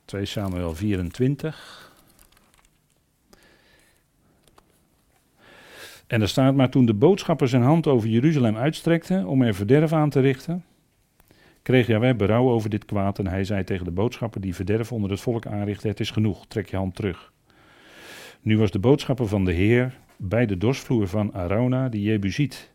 2 0.04 0.24
Samuel 0.24 0.74
24. 0.74 1.92
En 6.06 6.20
er 6.20 6.28
staat, 6.28 6.54
maar 6.54 6.70
toen 6.70 6.86
de 6.86 6.94
boodschapper 6.94 7.48
zijn 7.48 7.62
hand 7.62 7.86
over 7.86 8.08
Jeruzalem 8.08 8.56
uitstrekte 8.56 9.24
om 9.26 9.42
er 9.42 9.54
verderf 9.54 9.92
aan 9.92 10.10
te 10.10 10.20
richten, 10.20 10.64
kreeg 11.62 11.86
Jaweh 11.86 12.16
berouw 12.16 12.50
over 12.50 12.70
dit 12.70 12.84
kwaad 12.84 13.18
en 13.18 13.26
hij 13.26 13.44
zei 13.44 13.64
tegen 13.64 13.84
de 13.84 13.90
boodschapper 13.90 14.40
die 14.40 14.54
verderf 14.54 14.92
onder 14.92 15.10
het 15.10 15.20
volk 15.20 15.46
aanrichtte, 15.46 15.88
het 15.88 16.00
is 16.00 16.10
genoeg, 16.10 16.46
trek 16.46 16.68
je 16.68 16.76
hand 16.76 16.94
terug. 16.94 17.32
Nu 18.40 18.58
was 18.58 18.70
de 18.70 18.78
boodschapper 18.78 19.28
van 19.28 19.44
de 19.44 19.52
Heer 19.52 19.98
bij 20.16 20.46
de 20.46 20.58
dorsvloer 20.58 21.08
van 21.08 21.34
Arauna, 21.34 21.88
die 21.88 22.02
Jebusiet. 22.02 22.72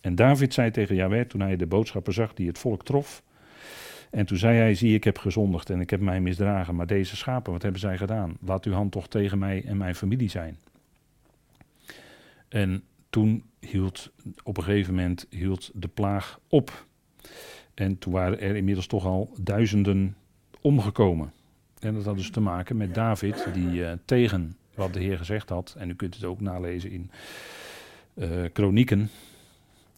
En 0.00 0.14
David 0.14 0.54
zei 0.54 0.70
tegen 0.70 0.94
Jaweh 0.94 1.26
toen 1.26 1.40
hij 1.40 1.56
de 1.56 1.66
boodschapper 1.66 2.12
zag 2.12 2.34
die 2.34 2.46
het 2.46 2.58
volk 2.58 2.84
trof. 2.84 3.22
En 4.14 4.26
toen 4.26 4.38
zei 4.38 4.56
hij, 4.56 4.74
zie 4.74 4.94
ik 4.94 5.04
heb 5.04 5.18
gezondigd 5.18 5.70
en 5.70 5.80
ik 5.80 5.90
heb 5.90 6.00
mij 6.00 6.20
misdragen, 6.20 6.74
maar 6.74 6.86
deze 6.86 7.16
schapen, 7.16 7.52
wat 7.52 7.62
hebben 7.62 7.80
zij 7.80 7.96
gedaan? 7.96 8.36
Laat 8.40 8.64
uw 8.64 8.72
hand 8.72 8.92
toch 8.92 9.08
tegen 9.08 9.38
mij 9.38 9.64
en 9.64 9.76
mijn 9.76 9.94
familie 9.94 10.30
zijn. 10.30 10.58
En 12.48 12.82
toen 13.10 13.44
hield 13.60 14.12
op 14.42 14.56
een 14.56 14.62
gegeven 14.62 14.94
moment 14.94 15.26
hield 15.30 15.70
de 15.74 15.88
plaag 15.88 16.40
op. 16.48 16.86
En 17.74 17.98
toen 17.98 18.12
waren 18.12 18.40
er 18.40 18.56
inmiddels 18.56 18.86
toch 18.86 19.04
al 19.04 19.32
duizenden 19.40 20.16
omgekomen. 20.60 21.32
En 21.78 21.94
dat 21.94 22.04
had 22.04 22.16
dus 22.16 22.30
te 22.30 22.40
maken 22.40 22.76
met 22.76 22.94
David, 22.94 23.46
die 23.52 23.70
uh, 23.70 23.92
tegen 24.04 24.56
wat 24.74 24.92
de 24.92 25.00
Heer 25.00 25.18
gezegd 25.18 25.48
had. 25.48 25.74
En 25.78 25.90
u 25.90 25.94
kunt 25.94 26.14
het 26.14 26.24
ook 26.24 26.40
nalezen 26.40 26.90
in 26.90 27.10
uh, 28.14 28.44
Kronieken. 28.52 29.10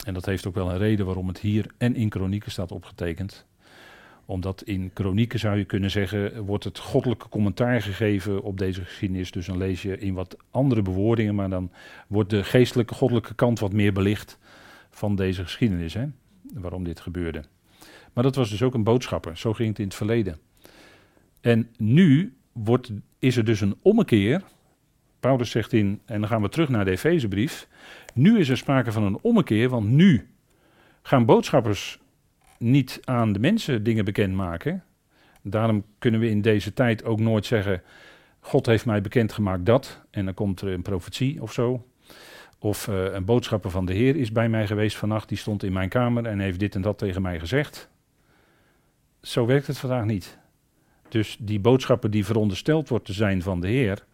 En 0.07 0.15
dat 0.15 0.27
heeft 0.27 0.47
ook 0.47 0.55
wel 0.55 0.71
een 0.71 0.79
reden 0.79 1.07
waarom 1.07 1.29
het 1.29 1.39
hier 1.39 1.67
en 1.79 1.95
in 1.95 2.09
Kronieken 2.09 2.51
staat 2.51 2.73
opgetekend 2.73 3.47
omdat 4.27 4.63
in 4.63 4.91
kronieken 4.93 5.39
zou 5.39 5.59
je 5.59 5.65
kunnen 5.65 5.91
zeggen, 5.91 6.45
wordt 6.45 6.65
het 6.65 6.79
goddelijke 6.79 7.29
commentaar 7.29 7.83
gegeven 7.83 8.43
op 8.43 8.59
deze 8.59 8.85
geschiedenis. 8.85 9.31
Dus 9.31 9.47
dan 9.47 9.57
lees 9.57 9.83
je 9.83 9.99
in 9.99 10.15
wat 10.15 10.37
andere 10.51 10.83
bewoordingen, 10.83 11.35
maar 11.35 11.51
dan 11.51 11.71
wordt 12.09 12.31
de 12.31 12.45
geestelijke, 12.45 12.95
goddelijke 12.95 13.35
kant 13.35 13.59
wat 13.59 13.73
meer 13.73 13.93
belicht 13.93 14.39
van 14.91 15.17
deze 15.17 15.43
geschiedenis. 15.43 15.95
Hè? 15.95 16.07
Waarom 16.55 16.85
dit 16.85 17.01
gebeurde. 17.01 17.45
Maar 18.13 18.25
dat 18.25 18.35
was 18.35 18.51
dus 18.51 18.63
ook 18.63 18.75
een 18.75 18.85
boodschapper. 18.85 19.37
Zo 19.37 19.53
ging 19.53 19.69
het 19.69 19.79
in 19.79 19.85
het 19.85 19.95
verleden. 19.95 20.39
En 21.41 21.69
nu 21.77 22.37
wordt, 22.53 22.91
is 23.19 23.37
er 23.37 23.45
dus 23.45 23.61
een 23.61 23.77
ommekeer. 23.83 24.43
Paulus 25.21 25.51
zegt 25.51 25.73
in, 25.73 26.01
en 26.05 26.21
dan 26.21 26.29
gaan 26.29 26.43
we 26.43 26.49
terug 26.49 26.69
naar 26.69 26.85
de 26.85 26.91
Efezebrief. 26.91 27.69
Nu 28.15 28.39
is 28.39 28.49
er 28.49 28.57
sprake 28.57 28.93
van 28.93 29.03
een 29.03 29.19
ommekeer, 29.23 29.69
want 29.69 29.89
nu 29.89 30.29
gaan 31.03 31.25
boodschappers 31.25 31.99
niet 32.59 33.01
aan 33.05 33.33
de 33.33 33.39
mensen 33.39 33.83
dingen 33.83 34.05
bekendmaken. 34.05 34.85
Daarom 35.43 35.85
kunnen 35.99 36.21
we 36.21 36.31
in 36.31 36.43
deze 36.43 36.73
tijd 36.73 37.05
ook 37.05 37.21
nooit 37.21 37.47
zeggen: 37.47 37.83
God 38.41 38.67
heeft 38.67 38.87
mij 38.87 39.01
bekendgemaakt 39.01 39.67
dat. 39.67 40.05
En 40.11 40.25
dan 40.25 40.35
komt 40.35 40.61
er 40.61 40.69
een 40.69 40.83
profetie 40.83 41.43
of 41.43 41.53
zo. 41.53 41.87
Of 42.59 42.87
uh, 42.87 43.13
een 43.13 43.25
boodschapper 43.25 43.71
van 43.71 43.87
de 43.87 43.93
Heer 43.93 44.17
is 44.17 44.33
bij 44.33 44.49
mij 44.49 44.67
geweest 44.67 44.97
vannacht, 44.97 45.29
die 45.29 45.39
stond 45.39 45.63
in 45.63 45.73
mijn 45.73 45.89
kamer 45.89 46.27
en 46.27 46.39
heeft 46.39 46.59
dit 46.59 46.75
en 46.75 46.83
dat 46.83 46.99
tegen 46.99 47.23
mij 47.23 47.39
gezegd. 47.39 47.91
Zo 49.23 49.47
werkt 49.47 49.67
het 49.67 49.79
vandaag 49.79 50.05
niet. 50.05 50.39
Dus 51.09 51.37
die 51.41 51.61
boodschapper 51.61 52.11
die 52.11 52.25
verondersteld 52.25 52.89
wordt 52.89 53.05
te 53.05 53.13
zijn 53.13 53.43
van 53.43 53.61
de 53.61 53.69
Heer, 53.69 54.05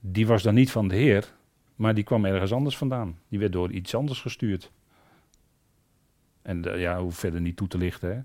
die 0.00 0.26
was 0.26 0.42
dan 0.42 0.54
niet 0.54 0.70
van 0.70 0.88
de 0.88 0.94
Heer, 0.94 1.32
maar 1.74 1.94
die 1.94 2.04
kwam 2.04 2.24
ergens 2.24 2.52
anders 2.52 2.76
vandaan. 2.76 3.18
Die 3.28 3.38
werd 3.38 3.52
door 3.52 3.70
iets 3.70 3.94
anders 3.94 4.20
gestuurd. 4.20 4.72
En 6.46 6.68
uh, 6.68 6.80
ja, 6.80 7.00
hoef 7.00 7.16
verder 7.16 7.40
niet 7.40 7.56
toe 7.56 7.68
te 7.68 7.78
lichten. 7.78 8.14
Hè. 8.14 8.20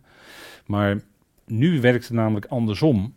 Maar 0.65 1.01
nu 1.45 1.81
werkt 1.81 2.03
het 2.03 2.13
namelijk 2.13 2.45
andersom. 2.45 3.13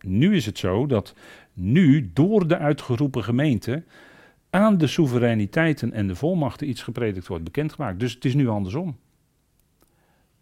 Nu 0.00 0.36
is 0.36 0.46
het 0.46 0.58
zo 0.58 0.86
dat 0.86 1.14
nu 1.52 2.10
door 2.12 2.48
de 2.48 2.58
uitgeroepen 2.58 3.24
gemeente 3.24 3.82
aan 4.50 4.78
de 4.78 4.86
soevereiniteiten 4.86 5.92
en 5.92 6.06
de 6.06 6.14
volmachten 6.14 6.68
iets 6.68 6.82
gepredikt 6.82 7.26
wordt 7.26 7.44
bekendgemaakt. 7.44 8.00
Dus 8.00 8.14
het 8.14 8.24
is 8.24 8.34
nu 8.34 8.48
andersom. 8.48 8.96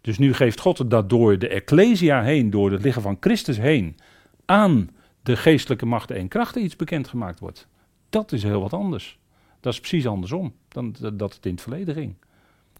Dus 0.01 0.17
nu 0.17 0.33
geeft 0.33 0.59
God 0.59 0.89
dat 0.89 1.09
door 1.09 1.39
de 1.39 1.47
Ecclesia 1.47 2.21
heen, 2.21 2.49
door 2.49 2.71
het 2.71 2.83
liggen 2.83 3.01
van 3.01 3.17
Christus 3.19 3.57
heen, 3.57 3.97
aan 4.45 4.89
de 5.23 5.35
geestelijke 5.35 5.85
machten 5.85 6.15
en 6.15 6.27
krachten 6.27 6.63
iets 6.63 6.75
bekendgemaakt 6.75 7.39
wordt. 7.39 7.67
Dat 8.09 8.31
is 8.31 8.43
heel 8.43 8.61
wat 8.61 8.73
anders. 8.73 9.19
Dat 9.59 9.73
is 9.73 9.79
precies 9.79 10.07
andersom 10.07 10.53
dan 10.67 10.95
dat 11.13 11.33
het 11.33 11.45
in 11.45 11.51
het 11.51 11.61
verleden 11.61 11.95
ging. 11.95 12.15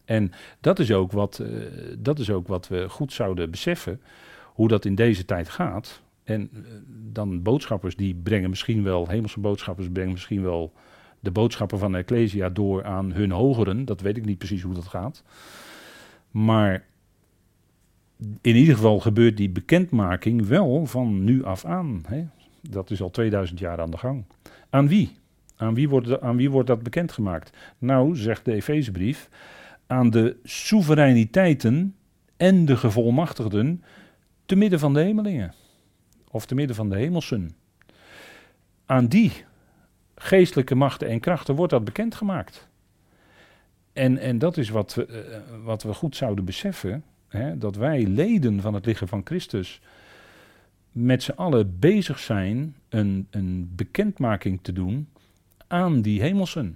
En 0.09 0.31
dat 0.59 0.79
is, 0.79 0.91
ook 0.91 1.11
wat, 1.11 1.39
uh, 1.41 1.65
dat 1.97 2.19
is 2.19 2.29
ook 2.29 2.47
wat 2.47 2.67
we 2.67 2.89
goed 2.89 3.13
zouden 3.13 3.51
beseffen, 3.51 4.01
hoe 4.45 4.67
dat 4.67 4.85
in 4.85 4.95
deze 4.95 5.25
tijd 5.25 5.49
gaat. 5.49 6.01
En 6.23 6.49
uh, 6.53 6.59
dan 7.11 7.41
boodschappers 7.41 7.95
die 7.95 8.15
brengen 8.15 8.49
misschien 8.49 8.83
wel, 8.83 9.07
hemelse 9.07 9.39
boodschappers 9.39 9.89
brengen 9.91 10.11
misschien 10.11 10.41
wel 10.41 10.73
de 11.19 11.31
boodschappen 11.31 11.79
van 11.79 11.91
de 11.91 11.97
Ecclesia 11.97 12.49
door 12.49 12.85
aan 12.85 13.11
hun 13.11 13.31
hogeren. 13.31 13.85
Dat 13.85 14.01
weet 14.01 14.17
ik 14.17 14.25
niet 14.25 14.37
precies 14.37 14.61
hoe 14.61 14.73
dat 14.73 14.87
gaat. 14.87 15.23
Maar 16.31 16.85
in 18.41 18.55
ieder 18.55 18.75
geval 18.75 18.99
gebeurt 18.99 19.37
die 19.37 19.49
bekendmaking 19.49 20.47
wel 20.47 20.85
van 20.85 21.23
nu 21.23 21.43
af 21.43 21.65
aan. 21.65 22.03
Hè? 22.07 22.27
Dat 22.61 22.91
is 22.91 23.01
al 23.01 23.09
2000 23.09 23.59
jaar 23.59 23.81
aan 23.81 23.91
de 23.91 23.97
gang. 23.97 24.23
Aan 24.69 24.87
wie? 24.87 25.17
Aan 25.55 25.73
wie 25.73 25.89
wordt, 25.89 26.21
aan 26.21 26.35
wie 26.35 26.49
wordt 26.49 26.67
dat 26.67 26.83
bekendgemaakt? 26.83 27.57
Nou, 27.77 28.15
zegt 28.15 28.45
de 28.45 28.53
Efezebrief, 28.53 29.29
aan 29.89 30.09
de 30.09 30.37
soevereiniteiten 30.43 31.95
en 32.37 32.65
de 32.65 32.77
gevolmachtigden 32.77 33.83
te 34.45 34.55
midden 34.55 34.79
van 34.79 34.93
de 34.93 34.99
hemelingen. 34.99 35.53
Of 36.31 36.45
te 36.45 36.55
midden 36.55 36.75
van 36.75 36.89
de 36.89 36.95
hemelsen. 36.95 37.55
Aan 38.85 39.07
die 39.07 39.31
geestelijke 40.15 40.75
machten 40.75 41.07
en 41.07 41.19
krachten 41.19 41.55
wordt 41.55 41.71
dat 41.71 41.83
bekendgemaakt. 41.83 42.67
En, 43.93 44.17
en 44.17 44.37
dat 44.37 44.57
is 44.57 44.69
wat 44.69 44.93
we, 44.93 45.05
eh, 45.05 45.39
wat 45.63 45.83
we 45.83 45.93
goed 45.93 46.15
zouden 46.15 46.45
beseffen. 46.45 47.03
Hè, 47.27 47.57
dat 47.57 47.75
wij 47.75 48.05
leden 48.05 48.61
van 48.61 48.73
het 48.73 48.85
lichaam 48.85 49.07
van 49.07 49.21
Christus 49.25 49.81
met 50.91 51.23
z'n 51.23 51.31
allen 51.31 51.79
bezig 51.79 52.19
zijn 52.19 52.75
een, 52.89 53.27
een 53.29 53.71
bekendmaking 53.75 54.59
te 54.61 54.73
doen 54.73 55.09
aan 55.67 56.01
die 56.01 56.21
hemelsen. 56.21 56.75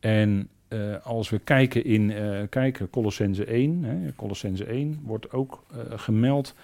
En 0.00 0.48
uh, 0.72 0.96
als 1.02 1.30
we 1.30 1.38
kijken 1.38 1.84
in 1.84 2.10
uh, 2.10 2.40
kijken, 2.48 2.90
Colossense 2.90 3.44
1, 3.44 3.82
hè, 3.84 4.14
Colossense 4.16 4.64
1 4.64 5.00
wordt 5.02 5.32
ook 5.32 5.64
uh, 5.72 5.78
gemeld 5.98 6.54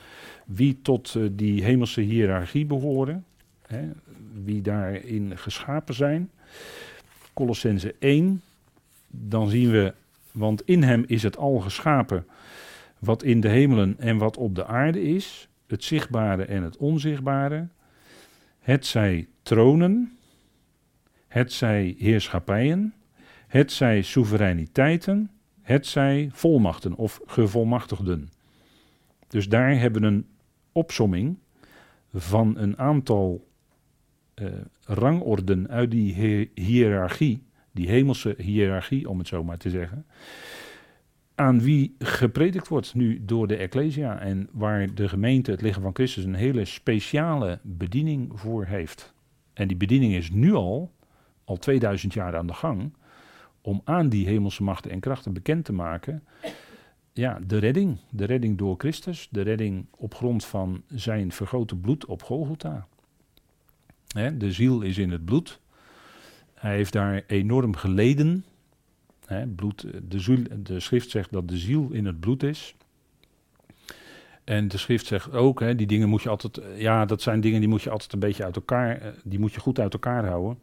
wie 0.44 0.78
tot 0.82 1.16
die 1.32 1.64
hemelse 1.64 2.00
hiërarchie 2.00 2.66
behoren, 2.66 3.24
hè, 3.66 3.88
wie 4.44 4.62
daarin 4.62 5.38
geschapen 5.38 5.94
zijn. 5.94 6.30
Colossense 7.34 7.94
1, 7.98 8.42
dan 9.08 9.48
zien 9.48 9.70
we, 9.70 9.94
want 10.32 10.62
in 10.64 10.82
hem 10.82 11.04
is 11.06 11.22
het 11.22 11.36
al 11.36 11.58
geschapen 11.58 12.26
wat 12.98 13.22
in 13.22 13.40
de 13.40 13.48
hemelen 13.48 13.94
en 13.98 14.18
wat 14.18 14.36
op 14.36 14.54
de 14.54 14.66
aarde 14.66 15.02
is, 15.02 15.48
het 15.66 15.84
zichtbare 15.84 16.44
en 16.44 16.62
het 16.62 16.76
onzichtbare. 16.76 17.68
Het 18.60 18.86
zij 18.86 19.26
tronen, 19.42 20.18
het 21.28 21.52
zij 21.52 21.94
heerschappijen 21.98 22.92
het 23.48 23.72
zij 23.72 24.02
soevereiniteiten, 24.02 25.30
het 25.62 25.87
zij 25.87 26.28
volmachten 26.32 26.94
of 26.94 27.20
gevolmachtigden. 27.26 28.28
Dus 29.28 29.48
daar 29.48 29.78
hebben 29.78 30.02
we 30.02 30.06
een 30.06 30.26
opsomming 30.72 31.38
van 32.14 32.56
een 32.58 32.78
aantal 32.78 33.46
uh, 34.34 34.48
rangorden 34.84 35.68
uit 35.68 35.90
die 35.90 36.50
hiërarchie, 36.54 37.42
die 37.72 37.88
hemelse 37.88 38.34
hiërarchie 38.38 39.09
om 39.09 39.18
het 39.18 39.28
zo 39.28 39.44
maar 39.44 39.59
te 39.59 39.70
zeggen, 39.70 40.07
aan 41.34 41.61
wie 41.61 41.94
gepredikt 41.99 42.68
wordt 42.68 42.94
nu 42.94 43.24
door 43.24 43.46
de 43.46 43.57
Ecclesia 43.57 44.18
en 44.20 44.49
waar 44.53 44.94
de 44.94 45.09
gemeente, 45.09 45.51
het 45.51 45.62
lichaam 45.62 45.82
van 45.82 45.94
Christus, 45.94 46.24
een 46.24 46.34
hele 46.34 46.64
speciale 46.64 47.59
bediening 47.62 48.30
voor 48.34 48.64
heeft. 48.64 49.14
En 49.53 49.68
die 49.68 49.76
bediening 49.76 50.14
is 50.14 50.30
nu 50.30 50.53
al, 50.53 50.92
al 51.44 51.57
2000 51.57 52.14
jaar 52.14 52.36
aan 52.36 52.46
de 52.46 52.55
gang, 52.55 52.92
om 53.68 53.80
aan 53.84 54.08
die 54.08 54.26
hemelse 54.26 54.62
machten 54.62 54.90
en 54.90 55.00
krachten 55.00 55.32
bekend 55.32 55.64
te 55.64 55.72
maken. 55.72 56.24
Ja, 57.12 57.40
de 57.46 57.58
redding. 57.58 57.98
De 58.10 58.24
redding 58.24 58.58
door 58.58 58.74
Christus. 58.78 59.28
De 59.30 59.40
redding 59.42 59.86
op 59.96 60.14
grond 60.14 60.44
van 60.44 60.82
zijn 60.94 61.32
vergoten 61.32 61.80
bloed 61.80 62.04
op 62.04 62.22
Golgotha. 62.22 62.86
de 64.38 64.52
ziel 64.52 64.80
is 64.80 64.98
in 64.98 65.10
het 65.10 65.24
bloed. 65.24 65.60
Hij 66.54 66.74
heeft 66.74 66.92
daar 66.92 67.22
enorm 67.26 67.76
geleden. 67.76 68.44
bloed, 69.56 69.86
de, 70.02 70.20
ziel, 70.20 70.42
de 70.62 70.80
schrift 70.80 71.10
zegt 71.10 71.32
dat 71.32 71.48
de 71.48 71.56
ziel 71.56 71.88
in 71.92 72.06
het 72.06 72.20
bloed 72.20 72.42
is. 72.42 72.74
En 74.44 74.68
de 74.68 74.78
schrift 74.78 75.06
zegt 75.06 75.32
ook, 75.32 75.60
hè, 75.60 75.74
die 75.74 75.86
dingen 75.86 76.08
moet 76.08 76.22
je 76.22 76.28
altijd, 76.28 76.60
ja, 76.76 77.04
dat 77.04 77.22
zijn 77.22 77.40
dingen 77.40 77.60
die 77.60 77.68
moet 77.68 77.82
je 77.82 77.90
altijd 77.90 78.12
een 78.12 78.18
beetje 78.18 78.44
uit 78.44 78.56
elkaar, 78.56 79.14
die 79.24 79.38
moet 79.38 79.52
je 79.54 79.60
goed 79.60 79.78
uit 79.78 79.92
elkaar 79.92 80.26
houden. 80.26 80.62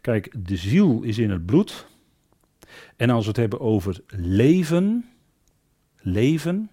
Kijk, 0.00 0.34
de 0.46 0.56
ziel 0.56 1.02
is 1.02 1.18
in 1.18 1.30
het 1.30 1.46
bloed. 1.46 1.92
En 2.96 3.10
als 3.10 3.22
we 3.22 3.28
het 3.28 3.36
hebben 3.36 3.60
over 3.60 4.00
leven, 4.06 5.10
leven, 6.00 6.70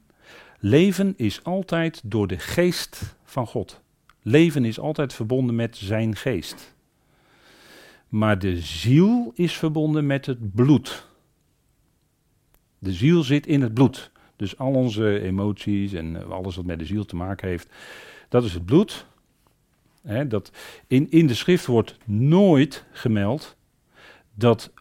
leven 0.60 1.14
is 1.18 1.44
altijd 1.44 2.02
door 2.04 2.28
de 2.28 2.40
geest 2.40 3.16
van 3.24 3.48
God. 3.48 3.82
Leven 4.22 4.66
is 4.66 4.80
altijd 4.80 5.14
verbonden 5.14 5.56
met 5.56 5.78
zijn 5.78 6.16
geest. 6.16 6.76
Maar 8.10 8.40
de 8.40 8.60
ziel 8.60 9.32
is 9.36 9.54
verbonden 9.58 10.06
met 10.06 10.26
het 10.26 10.56
bloed. 10.56 11.08
De 12.80 12.94
ziel 12.94 13.24
zit 13.24 13.48
in 13.48 13.62
het 13.62 13.74
bloed. 13.74 14.12
Dus 14.36 14.58
al 14.58 14.74
onze 14.74 15.20
emoties 15.20 15.94
en 15.94 16.30
alles 16.30 16.56
wat 16.56 16.66
met 16.66 16.80
de 16.80 16.86
ziel 16.86 17.06
te 17.06 17.16
maken 17.16 17.48
heeft, 17.48 17.70
dat 18.30 18.44
is 18.44 18.54
het 18.54 18.66
bloed. 18.66 19.06
dat 20.28 20.52
in, 20.88 21.12
in 21.12 21.28
de 21.28 21.34
schrift 21.34 21.66
wordt 21.66 21.98
nooit 22.06 22.86
gemeld 22.92 23.56
dat, 24.34 24.72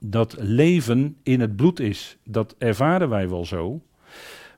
dat 0.00 0.36
leven 0.38 1.16
in 1.22 1.40
het 1.40 1.56
bloed 1.56 1.80
is. 1.80 2.18
Dat 2.24 2.54
ervaren 2.58 3.08
wij 3.08 3.28
wel 3.28 3.44
zo. 3.44 3.82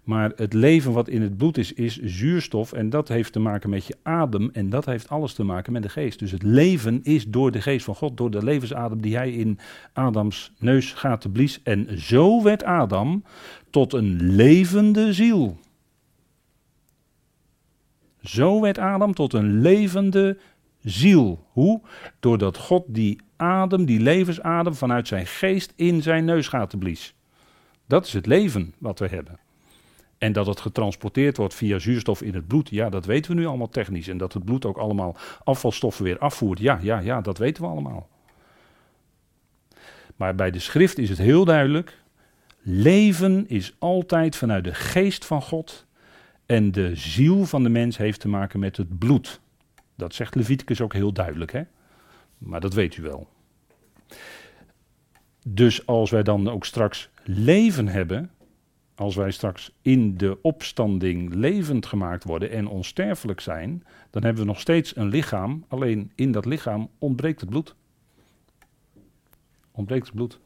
Maar 0.04 0.32
het 0.36 0.52
leven 0.52 0.92
wat 0.92 1.08
in 1.08 1.22
het 1.22 1.36
bloed 1.36 1.58
is, 1.58 1.72
is 1.72 1.98
zuurstof. 1.98 2.72
En 2.72 2.90
dat 2.90 3.08
heeft 3.08 3.32
te 3.32 3.38
maken 3.38 3.70
met 3.70 3.86
je 3.86 3.96
adem. 4.02 4.50
En 4.52 4.70
dat 4.70 4.84
heeft 4.84 5.08
alles 5.08 5.32
te 5.32 5.44
maken 5.44 5.72
met 5.72 5.82
de 5.82 5.88
geest. 5.88 6.18
Dus 6.18 6.30
het 6.30 6.42
leven 6.42 7.00
is 7.02 7.26
door 7.26 7.50
de 7.50 7.60
geest 7.60 7.84
van 7.84 7.94
God, 7.94 8.16
door 8.16 8.30
de 8.30 8.44
levensadem 8.44 9.00
die 9.00 9.16
hij 9.16 9.32
in 9.32 9.58
Adams 9.92 10.52
neus 10.58 10.92
gaat 10.92 11.32
blies. 11.32 11.62
En 11.62 12.00
zo 12.00 12.42
werd 12.42 12.64
Adam 12.64 13.24
tot 13.70 13.92
een 13.92 14.34
levende 14.34 15.12
ziel. 15.12 15.58
Zo 18.22 18.60
werd 18.60 18.78
Adam 18.78 19.14
tot 19.14 19.32
een 19.32 19.60
levende 19.60 20.38
ziel. 20.82 21.46
Hoe? 21.52 21.80
Doordat 22.20 22.56
God 22.56 22.84
die 22.86 23.20
adem, 23.40 23.84
die 23.84 24.00
levensadem 24.00 24.74
vanuit 24.74 25.08
zijn 25.08 25.26
geest 25.26 25.72
in 25.76 26.02
zijn 26.02 26.24
neus 26.24 26.48
gaat 26.48 26.78
blies. 26.78 27.14
Dat 27.86 28.06
is 28.06 28.12
het 28.12 28.26
leven 28.26 28.74
wat 28.78 28.98
we 28.98 29.06
hebben. 29.06 29.38
En 30.18 30.32
dat 30.32 30.46
het 30.46 30.60
getransporteerd 30.60 31.36
wordt 31.36 31.54
via 31.54 31.78
zuurstof 31.78 32.22
in 32.22 32.34
het 32.34 32.46
bloed, 32.46 32.68
ja, 32.68 32.88
dat 32.88 33.06
weten 33.06 33.34
we 33.34 33.40
nu 33.40 33.46
allemaal 33.46 33.68
technisch. 33.68 34.08
En 34.08 34.18
dat 34.18 34.32
het 34.32 34.44
bloed 34.44 34.64
ook 34.64 34.76
allemaal 34.76 35.16
afvalstoffen 35.44 36.04
weer 36.04 36.18
afvoert, 36.18 36.58
ja, 36.58 36.78
ja, 36.82 36.98
ja, 36.98 37.20
dat 37.20 37.38
weten 37.38 37.62
we 37.62 37.68
allemaal. 37.68 38.08
Maar 40.16 40.34
bij 40.34 40.50
de 40.50 40.58
schrift 40.58 40.98
is 40.98 41.08
het 41.08 41.18
heel 41.18 41.44
duidelijk, 41.44 41.98
leven 42.62 43.48
is 43.48 43.74
altijd 43.78 44.36
vanuit 44.36 44.64
de 44.64 44.74
geest 44.74 45.24
van 45.24 45.42
God 45.42 45.86
en 46.46 46.72
de 46.72 46.94
ziel 46.94 47.44
van 47.44 47.62
de 47.62 47.68
mens 47.68 47.96
heeft 47.96 48.20
te 48.20 48.28
maken 48.28 48.60
met 48.60 48.76
het 48.76 48.98
bloed. 48.98 49.40
Dat 49.96 50.14
zegt 50.14 50.34
Leviticus 50.34 50.80
ook 50.80 50.92
heel 50.92 51.12
duidelijk, 51.12 51.52
hè? 51.52 51.62
Maar 52.40 52.60
dat 52.60 52.74
weet 52.74 52.96
u 52.96 53.02
wel. 53.02 53.28
Dus 55.46 55.86
als 55.86 56.10
wij 56.10 56.22
dan 56.22 56.48
ook 56.48 56.64
straks 56.64 57.10
leven 57.24 57.88
hebben, 57.88 58.30
als 58.94 59.14
wij 59.14 59.30
straks 59.30 59.72
in 59.82 60.16
de 60.16 60.38
opstanding 60.42 61.34
levend 61.34 61.86
gemaakt 61.86 62.24
worden 62.24 62.50
en 62.50 62.66
onsterfelijk 62.66 63.40
zijn, 63.40 63.84
dan 64.10 64.22
hebben 64.22 64.42
we 64.42 64.48
nog 64.48 64.60
steeds 64.60 64.96
een 64.96 65.08
lichaam, 65.08 65.64
alleen 65.68 66.12
in 66.14 66.32
dat 66.32 66.44
lichaam 66.44 66.88
ontbreekt 66.98 67.40
het 67.40 67.50
bloed. 67.50 67.74
Ontbreekt 69.70 70.06
het 70.06 70.14
bloed. 70.14 70.38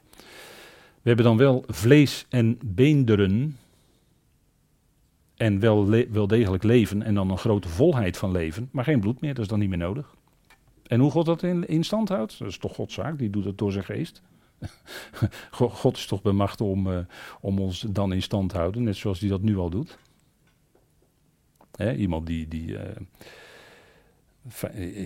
We 1.02 1.10
hebben 1.10 1.24
dan 1.24 1.36
wel 1.36 1.64
vlees 1.66 2.26
en 2.28 2.58
beenderen 2.64 3.56
en 5.36 5.60
wel, 5.60 6.26
degelijk 6.26 6.62
leven 6.62 7.02
en 7.02 7.14
dan 7.14 7.30
een 7.30 7.38
grote 7.38 7.68
volheid 7.68 8.16
van 8.16 8.30
leven, 8.30 8.68
maar 8.72 8.84
geen 8.84 9.00
bloed 9.00 9.20
meer, 9.20 9.34
dat 9.34 9.42
is 9.42 9.50
dan 9.50 9.58
niet 9.58 9.68
meer 9.68 9.78
nodig. 9.78 10.14
En 10.86 11.00
hoe 11.00 11.10
God 11.10 11.26
dat 11.26 11.42
in, 11.42 11.66
in 11.66 11.84
stand 11.84 12.08
houdt, 12.08 12.38
dat 12.38 12.48
is 12.48 12.58
toch 12.58 12.74
Gods 12.74 12.94
zaak, 12.94 13.18
die 13.18 13.30
doet 13.30 13.44
het 13.44 13.58
door 13.58 13.72
zijn 13.72 13.84
geest. 13.84 14.22
God 15.50 15.96
is 15.96 16.06
toch 16.06 16.22
bij 16.22 16.32
macht 16.32 16.60
om, 16.60 16.86
uh, 16.86 16.98
om 17.40 17.58
ons 17.58 17.80
dan 17.80 18.12
in 18.12 18.22
stand 18.22 18.50
te 18.50 18.56
houden, 18.56 18.82
net 18.82 18.96
zoals 18.96 19.20
hij 19.20 19.28
dat 19.28 19.42
nu 19.42 19.56
al 19.56 19.70
doet. 19.70 19.98
Hè, 21.76 21.94
iemand 21.94 22.26
die. 22.26 22.48
die 22.48 22.68
uh, 22.68 22.80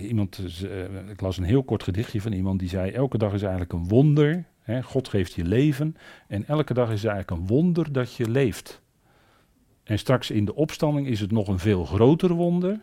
iemand, 0.03 0.61
uh, 0.63 1.09
ik 1.09 1.21
las 1.21 1.37
een 1.37 1.43
heel 1.43 1.63
kort 1.63 1.83
gedichtje 1.83 2.21
van 2.21 2.31
iemand 2.31 2.59
die 2.59 2.69
zei: 2.69 2.91
Elke 2.91 3.17
dag 3.17 3.33
is 3.33 3.41
eigenlijk 3.41 3.73
een 3.73 3.87
wonder. 3.87 4.45
Hè, 4.59 4.83
God 4.83 5.07
geeft 5.07 5.33
je 5.33 5.45
leven. 5.45 5.95
En 6.27 6.47
elke 6.47 6.73
dag 6.73 6.91
is 6.91 7.03
eigenlijk 7.03 7.31
een 7.31 7.47
wonder 7.47 7.91
dat 7.91 8.13
je 8.13 8.29
leeft. 8.29 8.81
En 9.83 9.99
straks 9.99 10.31
in 10.31 10.45
de 10.45 10.55
opstanding 10.55 11.07
is 11.07 11.19
het 11.19 11.31
nog 11.31 11.47
een 11.47 11.59
veel 11.59 11.85
groter 11.85 12.33
wonder 12.33 12.79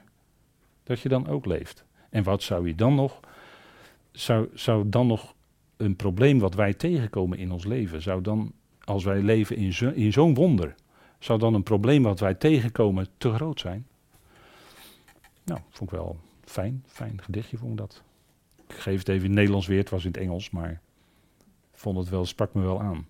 dat 0.82 1.00
je 1.00 1.08
dan 1.08 1.28
ook 1.28 1.46
leeft. 1.46 1.85
En 2.16 2.22
wat 2.22 2.42
zou 2.42 2.66
je 2.66 2.74
dan 2.74 2.94
nog, 2.94 3.20
zou, 4.12 4.48
zou 4.54 4.88
dan 4.88 5.06
nog 5.06 5.34
een 5.76 5.96
probleem 5.96 6.38
wat 6.38 6.54
wij 6.54 6.74
tegenkomen 6.74 7.38
in 7.38 7.52
ons 7.52 7.64
leven, 7.64 8.02
zou 8.02 8.22
dan, 8.22 8.52
als 8.84 9.04
wij 9.04 9.22
leven 9.22 9.56
in, 9.56 9.94
in 9.94 10.12
zo'n 10.12 10.34
wonder, 10.34 10.74
zou 11.18 11.38
dan 11.38 11.54
een 11.54 11.62
probleem 11.62 12.02
wat 12.02 12.20
wij 12.20 12.34
tegenkomen 12.34 13.06
te 13.18 13.32
groot 13.32 13.60
zijn? 13.60 13.86
Nou, 15.44 15.60
vond 15.70 15.90
ik 15.92 15.96
wel 15.96 16.16
fijn, 16.44 16.84
fijn 16.86 17.22
gedichtje 17.22 17.56
vond 17.56 17.70
ik 17.72 17.78
dat. 17.78 18.02
Ik 18.68 18.74
geef 18.74 18.98
het 18.98 19.08
even 19.08 19.26
in 19.26 19.34
Nederlands 19.34 19.66
weer, 19.66 19.78
het 19.78 19.90
was 19.90 20.04
in 20.04 20.10
het 20.10 20.20
Engels, 20.20 20.50
maar 20.50 20.80
vond 21.72 21.98
het 21.98 22.08
wel, 22.08 22.24
sprak 22.24 22.54
me 22.54 22.62
wel 22.62 22.80
aan. 22.80 23.08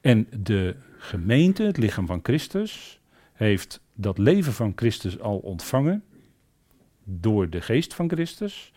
En 0.00 0.28
de 0.42 0.76
gemeente, 0.98 1.62
het 1.62 1.76
lichaam 1.76 2.06
van 2.06 2.20
Christus, 2.22 3.00
heeft 3.32 3.80
dat 3.94 4.18
leven 4.18 4.52
van 4.52 4.72
Christus 4.74 5.20
al 5.20 5.38
ontvangen 5.38 6.04
door 7.04 7.50
de 7.50 7.60
geest 7.60 7.94
van 7.94 8.08
Christus. 8.08 8.72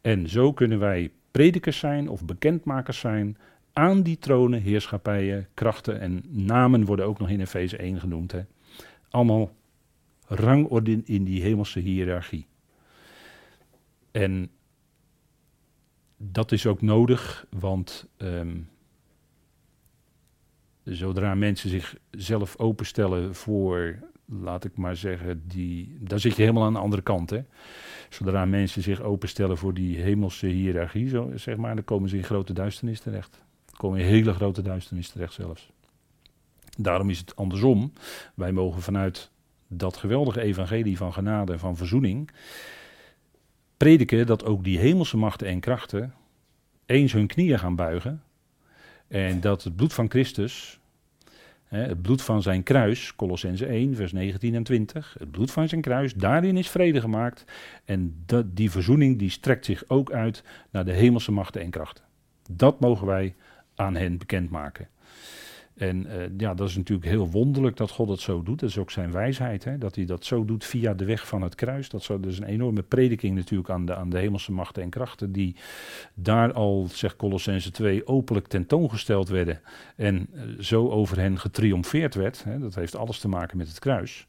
En 0.00 0.28
zo 0.28 0.52
kunnen 0.52 0.78
wij 0.78 1.12
predikers 1.30 1.78
zijn 1.78 2.08
of 2.08 2.24
bekendmakers 2.24 2.98
zijn 2.98 3.36
aan 3.72 4.02
die 4.02 4.18
tronen, 4.18 4.60
heerschappijen, 4.60 5.48
krachten 5.54 6.00
en 6.00 6.22
namen 6.28 6.84
worden 6.84 7.06
ook 7.06 7.18
nog 7.18 7.28
in 7.28 7.40
Efeze 7.40 7.76
1 7.76 8.00
genoemd. 8.00 8.32
Hè. 8.32 8.40
Allemaal 9.10 9.50
rangorde 10.26 11.02
in 11.04 11.24
die 11.24 11.42
hemelse 11.42 11.78
hiërarchie. 11.78 12.46
En 14.10 14.50
dat 16.16 16.52
is 16.52 16.66
ook 16.66 16.82
nodig, 16.82 17.46
want 17.50 18.08
um, 18.16 18.68
zodra 20.84 21.34
mensen 21.34 21.70
zichzelf 22.10 22.58
openstellen 22.58 23.34
voor 23.34 23.98
laat 24.28 24.64
ik 24.64 24.76
maar 24.76 24.96
zeggen, 24.96 25.42
die, 25.46 25.96
daar 26.00 26.20
zit 26.20 26.36
je 26.36 26.42
helemaal 26.42 26.64
aan 26.64 26.72
de 26.72 26.78
andere 26.78 27.02
kant. 27.02 27.30
Hè? 27.30 27.40
Zodra 28.08 28.44
mensen 28.44 28.82
zich 28.82 29.02
openstellen 29.02 29.58
voor 29.58 29.74
die 29.74 29.98
hemelse 29.98 30.46
hiërarchie, 30.46 31.08
zo, 31.08 31.30
zeg 31.34 31.56
maar, 31.56 31.74
dan 31.74 31.84
komen 31.84 32.08
ze 32.08 32.16
in 32.16 32.24
grote 32.24 32.52
duisternis 32.52 33.00
terecht. 33.00 33.30
Dan 33.66 33.76
komen 33.76 34.00
in 34.00 34.06
hele 34.06 34.32
grote 34.32 34.62
duisternis 34.62 35.08
terecht 35.08 35.32
zelfs. 35.32 35.70
Daarom 36.76 37.10
is 37.10 37.18
het 37.18 37.36
andersom. 37.36 37.92
Wij 38.34 38.52
mogen 38.52 38.82
vanuit 38.82 39.30
dat 39.68 39.96
geweldige 39.96 40.40
evangelie 40.40 40.96
van 40.96 41.12
genade 41.12 41.52
en 41.52 41.58
van 41.58 41.76
verzoening 41.76 42.30
prediken 43.76 44.26
dat 44.26 44.44
ook 44.44 44.64
die 44.64 44.78
hemelse 44.78 45.16
machten 45.16 45.46
en 45.46 45.60
krachten 45.60 46.14
eens 46.86 47.12
hun 47.12 47.26
knieën 47.26 47.58
gaan 47.58 47.76
buigen 47.76 48.22
en 49.08 49.40
dat 49.40 49.64
het 49.64 49.76
bloed 49.76 49.92
van 49.92 50.10
Christus 50.10 50.77
het 51.68 52.02
bloed 52.02 52.22
van 52.22 52.42
zijn 52.42 52.62
kruis, 52.62 53.16
Colossense 53.16 53.66
1, 53.66 53.94
vers 53.94 54.12
19 54.12 54.54
en 54.54 54.62
20. 54.62 55.16
Het 55.18 55.30
bloed 55.30 55.50
van 55.50 55.68
zijn 55.68 55.80
kruis, 55.80 56.14
daarin 56.14 56.56
is 56.56 56.70
vrede 56.70 57.00
gemaakt. 57.00 57.44
En 57.84 58.24
die 58.46 58.70
verzoening 58.70 59.18
die 59.18 59.30
strekt 59.30 59.64
zich 59.64 59.84
ook 59.86 60.12
uit 60.12 60.42
naar 60.70 60.84
de 60.84 60.92
hemelse 60.92 61.32
machten 61.32 61.60
en 61.60 61.70
krachten. 61.70 62.04
Dat 62.50 62.80
mogen 62.80 63.06
wij 63.06 63.34
aan 63.74 63.96
hen 63.96 64.18
bekendmaken. 64.18 64.88
En 65.78 66.06
uh, 66.06 66.12
ja, 66.36 66.54
dat 66.54 66.68
is 66.68 66.76
natuurlijk 66.76 67.08
heel 67.08 67.30
wonderlijk 67.30 67.76
dat 67.76 67.90
God 67.90 68.08
het 68.08 68.20
zo 68.20 68.42
doet. 68.42 68.60
Dat 68.60 68.68
is 68.68 68.78
ook 68.78 68.90
zijn 68.90 69.12
wijsheid, 69.12 69.64
hè? 69.64 69.78
dat 69.78 69.94
hij 69.94 70.04
dat 70.04 70.24
zo 70.24 70.44
doet 70.44 70.64
via 70.64 70.94
de 70.94 71.04
weg 71.04 71.26
van 71.26 71.42
het 71.42 71.54
kruis. 71.54 71.88
Dat, 71.88 72.00
is 72.00 72.08
dus 72.20 72.38
een 72.38 72.44
enorme 72.44 72.82
prediking 72.82 73.34
natuurlijk 73.34 73.70
aan 73.70 73.86
de, 73.86 73.94
aan 73.94 74.10
de 74.10 74.18
hemelse 74.18 74.52
machten 74.52 74.82
en 74.82 74.90
krachten, 74.90 75.32
die 75.32 75.56
daar 76.14 76.52
al, 76.52 76.88
zegt 76.92 77.16
Colossense 77.16 77.70
2, 77.70 78.06
openlijk 78.06 78.46
tentoongesteld 78.46 79.28
werden. 79.28 79.60
En 79.96 80.28
uh, 80.32 80.42
zo 80.60 80.88
over 80.88 81.18
hen 81.18 81.38
getriomfeerd 81.38 82.14
werd. 82.14 82.44
Hè? 82.44 82.58
Dat 82.58 82.74
heeft 82.74 82.96
alles 82.96 83.18
te 83.18 83.28
maken 83.28 83.56
met 83.56 83.68
het 83.68 83.78
kruis. 83.78 84.26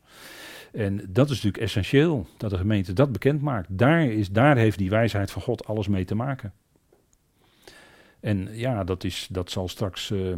En 0.72 0.96
dat 1.10 1.26
is 1.26 1.36
natuurlijk 1.36 1.64
essentieel, 1.64 2.28
dat 2.38 2.50
de 2.50 2.58
gemeente 2.58 2.94
dat 2.94 3.12
bekend 3.12 3.42
maakt. 3.42 3.68
Daar, 3.78 4.04
is, 4.04 4.30
daar 4.30 4.58
heeft 4.58 4.78
die 4.78 4.90
wijsheid 4.90 5.32
van 5.32 5.42
God 5.42 5.66
alles 5.66 5.88
mee 5.88 6.06
te 6.06 6.16
maken. 6.16 6.54
En 8.20 8.50
ja, 8.52 8.84
dat, 8.84 9.04
is, 9.04 9.28
dat 9.32 9.52
zal 9.52 9.68
straks... 9.68 10.10
Uh, 10.10 10.34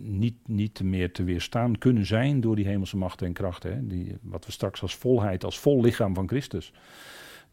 niet, 0.00 0.36
niet 0.46 0.82
meer 0.82 1.12
te 1.12 1.24
weerstaan 1.24 1.78
kunnen 1.78 2.06
zijn 2.06 2.40
door 2.40 2.56
die 2.56 2.66
hemelse 2.66 2.96
machten 2.96 3.26
en 3.26 3.32
krachten. 3.32 3.74
Hè, 3.74 3.86
die, 3.86 4.16
wat 4.22 4.46
we 4.46 4.52
straks 4.52 4.82
als 4.82 4.94
volheid, 4.94 5.44
als 5.44 5.58
vol 5.58 5.82
lichaam 5.82 6.14
van 6.14 6.28
Christus 6.28 6.72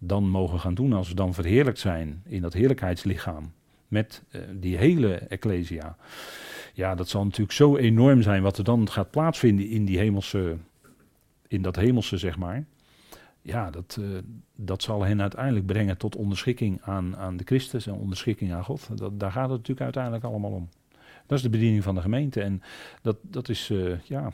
dan 0.04 0.30
mogen 0.30 0.60
gaan 0.60 0.74
doen 0.74 0.94
als 0.94 1.08
we 1.08 1.16
dan 1.16 1.34
verheerlijkt 1.34 1.80
zijn 1.80 2.22
in 2.26 2.42
dat 2.42 2.54
heerlijkheidslichaam 2.54 3.52
met 3.88 4.24
uh, 4.32 4.42
die 4.56 4.78
hele 4.78 5.14
Ecclesia. 5.14 5.96
Ja, 6.74 6.96
dat 6.96 7.10
zal 7.10 7.24
natuurlijk 7.24 7.52
zo 7.52 7.76
enorm 7.78 8.22
zijn 8.22 8.42
wat 8.42 8.58
er 8.58 8.64
dan 8.64 8.89
gaat 8.89 9.12
plaatsvinden 9.12 9.68
in 9.68 9.86
die 9.86 9.98
hemelse, 9.98 10.58
in 11.48 11.62
dat 11.62 11.76
hemelse 11.76 12.18
zeg 12.18 12.38
maar. 12.38 12.66
ja, 13.42 13.70
dat, 13.70 13.98
uh, 14.00 14.18
dat 14.56 14.84
zal 14.84 15.04
hen 15.04 15.22
uiteindelijk 15.22 15.66
brengen 15.66 15.98
tot 15.98 16.16
onderschikking 16.16 16.82
aan, 16.82 17.18
aan 17.18 17.38
de 17.38 17.44
Christus 17.44 17.88
en 17.88 17.94
onderschikking 17.94 18.54
aan 18.54 18.64
God. 18.64 18.98
Dat, 18.98 19.20
daar 19.20 19.32
gaat 19.32 19.50
het 19.50 19.58
natuurlijk 19.58 19.82
uiteindelijk 19.82 20.24
allemaal 20.24 20.52
om. 20.52 20.70
Dat 21.32 21.40
is 21.40 21.46
de 21.46 21.58
bediening 21.58 21.84
van 21.84 21.96
de 21.96 22.02
gemeente. 22.02 22.42
En 22.42 22.62
dat, 23.02 23.18
dat 23.22 23.50
is, 23.50 23.70
uh, 23.70 24.00
ja, 24.04 24.32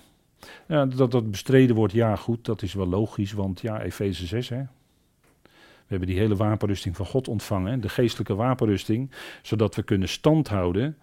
ja, 0.67 0.85
dat 0.85 1.11
dat 1.11 1.31
bestreden 1.31 1.75
wordt, 1.75 1.93
ja 1.93 2.15
goed, 2.15 2.45
dat 2.45 2.61
is 2.61 2.73
wel 2.73 2.87
logisch. 2.87 3.31
Want 3.31 3.61
ja, 3.61 3.81
Efeze 3.81 4.25
6, 4.25 4.49
hè. 4.49 4.61
We 5.41 5.93
hebben 5.93 6.07
die 6.07 6.17
hele 6.17 6.35
wapenrusting 6.35 6.95
van 6.95 7.05
God 7.05 7.27
ontvangen, 7.27 7.81
de 7.81 7.89
geestelijke 7.89 8.35
wapenrusting, 8.35 9.11
zodat 9.41 9.75
we 9.75 9.83
kunnen 9.83 10.09
standhouden 10.09 10.97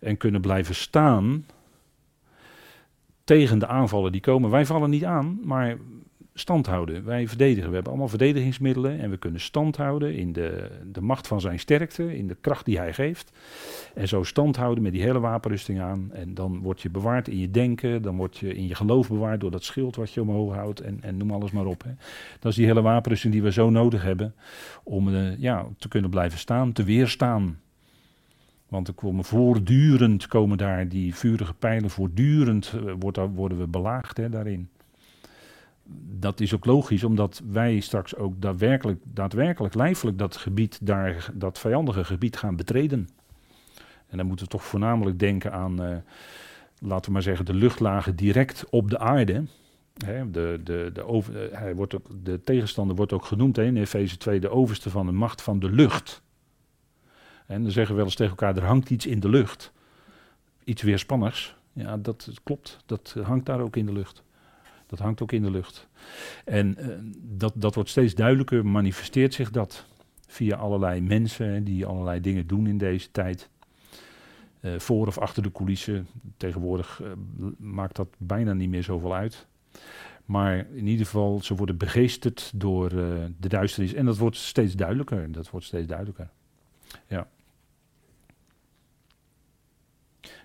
en 0.00 0.16
kunnen 0.16 0.40
blijven 0.40 0.74
staan 0.74 1.46
tegen 3.24 3.58
de 3.58 3.66
aanvallen 3.66 4.12
die 4.12 4.20
komen. 4.20 4.50
Wij 4.50 4.66
vallen 4.66 4.90
niet 4.90 5.04
aan, 5.04 5.40
maar 5.42 5.76
stand 6.40 6.66
houden. 6.66 7.04
Wij 7.04 7.28
verdedigen. 7.28 7.68
We 7.68 7.74
hebben 7.74 7.92
allemaal 7.92 8.08
verdedigingsmiddelen 8.08 8.98
en 8.98 9.10
we 9.10 9.16
kunnen 9.16 9.40
stand 9.40 9.76
houden 9.76 10.14
in 10.14 10.32
de, 10.32 10.70
de 10.92 11.00
macht 11.00 11.26
van 11.26 11.40
zijn 11.40 11.58
sterkte, 11.58 12.16
in 12.16 12.28
de 12.28 12.36
kracht 12.40 12.64
die 12.64 12.78
hij 12.78 12.92
geeft. 12.92 13.32
En 13.94 14.08
zo 14.08 14.22
stand 14.22 14.56
houden 14.56 14.82
met 14.82 14.92
die 14.92 15.02
hele 15.02 15.20
wapenrusting 15.20 15.80
aan. 15.80 16.10
En 16.12 16.34
dan 16.34 16.60
word 16.60 16.80
je 16.80 16.90
bewaard 16.90 17.28
in 17.28 17.38
je 17.38 17.50
denken, 17.50 18.02
dan 18.02 18.16
word 18.16 18.36
je 18.36 18.54
in 18.54 18.66
je 18.66 18.74
geloof 18.74 19.08
bewaard 19.08 19.40
door 19.40 19.50
dat 19.50 19.64
schild 19.64 19.96
wat 19.96 20.12
je 20.12 20.20
omhoog 20.20 20.54
houdt 20.54 20.80
en, 20.80 20.98
en 21.02 21.16
noem 21.16 21.30
alles 21.30 21.50
maar 21.50 21.66
op. 21.66 21.82
Hè. 21.82 21.90
Dat 22.38 22.50
is 22.50 22.56
die 22.56 22.66
hele 22.66 22.82
wapenrusting 22.82 23.32
die 23.32 23.42
we 23.42 23.52
zo 23.52 23.70
nodig 23.70 24.02
hebben 24.02 24.34
om 24.82 25.08
uh, 25.08 25.38
ja, 25.38 25.66
te 25.78 25.88
kunnen 25.88 26.10
blijven 26.10 26.38
staan, 26.38 26.72
te 26.72 26.84
weerstaan. 26.84 27.58
Want 28.68 28.88
er 28.88 28.94
komen 28.94 29.24
voortdurend 29.24 30.26
komen 30.26 30.58
daar 30.58 30.88
die 30.88 31.14
vurige 31.14 31.54
pijlen, 31.54 31.90
voortdurend 31.90 32.74
wordt, 32.98 33.18
worden 33.34 33.58
we 33.58 33.66
belaagd 33.66 34.16
hè, 34.16 34.28
daarin 34.28 34.68
dat 36.18 36.40
is 36.40 36.54
ook 36.54 36.64
logisch, 36.64 37.04
omdat 37.04 37.42
wij 37.50 37.80
straks 37.80 38.16
ook 38.16 38.40
daadwerkelijk, 38.40 39.00
daadwerkelijk 39.04 39.74
lijfelijk 39.74 40.18
dat 40.18 40.36
gebied, 40.36 40.78
daar, 40.82 41.30
dat 41.34 41.58
vijandige 41.58 42.04
gebied 42.04 42.36
gaan 42.36 42.56
betreden. 42.56 43.08
En 44.06 44.16
dan 44.16 44.26
moeten 44.26 44.44
we 44.44 44.50
toch 44.50 44.64
voornamelijk 44.64 45.18
denken 45.18 45.52
aan, 45.52 45.82
uh, 45.82 45.96
laten 46.78 47.06
we 47.06 47.12
maar 47.12 47.22
zeggen, 47.22 47.44
de 47.44 47.54
luchtlagen 47.54 48.16
direct 48.16 48.66
op 48.70 48.90
de 48.90 48.98
aarde. 48.98 49.44
He, 50.04 50.30
de, 50.30 50.60
de, 50.64 50.90
de, 50.92 51.06
over, 51.06 51.58
hij 51.58 51.74
wordt 51.74 51.94
ook, 51.94 52.06
de 52.22 52.40
tegenstander 52.40 52.96
wordt 52.96 53.12
ook 53.12 53.24
genoemd 53.24 53.56
he, 53.56 53.64
in 53.64 53.76
Efeze 53.76 54.16
2 54.16 54.40
de 54.40 54.50
overste 54.50 54.90
van 54.90 55.06
de 55.06 55.12
macht 55.12 55.42
van 55.42 55.58
de 55.58 55.70
lucht. 55.70 56.22
En 57.46 57.62
dan 57.62 57.70
zeggen 57.70 57.90
we 57.90 57.96
wel 57.96 58.04
eens 58.04 58.14
tegen 58.14 58.36
elkaar, 58.36 58.56
er 58.56 58.68
hangt 58.68 58.90
iets 58.90 59.06
in 59.06 59.20
de 59.20 59.28
lucht. 59.28 59.72
Iets 60.64 60.82
weerspannigs. 60.82 61.56
Ja, 61.72 61.96
dat 61.96 62.30
klopt. 62.42 62.78
Dat 62.86 63.16
hangt 63.22 63.46
daar 63.46 63.60
ook 63.60 63.76
in 63.76 63.86
de 63.86 63.92
lucht. 63.92 64.22
Dat 64.90 64.98
hangt 64.98 65.22
ook 65.22 65.32
in 65.32 65.42
de 65.42 65.50
lucht. 65.50 65.88
En 66.44 66.76
uh, 66.78 66.86
dat, 67.22 67.52
dat 67.56 67.74
wordt 67.74 67.90
steeds 67.90 68.14
duidelijker, 68.14 68.66
manifesteert 68.66 69.34
zich 69.34 69.50
dat 69.50 69.84
via 70.26 70.56
allerlei 70.56 71.00
mensen 71.00 71.64
die 71.64 71.86
allerlei 71.86 72.20
dingen 72.20 72.46
doen 72.46 72.66
in 72.66 72.78
deze 72.78 73.10
tijd. 73.10 73.48
Uh, 74.60 74.78
voor 74.78 75.06
of 75.06 75.18
achter 75.18 75.42
de 75.42 75.52
coulissen. 75.52 76.06
Tegenwoordig 76.36 77.00
uh, 77.02 77.08
maakt 77.58 77.96
dat 77.96 78.08
bijna 78.18 78.52
niet 78.52 78.68
meer 78.68 78.82
zoveel 78.82 79.14
uit. 79.14 79.46
Maar 80.24 80.66
in 80.74 80.86
ieder 80.86 81.06
geval, 81.06 81.40
ze 81.42 81.54
worden 81.54 81.76
begeesterd 81.76 82.52
door 82.54 82.88
de 83.38 83.48
duisternis. 83.48 83.94
En 83.94 84.04
dat 84.04 84.18
wordt 84.18 84.36
steeds 84.36 84.74
duidelijker. 84.74 85.32
Dat 85.32 85.50
wordt 85.50 85.66
steeds 85.66 85.86
duidelijker. 85.86 86.28
Ja. 87.06 87.28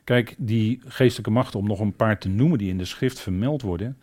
Kijk, 0.05 0.35
die 0.37 0.81
geestelijke 0.85 1.31
machten, 1.31 1.59
om 1.59 1.67
nog 1.67 1.79
een 1.79 1.95
paar 1.95 2.19
te 2.19 2.29
noemen 2.29 2.57
die 2.57 2.69
in 2.69 2.77
de 2.77 2.85
schrift 2.85 3.19
vermeld 3.19 3.61
worden. 3.61 3.97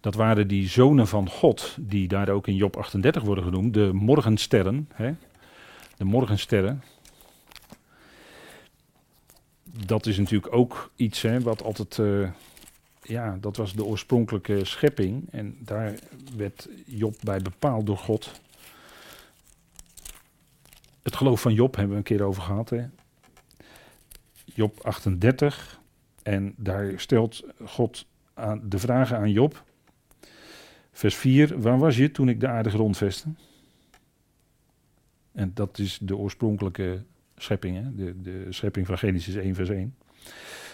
Dat 0.00 0.14
waren 0.14 0.48
die 0.48 0.68
zonen 0.68 1.06
van 1.06 1.28
God, 1.28 1.76
die 1.80 2.08
daar 2.08 2.28
ook 2.28 2.46
in 2.46 2.54
Job 2.54 2.76
38 2.76 3.22
worden 3.22 3.44
genoemd, 3.44 3.74
de 3.74 3.90
morgensterren. 3.92 4.88
Hè? 4.92 5.14
De 5.96 6.04
morgensterren. 6.04 6.82
Dat 9.86 10.06
is 10.06 10.18
natuurlijk 10.18 10.54
ook 10.54 10.90
iets 10.96 11.22
hè, 11.22 11.40
wat 11.40 11.62
altijd. 11.62 11.98
Uh, 11.98 12.30
ja, 13.02 13.36
dat 13.40 13.56
was 13.56 13.72
de 13.72 13.84
oorspronkelijke 13.84 14.64
schepping. 14.64 15.28
En 15.30 15.56
daar 15.60 15.94
werd 16.36 16.68
Job 16.86 17.16
bij 17.22 17.38
bepaald 17.42 17.86
door 17.86 17.98
God. 17.98 18.40
Het 21.02 21.16
geloof 21.16 21.40
van 21.40 21.54
Job 21.54 21.74
hebben 21.74 21.92
we 21.92 21.98
een 21.98 22.16
keer 22.16 22.22
over 22.22 22.42
gehad. 22.42 22.70
Hè? 22.70 22.84
Job 24.54 24.80
38. 24.82 25.80
En 26.22 26.54
daar 26.56 26.92
stelt 26.96 27.44
God 27.64 28.06
aan 28.34 28.62
de 28.68 28.78
vragen 28.78 29.16
aan 29.16 29.30
Job. 29.30 29.64
Vers 30.92 31.14
4. 31.14 31.60
Waar 31.60 31.78
was 31.78 31.96
je 31.96 32.10
toen 32.10 32.28
ik 32.28 32.40
de 32.40 32.48
aarde 32.48 32.70
grondvestte? 32.70 33.28
En 35.32 35.50
dat 35.54 35.78
is 35.78 35.98
de 36.02 36.16
oorspronkelijke 36.16 37.02
schepping, 37.36 37.76
hè? 37.76 37.94
De, 37.94 38.20
de 38.20 38.46
schepping 38.48 38.86
van 38.86 38.98
Genesis 38.98 39.34
1, 39.34 39.54
vers 39.54 39.68
1. 39.68 39.94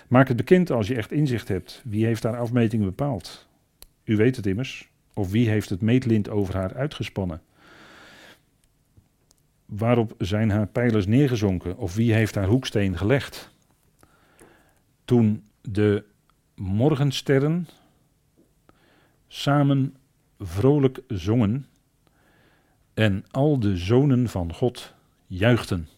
Maak 0.08 0.28
het 0.28 0.36
bekend 0.36 0.70
als 0.70 0.86
je 0.88 0.94
echt 0.94 1.12
inzicht 1.12 1.48
hebt. 1.48 1.82
Wie 1.84 2.04
heeft 2.04 2.22
daar 2.22 2.36
afmetingen 2.36 2.86
bepaald? 2.86 3.48
U 4.04 4.16
weet 4.16 4.36
het 4.36 4.46
immers. 4.46 4.88
Of 5.14 5.30
wie 5.30 5.48
heeft 5.48 5.68
het 5.68 5.80
meetlint 5.80 6.28
over 6.28 6.54
haar 6.54 6.74
uitgespannen? 6.74 7.42
Waarop 9.66 10.14
zijn 10.18 10.50
haar 10.50 10.66
pijlers 10.66 11.06
neergezonken? 11.06 11.76
Of 11.76 11.94
wie 11.94 12.12
heeft 12.12 12.34
haar 12.34 12.46
hoeksteen 12.46 12.96
gelegd? 12.96 13.50
Toen 15.10 15.42
de 15.60 16.04
morgensterren 16.54 17.68
samen 19.28 19.96
vrolijk 20.38 21.00
zongen 21.08 21.66
en 22.94 23.24
al 23.30 23.60
de 23.60 23.76
zonen 23.76 24.28
van 24.28 24.54
God 24.54 24.94
juichten. 25.26 25.88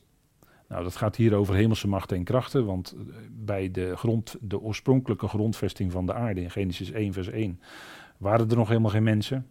Nou, 0.68 0.82
dat 0.82 0.96
gaat 0.96 1.16
hier 1.16 1.34
over 1.34 1.54
hemelse 1.54 1.88
machten 1.88 2.16
en 2.16 2.24
krachten, 2.24 2.64
want 2.64 2.92
eh, 2.92 3.14
bij 3.30 3.70
de, 3.70 3.96
grond, 3.96 4.36
de 4.40 4.60
oorspronkelijke 4.60 5.28
grondvesting 5.28 5.92
van 5.92 6.06
de 6.06 6.14
aarde 6.14 6.40
in 6.40 6.50
Genesis 6.50 6.90
1, 6.90 7.12
vers 7.12 7.28
1, 7.28 7.60
waren 8.16 8.50
er 8.50 8.56
nog 8.56 8.68
helemaal 8.68 8.90
geen 8.90 9.02
mensen. 9.02 9.46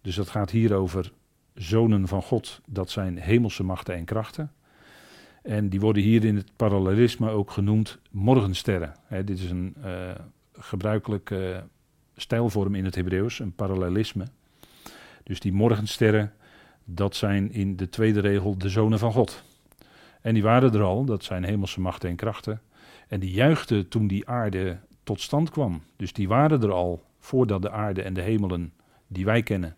Dus 0.00 0.14
dat 0.14 0.28
gaat 0.28 0.50
hier 0.50 0.74
over 0.74 1.12
zonen 1.54 2.08
van 2.08 2.22
God, 2.22 2.60
dat 2.66 2.90
zijn 2.90 3.18
hemelse 3.18 3.62
machten 3.62 3.94
en 3.94 4.04
krachten. 4.04 4.52
En 5.42 5.68
die 5.68 5.80
worden 5.80 6.02
hier 6.02 6.24
in 6.24 6.36
het 6.36 6.50
parallelisme 6.56 7.30
ook 7.30 7.50
genoemd 7.50 7.98
morgensterren. 8.10 8.94
dit 9.24 9.38
is 9.38 9.50
een 9.50 9.74
uh, 9.84 10.10
gebruikelijke 10.52 11.64
stijlvorm 12.16 12.74
in 12.74 12.84
het 12.84 12.94
Hebreeuws, 12.94 13.38
een 13.38 13.54
parallelisme. 13.54 14.24
Dus 15.22 15.40
die 15.40 15.52
morgensterren, 15.52 16.32
dat 16.84 17.16
zijn 17.16 17.52
in 17.52 17.76
de 17.76 17.88
tweede 17.88 18.20
regel 18.20 18.58
de 18.58 18.68
zonen 18.68 18.98
van 18.98 19.12
God. 19.12 19.44
En 20.20 20.34
die 20.34 20.42
waren 20.42 20.74
er 20.74 20.82
al, 20.82 21.04
dat 21.04 21.24
zijn 21.24 21.44
hemelse 21.44 21.80
machten 21.80 22.08
en 22.08 22.16
krachten. 22.16 22.60
En 23.08 23.20
die 23.20 23.30
juichten 23.30 23.88
toen 23.88 24.06
die 24.06 24.28
aarde 24.28 24.78
tot 25.02 25.20
stand 25.20 25.50
kwam. 25.50 25.82
Dus 25.96 26.12
die 26.12 26.28
waren 26.28 26.62
er 26.62 26.72
al 26.72 27.04
voordat 27.18 27.62
de 27.62 27.70
aarde 27.70 28.02
en 28.02 28.14
de 28.14 28.20
hemelen 28.20 28.72
die 29.06 29.24
wij 29.24 29.42
kennen 29.42 29.76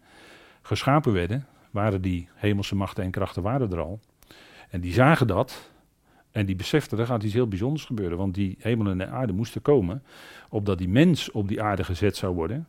geschapen 0.63 1.13
werden, 1.13 1.47
waren 1.71 2.03
die 2.03 2.29
hemelse 2.35 2.75
machten 2.75 3.05
en 3.05 3.11
krachten 3.11 3.43
waren 3.43 3.73
er 3.73 3.81
al. 3.81 4.01
En 4.71 4.81
die 4.81 4.93
zagen 4.93 5.27
dat 5.27 5.71
en 6.31 6.47
die 6.47 6.57
beseften, 6.57 6.99
er 6.99 7.07
gaat 7.07 7.23
iets 7.23 7.35
heel 7.35 7.49
bijzonders 7.49 7.85
gebeuren. 7.85 8.18
Want 8.18 8.35
die 8.35 8.57
hemel 8.59 8.91
en 8.91 8.99
de 8.99 9.07
aarde 9.07 9.33
moesten 9.33 9.62
komen, 9.62 10.03
opdat 10.49 10.79
die 10.79 10.89
mens 10.89 11.31
op 11.31 11.49
die 11.49 11.62
aarde 11.62 11.85
gezet 11.85 12.16
zou 12.16 12.35
worden. 12.35 12.68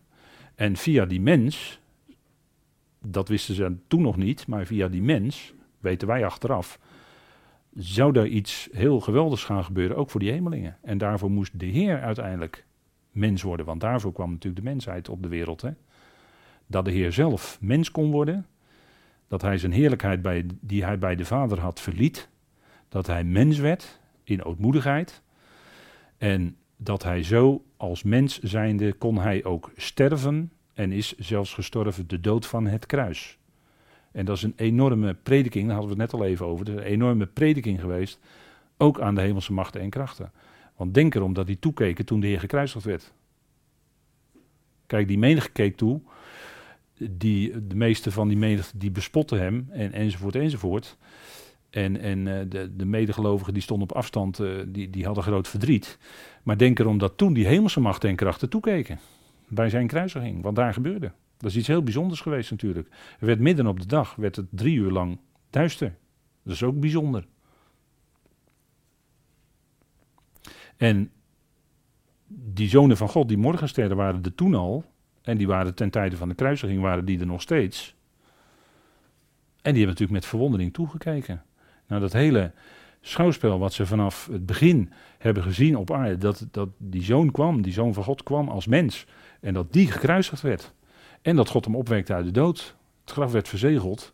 En 0.56 0.76
via 0.76 1.06
die 1.06 1.22
mens, 1.22 1.80
dat 3.02 3.28
wisten 3.28 3.56
ze 3.56 3.76
toen 3.88 4.02
nog 4.02 4.18
niet, 4.18 4.47
maar 4.47 4.66
via 4.66 4.88
die 4.88 5.02
mens, 5.02 5.54
weten 5.80 6.08
wij 6.08 6.26
achteraf, 6.26 6.80
zou 7.74 8.20
er 8.20 8.28
iets 8.28 8.70
heel 8.72 8.99
geweldigs 8.99 9.43
gaan 9.43 9.64
gebeuren, 9.64 9.97
ook 9.97 10.10
voor 10.10 10.20
die 10.20 10.32
hemelingen. 10.32 10.78
En 10.82 10.97
daarvoor 10.97 11.32
moest 11.32 11.60
de 11.60 11.66
Heer 11.66 12.02
uiteindelijk 12.02 12.66
mens 13.12 13.41
worden, 13.41 13.66
want 13.66 13.82
daarvoor 13.82 14.14
kwam 14.14 14.32
natuurlijk 14.32 14.64
de 14.64 14.70
mensheid 14.70 15.10
op 15.10 15.24
de 15.24 15.30
wereld. 15.30 15.62
Hè? 15.62 15.72
Dat 16.68 16.86
de 16.86 16.91
Heer 16.91 17.12
zelf 17.12 17.58
mens 17.62 17.91
kon 17.91 18.12
worden, 18.12 18.45
dat 19.32 19.42
hij 19.42 19.58
zijn 19.58 19.72
heerlijkheid 19.72 20.22
bij, 20.22 20.46
die 20.60 20.84
hij 20.84 20.98
bij 20.98 21.16
de 21.16 21.26
Vader 21.26 21.60
had 21.60 21.80
verliet, 21.80 22.30
dat 22.90 23.08
hij 23.08 23.24
mens 23.24 23.60
werd 23.60 24.00
in 24.24 24.44
ootmoedigheid 24.44 25.22
en 26.18 26.56
dat 26.78 27.04
hij 27.04 27.24
zo 27.24 27.64
als 27.78 28.04
mens 28.04 28.40
zijnde 28.40 28.94
kon 28.94 29.18
hij 29.18 29.44
ook 29.44 29.72
sterven 29.76 30.52
en 30.74 30.92
is 30.92 31.18
zelfs 31.18 31.54
gestorven 31.54 32.08
de 32.08 32.20
dood 32.20 32.46
van 32.46 32.68
het 32.68 32.86
kruis. 32.86 33.38
En 34.12 34.26
dat 34.26 34.38
is 34.38 34.44
een 34.44 34.54
enorme 34.56 35.14
prediking, 35.14 35.66
daar 35.66 35.76
hadden 35.76 35.96
we 35.96 36.02
het 36.02 36.12
net 36.12 36.22
al 36.22 36.28
even 36.28 36.46
over, 36.46 36.66
dat 36.66 36.76
is 36.76 36.82
een 36.82 36.88
enorme 36.88 37.26
prediking 37.26 37.80
geweest, 37.80 38.20
ook 38.78 39.00
aan 39.00 39.16
de 39.16 39.22
hemelse 39.22 39.54
machten 39.54 39.82
en 39.82 39.90
krachten. 39.90 40.32
Want 40.76 40.94
denk 40.94 41.16
erom 41.16 41.34
dat 41.34 41.48
die 41.48 41.60
toekeken 41.60 42.06
toen 42.06 42.20
de 42.20 42.28
Heer 42.28 42.40
gekruisigd 42.40 42.86
werd. 42.86 43.14
Kijk, 44.88 45.08
die 45.08 45.18
menigte 45.18 45.52
keek 45.52 45.78
toe, 45.78 46.02
die, 47.10 47.68
de 47.68 47.76
meeste 47.76 48.12
van 48.12 48.28
die 48.28 48.38
menigte 48.38 48.78
die 48.78 48.91
bespotten 48.91 49.39
hem 49.39 49.68
en, 49.70 49.91
enzovoort 49.91 50.36
enzovoort. 50.36 50.97
En, 51.70 51.99
en 51.99 52.26
uh, 52.26 52.39
de, 52.49 52.76
de 52.76 52.86
medegelovigen 52.86 53.54
die 53.54 53.62
stonden 53.62 53.89
op 53.89 53.95
afstand, 53.95 54.39
uh, 54.39 54.60
die, 54.68 54.89
die 54.89 55.06
hadden 55.06 55.24
groot 55.24 55.47
verdriet. 55.47 55.97
Maar 56.43 56.58
denk 56.58 56.80
erom 56.80 56.97
dat 56.97 57.18
toen 57.18 57.34
die 57.34 57.47
hemelse 57.47 57.80
machten 57.80 58.10
en 58.10 58.16
krachten 58.16 58.49
toekeken. 58.49 58.99
Bij 59.47 59.70
zijn 59.70 59.88
kruisiging, 59.88 60.41
wat 60.41 60.56
daar 60.56 60.74
gebeurde. 60.74 61.12
Dat 61.38 61.49
is 61.49 61.58
iets 61.58 61.68
heel 61.68 61.84
bijzonders 61.84 62.22
geweest 62.22 62.52
natuurlijk. 62.52 62.88
Er 63.20 63.26
werd 63.26 63.39
midden 63.39 63.68
op 63.68 63.80
de 63.80 63.86
dag, 63.86 64.16
werd 64.16 64.36
het 64.36 64.47
drie 64.49 64.76
uur 64.76 64.91
lang 64.91 65.20
duister. 65.49 65.95
Dat 66.43 66.54
is 66.54 66.64
ook 66.64 66.80
bijzonder. 66.80 67.26
En 70.78 71.12
die 72.28 72.70
zonen 72.70 72.97
van 72.97 73.10
God, 73.10 73.28
die 73.28 73.38
morgensterren, 73.38 73.97
waren 73.97 74.24
er 74.24 74.36
toen 74.36 74.56
al. 74.56 74.91
En 75.22 75.38
die 75.38 75.47
waren 75.47 75.76
ten 75.76 75.89
tijde 75.89 76.17
van 76.17 76.30
de 76.30 76.36
kruisiging, 76.36 76.82
waren 76.82 77.05
die 77.05 77.19
er 77.19 77.26
nog 77.26 77.41
steeds. 77.41 77.95
En 79.61 79.74
die 79.74 79.84
hebben 79.84 79.88
natuurlijk 79.88 80.11
met 80.11 80.26
verwondering 80.26 80.74
toegekeken. 80.74 81.43
Nou, 81.88 82.01
dat 82.01 82.13
hele 82.13 82.51
schouwspel 83.01 83.59
wat 83.59 83.74
ze 83.74 83.86
vanaf 83.86 84.28
het 84.32 84.45
begin 84.45 84.91
hebben 85.17 85.43
gezien 85.43 85.76
op 85.76 85.91
aarde, 85.91 86.17
dat, 86.17 86.47
dat 86.51 86.69
die 86.78 87.03
zoon 87.03 87.32
kwam, 87.32 87.61
die 87.61 87.74
zoon 87.74 87.93
van 87.93 88.03
God 88.03 88.24
kwam 88.24 88.49
als 88.49 88.67
mens. 88.67 89.05
En 89.39 89.53
dat 89.53 89.74
die 89.74 89.91
gekruisigd 89.91 90.41
werd. 90.41 90.74
En 91.22 91.36
dat 91.36 91.49
God 91.49 91.65
hem 91.65 91.76
opwekte 91.76 92.13
uit 92.13 92.26
de 92.26 92.32
dood. 92.32 92.76
Het 93.01 93.11
graf 93.11 93.32
werd 93.32 93.47
verzegeld. 93.47 94.13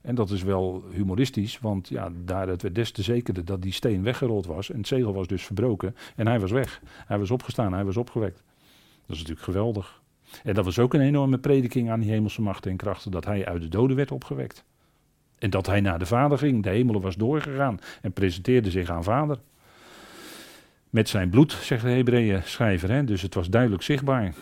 En 0.00 0.14
dat 0.14 0.30
is 0.30 0.42
wel 0.42 0.84
humoristisch, 0.90 1.58
want 1.58 1.88
ja, 1.88 2.12
daar 2.24 2.46
werd 2.46 2.74
des 2.74 2.90
te 2.90 3.02
zekerder 3.02 3.44
dat 3.44 3.62
die 3.62 3.72
steen 3.72 4.02
weggerold 4.02 4.46
was. 4.46 4.70
En 4.70 4.78
het 4.78 4.86
zegel 4.86 5.12
was 5.12 5.26
dus 5.26 5.44
verbroken 5.44 5.96
en 6.16 6.26
hij 6.26 6.40
was 6.40 6.50
weg. 6.50 6.80
Hij 7.06 7.18
was 7.18 7.30
opgestaan, 7.30 7.72
hij 7.72 7.84
was 7.84 7.96
opgewekt. 7.96 8.42
Dat 9.06 9.16
is 9.16 9.18
natuurlijk 9.18 9.44
geweldig. 9.44 10.02
En 10.44 10.54
dat 10.54 10.64
was 10.64 10.78
ook 10.78 10.94
een 10.94 11.00
enorme 11.00 11.38
prediking 11.38 11.90
aan 11.90 12.00
die 12.00 12.10
hemelse 12.10 12.42
machten 12.42 12.70
en 12.70 12.76
krachten, 12.76 13.10
dat 13.10 13.24
hij 13.24 13.46
uit 13.46 13.62
de 13.62 13.68
doden 13.68 13.96
werd 13.96 14.12
opgewekt. 14.12 14.64
En 15.38 15.50
dat 15.50 15.66
hij 15.66 15.80
naar 15.80 15.98
de 15.98 16.06
Vader 16.06 16.38
ging, 16.38 16.62
de 16.62 16.70
hemelen 16.70 17.00
was 17.00 17.16
doorgegaan 17.16 17.78
en 18.02 18.12
presenteerde 18.12 18.70
zich 18.70 18.90
aan 18.90 19.04
Vader. 19.04 19.38
Met 20.90 21.08
zijn 21.08 21.30
bloed, 21.30 21.52
zegt 21.52 21.82
de 21.82 21.90
Hebreeën 21.90 22.42
schrijver, 22.42 22.90
hè? 22.90 23.04
dus 23.04 23.22
het 23.22 23.34
was 23.34 23.50
duidelijk 23.50 23.82
zichtbaar 23.82 24.34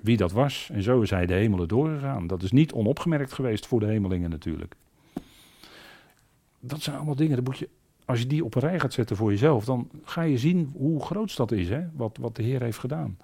wie 0.00 0.16
dat 0.16 0.32
was. 0.32 0.68
En 0.72 0.82
zo 0.82 1.00
is 1.00 1.10
hij 1.10 1.26
de 1.26 1.34
hemelen 1.34 1.68
doorgegaan. 1.68 2.26
Dat 2.26 2.42
is 2.42 2.52
niet 2.52 2.72
onopgemerkt 2.72 3.32
geweest 3.32 3.66
voor 3.66 3.80
de 3.80 3.86
hemelingen 3.86 4.30
natuurlijk. 4.30 4.74
Dat 6.60 6.82
zijn 6.82 6.96
allemaal 6.96 7.14
dingen, 7.14 7.36
dat 7.36 7.44
moet 7.44 7.58
je, 7.58 7.68
als 8.04 8.18
je 8.18 8.26
die 8.26 8.44
op 8.44 8.54
een 8.54 8.60
rij 8.60 8.80
gaat 8.80 8.92
zetten 8.92 9.16
voor 9.16 9.30
jezelf, 9.30 9.64
dan 9.64 9.88
ga 10.04 10.22
je 10.22 10.38
zien 10.38 10.72
hoe 10.76 11.04
groot 11.04 11.36
dat 11.36 11.52
is, 11.52 11.68
hè? 11.68 11.80
Wat, 11.92 12.16
wat 12.20 12.36
de 12.36 12.42
Heer 12.42 12.62
heeft 12.62 12.78
gedaan. 12.78 13.16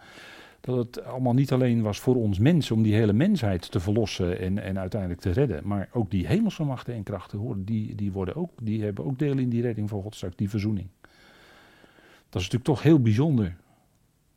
Dat 0.61 0.77
het 0.77 1.05
allemaal 1.05 1.35
niet 1.35 1.53
alleen 1.53 1.83
was 1.83 1.99
voor 1.99 2.17
ons 2.17 2.39
mensen, 2.39 2.77
om 2.77 2.83
die 2.83 2.95
hele 2.95 3.13
mensheid 3.13 3.71
te 3.71 3.81
verlossen 3.81 4.39
en, 4.39 4.59
en 4.59 4.79
uiteindelijk 4.79 5.21
te 5.21 5.31
redden. 5.31 5.67
Maar 5.67 5.89
ook 5.93 6.11
die 6.11 6.27
hemelse 6.27 6.65
machten 6.65 6.95
en 6.95 7.03
krachten, 7.03 7.65
die, 7.65 7.95
die, 7.95 8.13
worden 8.13 8.35
ook, 8.37 8.51
die 8.63 8.83
hebben 8.83 9.05
ook 9.05 9.19
deel 9.19 9.39
in 9.39 9.49
die 9.49 9.63
redding 9.63 9.89
van 9.89 10.03
God 10.03 10.15
straks, 10.15 10.37
die 10.37 10.51
verzoening. 10.51 10.89
Dat 12.29 12.41
is 12.41 12.49
natuurlijk 12.49 12.65
toch 12.65 12.83
heel 12.83 13.01
bijzonder. 13.01 13.57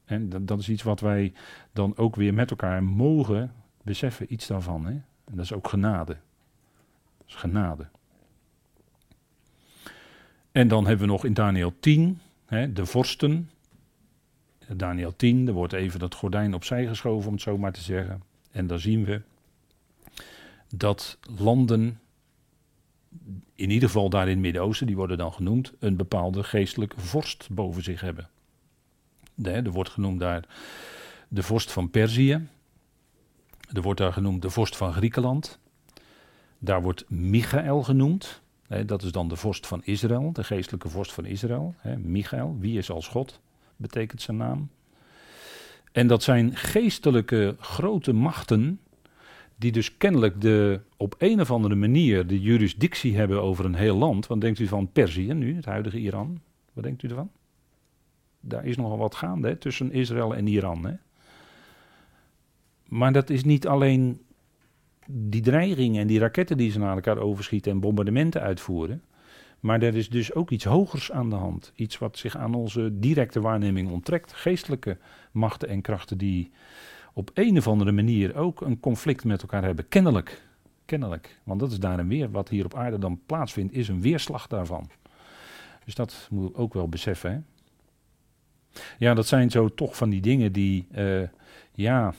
En 0.05 0.30
dat, 0.30 0.47
dat, 0.47 0.59
is 0.59 0.69
iets 0.69 0.84
wat 0.84 0.99
wij 0.99 1.34
dan 1.71 1.97
ook 1.97 2.15
weer 2.15 2.34
met 2.34 2.49
elkaar 2.49 2.84
mogen 2.84 3.53
beseffen, 3.84 4.34
iets 4.34 4.47
daarvan. 4.47 4.86
Hè? 4.86 4.91
En 4.91 5.36
dat 5.36 5.45
is 5.45 5.53
ook 5.53 5.67
genade. 5.67 6.17
Dat 7.17 7.28
is 7.28 7.36
genade. 7.36 7.88
En 10.51 10.67
dan 10.67 10.88
hebben 10.88 11.05
we 11.05 11.11
nog 11.11 11.26
in 11.26 11.34
Daniel 11.34 11.74
10, 11.80 12.19
hè, 12.45 12.74
de 12.74 12.86
vorsten. 12.86 13.49
Daniel 14.78 15.15
10, 15.15 15.47
er 15.47 15.53
wordt 15.53 15.74
even 15.74 15.99
dat 15.99 16.15
gordijn 16.15 16.53
opzij 16.53 16.88
geschoven, 16.88 17.28
om 17.28 17.34
het 17.34 17.41
zo 17.41 17.57
maar 17.57 17.71
te 17.71 17.82
zeggen. 17.82 18.24
En 18.51 18.67
dan 18.67 18.80
zien 18.80 19.05
we 19.05 19.21
dat 20.76 21.17
landen, 21.38 21.99
in 23.55 23.69
ieder 23.69 23.89
geval 23.89 24.09
daar 24.09 24.24
in 24.24 24.30
het 24.30 24.39
Midden-Oosten, 24.39 24.88
die 24.88 24.95
worden 24.95 25.17
dan 25.17 25.34
genoemd, 25.34 25.74
een 25.80 25.95
bepaalde 25.95 26.43
geestelijke 26.43 26.99
vorst 26.99 27.47
boven 27.51 27.84
zich 27.84 28.01
hebben. 28.01 28.30
er 29.43 29.71
wordt 29.71 29.89
genoemd 29.89 30.19
daar 30.19 30.47
de 31.28 31.43
vorst 31.43 31.71
van 31.71 31.89
Perzië. 31.89 32.47
Er 33.71 33.82
wordt 33.82 33.99
daar 33.99 34.13
genoemd 34.13 34.41
de 34.41 34.49
vorst 34.49 34.78
van 34.78 34.93
Griekenland. 34.93 35.59
Daar 36.59 36.82
wordt 36.82 37.09
Michael 37.09 37.84
genoemd 37.84 38.41
dat 38.86 39.03
is 39.03 39.11
dan 39.11 39.28
de 39.28 39.36
vorst 39.36 39.67
van 39.67 39.82
Israël, 39.84 40.32
de 40.32 40.43
geestelijke 40.43 40.89
vorst 40.89 41.13
van 41.13 41.26
Israël. 41.26 41.76
Michael, 41.97 42.57
wie 42.59 42.78
is 42.78 42.91
als 42.91 43.07
God, 43.07 43.39
betekent 43.76 44.21
zijn 44.21 44.38
naam. 44.38 44.69
En 45.91 46.07
dat 46.07 46.24
zijn 46.24 46.55
geestelijke 46.55 47.55
grote 47.59 48.13
machten, 48.13 48.80
die 49.55 49.71
dus 49.71 49.97
kennelijk 49.97 50.41
de, 50.41 50.80
op 50.97 51.15
een 51.17 51.41
of 51.41 51.51
andere 51.51 51.76
manier 51.76 52.28
de 52.28 52.41
jurisdictie 52.41 53.17
hebben 53.17 53.41
over 53.41 53.65
een 53.65 53.76
heel 53.76 53.97
land. 53.97 54.28
Wat 54.28 54.41
denkt 54.41 54.59
u 54.59 54.67
van 54.67 54.91
Perzië 54.91 55.34
nu, 55.34 55.55
het 55.55 55.65
huidige 55.65 55.99
Iran? 55.99 56.41
Wat 56.74 56.84
denkt 56.84 57.03
u 57.03 57.07
ervan? 57.07 57.32
Daar 58.39 58.65
is 58.65 58.78
nogal 58.78 58.97
wat 58.97 59.15
gaande 59.15 59.57
tussen 59.57 59.91
Israël 59.91 60.36
en 60.36 60.47
Iran. 60.47 60.99
Maar 62.88 63.13
dat 63.13 63.30
is 63.30 63.43
niet 63.43 63.67
alleen 63.67 64.21
die 65.07 65.41
dreigingen 65.41 66.01
en 66.01 66.07
die 66.07 66.19
raketten 66.19 66.57
die 66.57 66.71
ze 66.71 66.80
naar 66.80 66.95
elkaar 66.95 67.17
overschieten 67.17 67.71
en 67.71 67.80
bombardementen 67.80 68.41
uitvoeren. 68.41 69.01
Maar 69.64 69.82
er 69.82 69.95
is 69.95 70.09
dus 70.09 70.34
ook 70.34 70.49
iets 70.49 70.64
hogers 70.64 71.11
aan 71.11 71.30
de 71.30 71.36
hand. 71.36 71.72
Iets 71.76 71.97
wat 71.97 72.18
zich 72.18 72.38
aan 72.38 72.53
onze 72.53 72.99
directe 72.99 73.41
waarneming 73.41 73.91
onttrekt. 73.91 74.34
Geestelijke 74.34 74.97
machten 75.32 75.70
en 75.70 75.82
krachten 75.82 76.18
die 76.18 76.51
op 77.14 77.32
een 77.34 77.57
of 77.57 77.68
andere 77.68 77.91
manier 77.91 78.36
ook 78.36 78.61
een 78.61 78.80
conflict 78.80 79.24
met 79.24 79.41
elkaar 79.41 79.64
hebben. 79.64 79.88
Kennelijk. 79.88 80.41
Kennelijk. 80.86 81.39
Want 81.43 81.59
dat 81.59 81.72
is 81.72 81.80
daarin 81.80 82.07
weer. 82.07 82.32
Wat 82.32 82.49
hier 82.49 82.66
op 82.66 82.76
aarde 82.76 82.97
dan 82.97 83.20
plaatsvindt, 83.26 83.74
is 83.74 83.88
een 83.88 84.01
weerslag 84.01 84.47
daarvan. 84.47 84.89
Dus 85.86 85.95
dat 85.95 86.28
moet 86.32 86.49
ik 86.49 86.59
ook 86.59 86.74
wel 86.74 86.89
beseffen. 86.89 87.32
Hè? 87.32 87.39
Ja, 88.97 89.14
dat 89.14 89.28
zijn 89.28 89.51
zo 89.51 89.70
toch 89.70 89.95
van 89.97 90.09
die 90.09 90.22
dingen 90.22 90.51
die. 90.51 90.88
Uh, 90.95 91.22
ja 91.74 92.14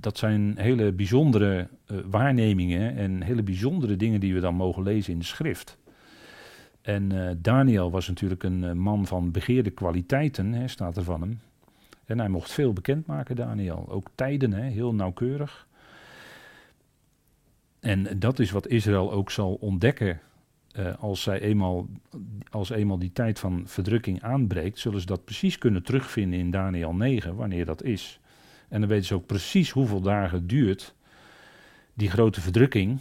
dat 0.00 0.18
zijn 0.18 0.54
hele 0.58 0.92
bijzondere 0.92 1.68
uh, 1.86 1.98
waarnemingen 2.10 2.96
en 2.96 3.22
hele 3.22 3.42
bijzondere 3.42 3.96
dingen 3.96 4.20
die 4.20 4.34
we 4.34 4.40
dan 4.40 4.54
mogen 4.54 4.82
lezen 4.82 5.12
in 5.12 5.18
de 5.18 5.24
schrift. 5.24 5.78
En 6.84 7.12
uh, 7.12 7.30
Daniel 7.36 7.90
was 7.90 8.08
natuurlijk 8.08 8.42
een 8.42 8.62
uh, 8.62 8.72
man 8.72 9.06
van 9.06 9.30
begeerde 9.30 9.70
kwaliteiten, 9.70 10.52
hè, 10.52 10.68
staat 10.68 10.96
er 10.96 11.04
van 11.04 11.20
hem. 11.20 11.40
En 12.04 12.18
hij 12.18 12.28
mocht 12.28 12.52
veel 12.52 12.72
bekendmaken, 12.72 13.36
Daniel. 13.36 13.86
Ook 13.88 14.08
tijden, 14.14 14.52
hè, 14.52 14.62
heel 14.62 14.94
nauwkeurig. 14.94 15.66
En 17.80 18.18
dat 18.18 18.38
is 18.38 18.50
wat 18.50 18.68
Israël 18.68 19.12
ook 19.12 19.30
zal 19.30 19.54
ontdekken. 19.54 20.20
als, 20.98 21.22
zij 21.22 21.40
eenmaal, 21.40 21.88
als 22.50 22.70
eenmaal 22.70 22.98
die 22.98 23.12
tijd 23.12 23.38
van 23.38 23.62
verdrukking 23.66 24.22
aanbreekt, 24.22 24.78
zullen 24.78 25.00
ze 25.00 25.06
dat 25.06 25.24
precies 25.24 25.58
kunnen 25.58 25.82
terugvinden 25.82 26.38
in 26.38 26.50
Daniel 26.50 26.94
9, 26.94 27.34
wanneer 27.34 27.64
dat 27.64 27.82
is. 27.82 28.20
En 28.68 28.80
dan 28.80 28.88
weten 28.88 29.06
ze 29.06 29.14
ook 29.14 29.26
precies 29.26 29.70
hoeveel 29.70 30.00
dagen 30.00 30.46
duurt 30.46 30.94
die 31.94 32.10
grote 32.10 32.40
verdrukking. 32.40 32.98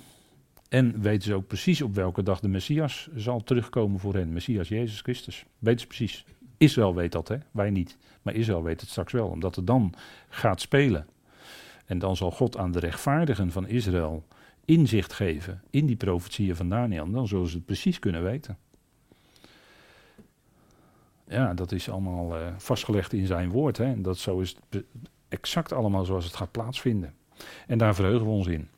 En 0.73 1.01
weten 1.01 1.21
ze 1.21 1.33
ook 1.33 1.47
precies 1.47 1.81
op 1.81 1.95
welke 1.95 2.23
dag 2.23 2.39
de 2.39 2.47
Messias 2.47 3.09
zal 3.15 3.43
terugkomen 3.43 3.99
voor 3.99 4.13
hen. 4.13 4.33
Messias 4.33 4.67
Jezus 4.67 5.01
Christus. 5.01 5.45
Weten 5.59 5.79
ze 5.79 5.87
precies. 5.87 6.25
Israël 6.57 6.95
weet 6.95 7.11
dat, 7.11 7.27
hè? 7.27 7.37
wij 7.51 7.69
niet. 7.69 7.97
Maar 8.21 8.33
Israël 8.33 8.63
weet 8.63 8.81
het 8.81 8.89
straks 8.89 9.11
wel, 9.11 9.27
omdat 9.27 9.55
het 9.55 9.67
dan 9.67 9.93
gaat 10.29 10.61
spelen. 10.61 11.07
En 11.85 11.99
dan 11.99 12.15
zal 12.15 12.31
God 12.31 12.57
aan 12.57 12.71
de 12.71 12.79
rechtvaardigen 12.79 13.51
van 13.51 13.67
Israël 13.67 14.25
inzicht 14.65 15.13
geven 15.13 15.61
in 15.69 15.85
die 15.85 15.95
profetieën 15.95 16.55
van 16.55 16.69
Daniel. 16.69 17.05
En 17.05 17.11
dan 17.11 17.27
zullen 17.27 17.47
ze 17.47 17.55
het 17.55 17.65
precies 17.65 17.99
kunnen 17.99 18.23
weten. 18.23 18.57
Ja, 21.27 21.53
dat 21.53 21.71
is 21.71 21.89
allemaal 21.89 22.39
uh, 22.39 22.47
vastgelegd 22.57 23.13
in 23.13 23.25
zijn 23.25 23.49
woord. 23.49 23.77
Hè? 23.77 23.85
En 23.85 24.01
dat 24.01 24.17
zo 24.17 24.39
is 24.39 24.55
exact 25.29 25.73
allemaal 25.73 26.05
zoals 26.05 26.25
het 26.25 26.35
gaat 26.35 26.51
plaatsvinden. 26.51 27.13
En 27.67 27.77
daar 27.77 27.95
verheugen 27.95 28.25
we 28.25 28.31
ons 28.31 28.47
in. 28.47 28.69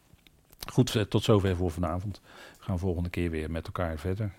Goed, 0.65 0.95
eh, 0.95 1.01
tot 1.01 1.23
zover 1.23 1.55
voor 1.55 1.71
vanavond. 1.71 2.21
We 2.57 2.63
gaan 2.63 2.79
volgende 2.79 3.09
keer 3.09 3.29
weer 3.29 3.51
met 3.51 3.65
elkaar 3.65 3.97
verder. 3.97 4.31